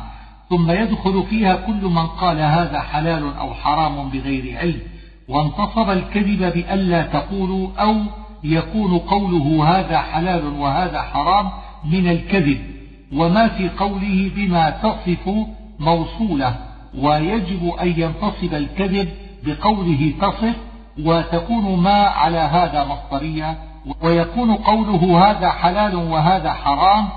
[0.50, 4.80] ثم يدخل فيها كل من قال هذا حلال أو حرام بغير علم.
[5.28, 7.96] وانتصب الكذب بألا تقولوا أو
[8.44, 11.50] يكون قوله هذا حلال وهذا حرام
[11.84, 12.71] من الكذب.
[13.12, 15.30] وما في قوله بما تصف
[15.80, 16.54] موصولة
[16.98, 19.08] ويجب أن ينتصب الكذب
[19.46, 20.56] بقوله تصف
[21.00, 23.58] وتكون ما على هذا مصدرية
[24.02, 27.08] ويكون قوله هذا حلال وهذا حرام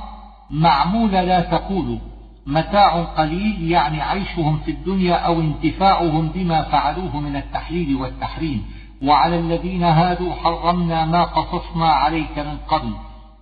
[0.49, 1.99] معمول لا تقول.
[2.47, 8.65] متاع قليل يعني عيشهم في الدنيا أو انتفاعهم بما فعلوه من التحليل والتحريم.
[9.03, 12.91] وعلى الذين هادوا حرمنا ما قصصنا عليك من قبل.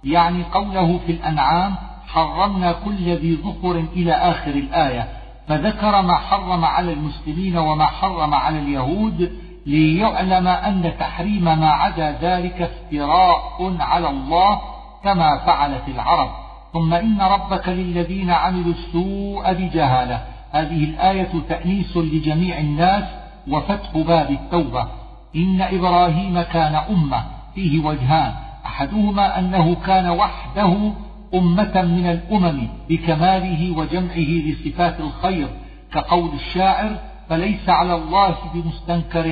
[0.04, 1.76] يعني قوله في الأنعام
[2.14, 5.08] حرمنا كل ذي ظفر إلى آخر الآية
[5.48, 9.32] فذكر ما حرم على المسلمين وما حرم على اليهود
[9.66, 14.62] ليعلم أن تحريم ما عدا ذلك افتراء على الله
[15.04, 16.30] كما فعلت العرب.
[16.74, 20.22] ثم إن ربك للذين عملوا السوء بجهالة.
[20.52, 23.04] هذه الآية تأنيس لجميع الناس
[23.48, 24.88] وفتح باب التوبة.
[25.36, 27.24] إن إبراهيم كان أمة
[27.56, 28.34] فيه وجهان.
[28.66, 30.92] أحدهما أنه كان وحده
[31.34, 35.48] أمة من الأمم بكماله وجمعه لصفات الخير
[35.94, 36.98] كقول الشاعر
[37.30, 39.26] فليس على الله بمستنكر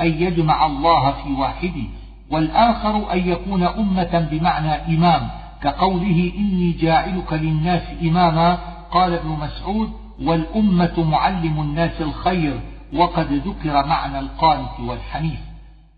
[0.00, 1.84] أن يجمع الله في واحد
[2.30, 5.28] والآخر أن يكون أمة بمعنى إمام
[5.62, 8.58] كقوله إني جاعلك للناس إماما
[8.90, 9.92] قال ابن مسعود
[10.22, 12.60] والأمة معلم الناس الخير
[12.94, 15.40] وقد ذكر معنى القانت والحنيف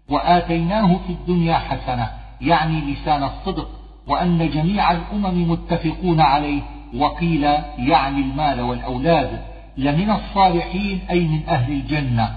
[0.08, 2.10] وآتيناه في الدنيا حسنة
[2.40, 3.68] يعني لسان الصدق.
[4.06, 6.62] وأن جميع الأمم متفقون عليه
[6.96, 7.42] وقيل
[7.78, 9.42] يعني المال والأولاد
[9.76, 12.36] لمن الصالحين أي من أهل الجنة.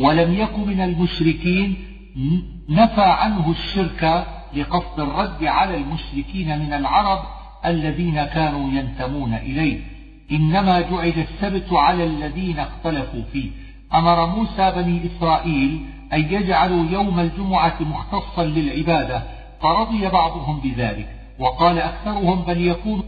[0.00, 1.76] ولم يك من المشركين
[2.68, 4.26] نفى عنه الشرك
[4.56, 7.18] لقصد الرد على المشركين من العرب
[7.66, 9.80] الذين كانوا ينتمون إليه.
[10.32, 13.50] إنما جعل السبت على الذين اختلفوا فيه.
[13.94, 21.08] أمر موسى بني إسرائيل أن يجعلوا يوم الجمعة مختصا للعبادة فرضي بعضهم بذلك
[21.38, 23.02] وقال أكثرهم بل يكون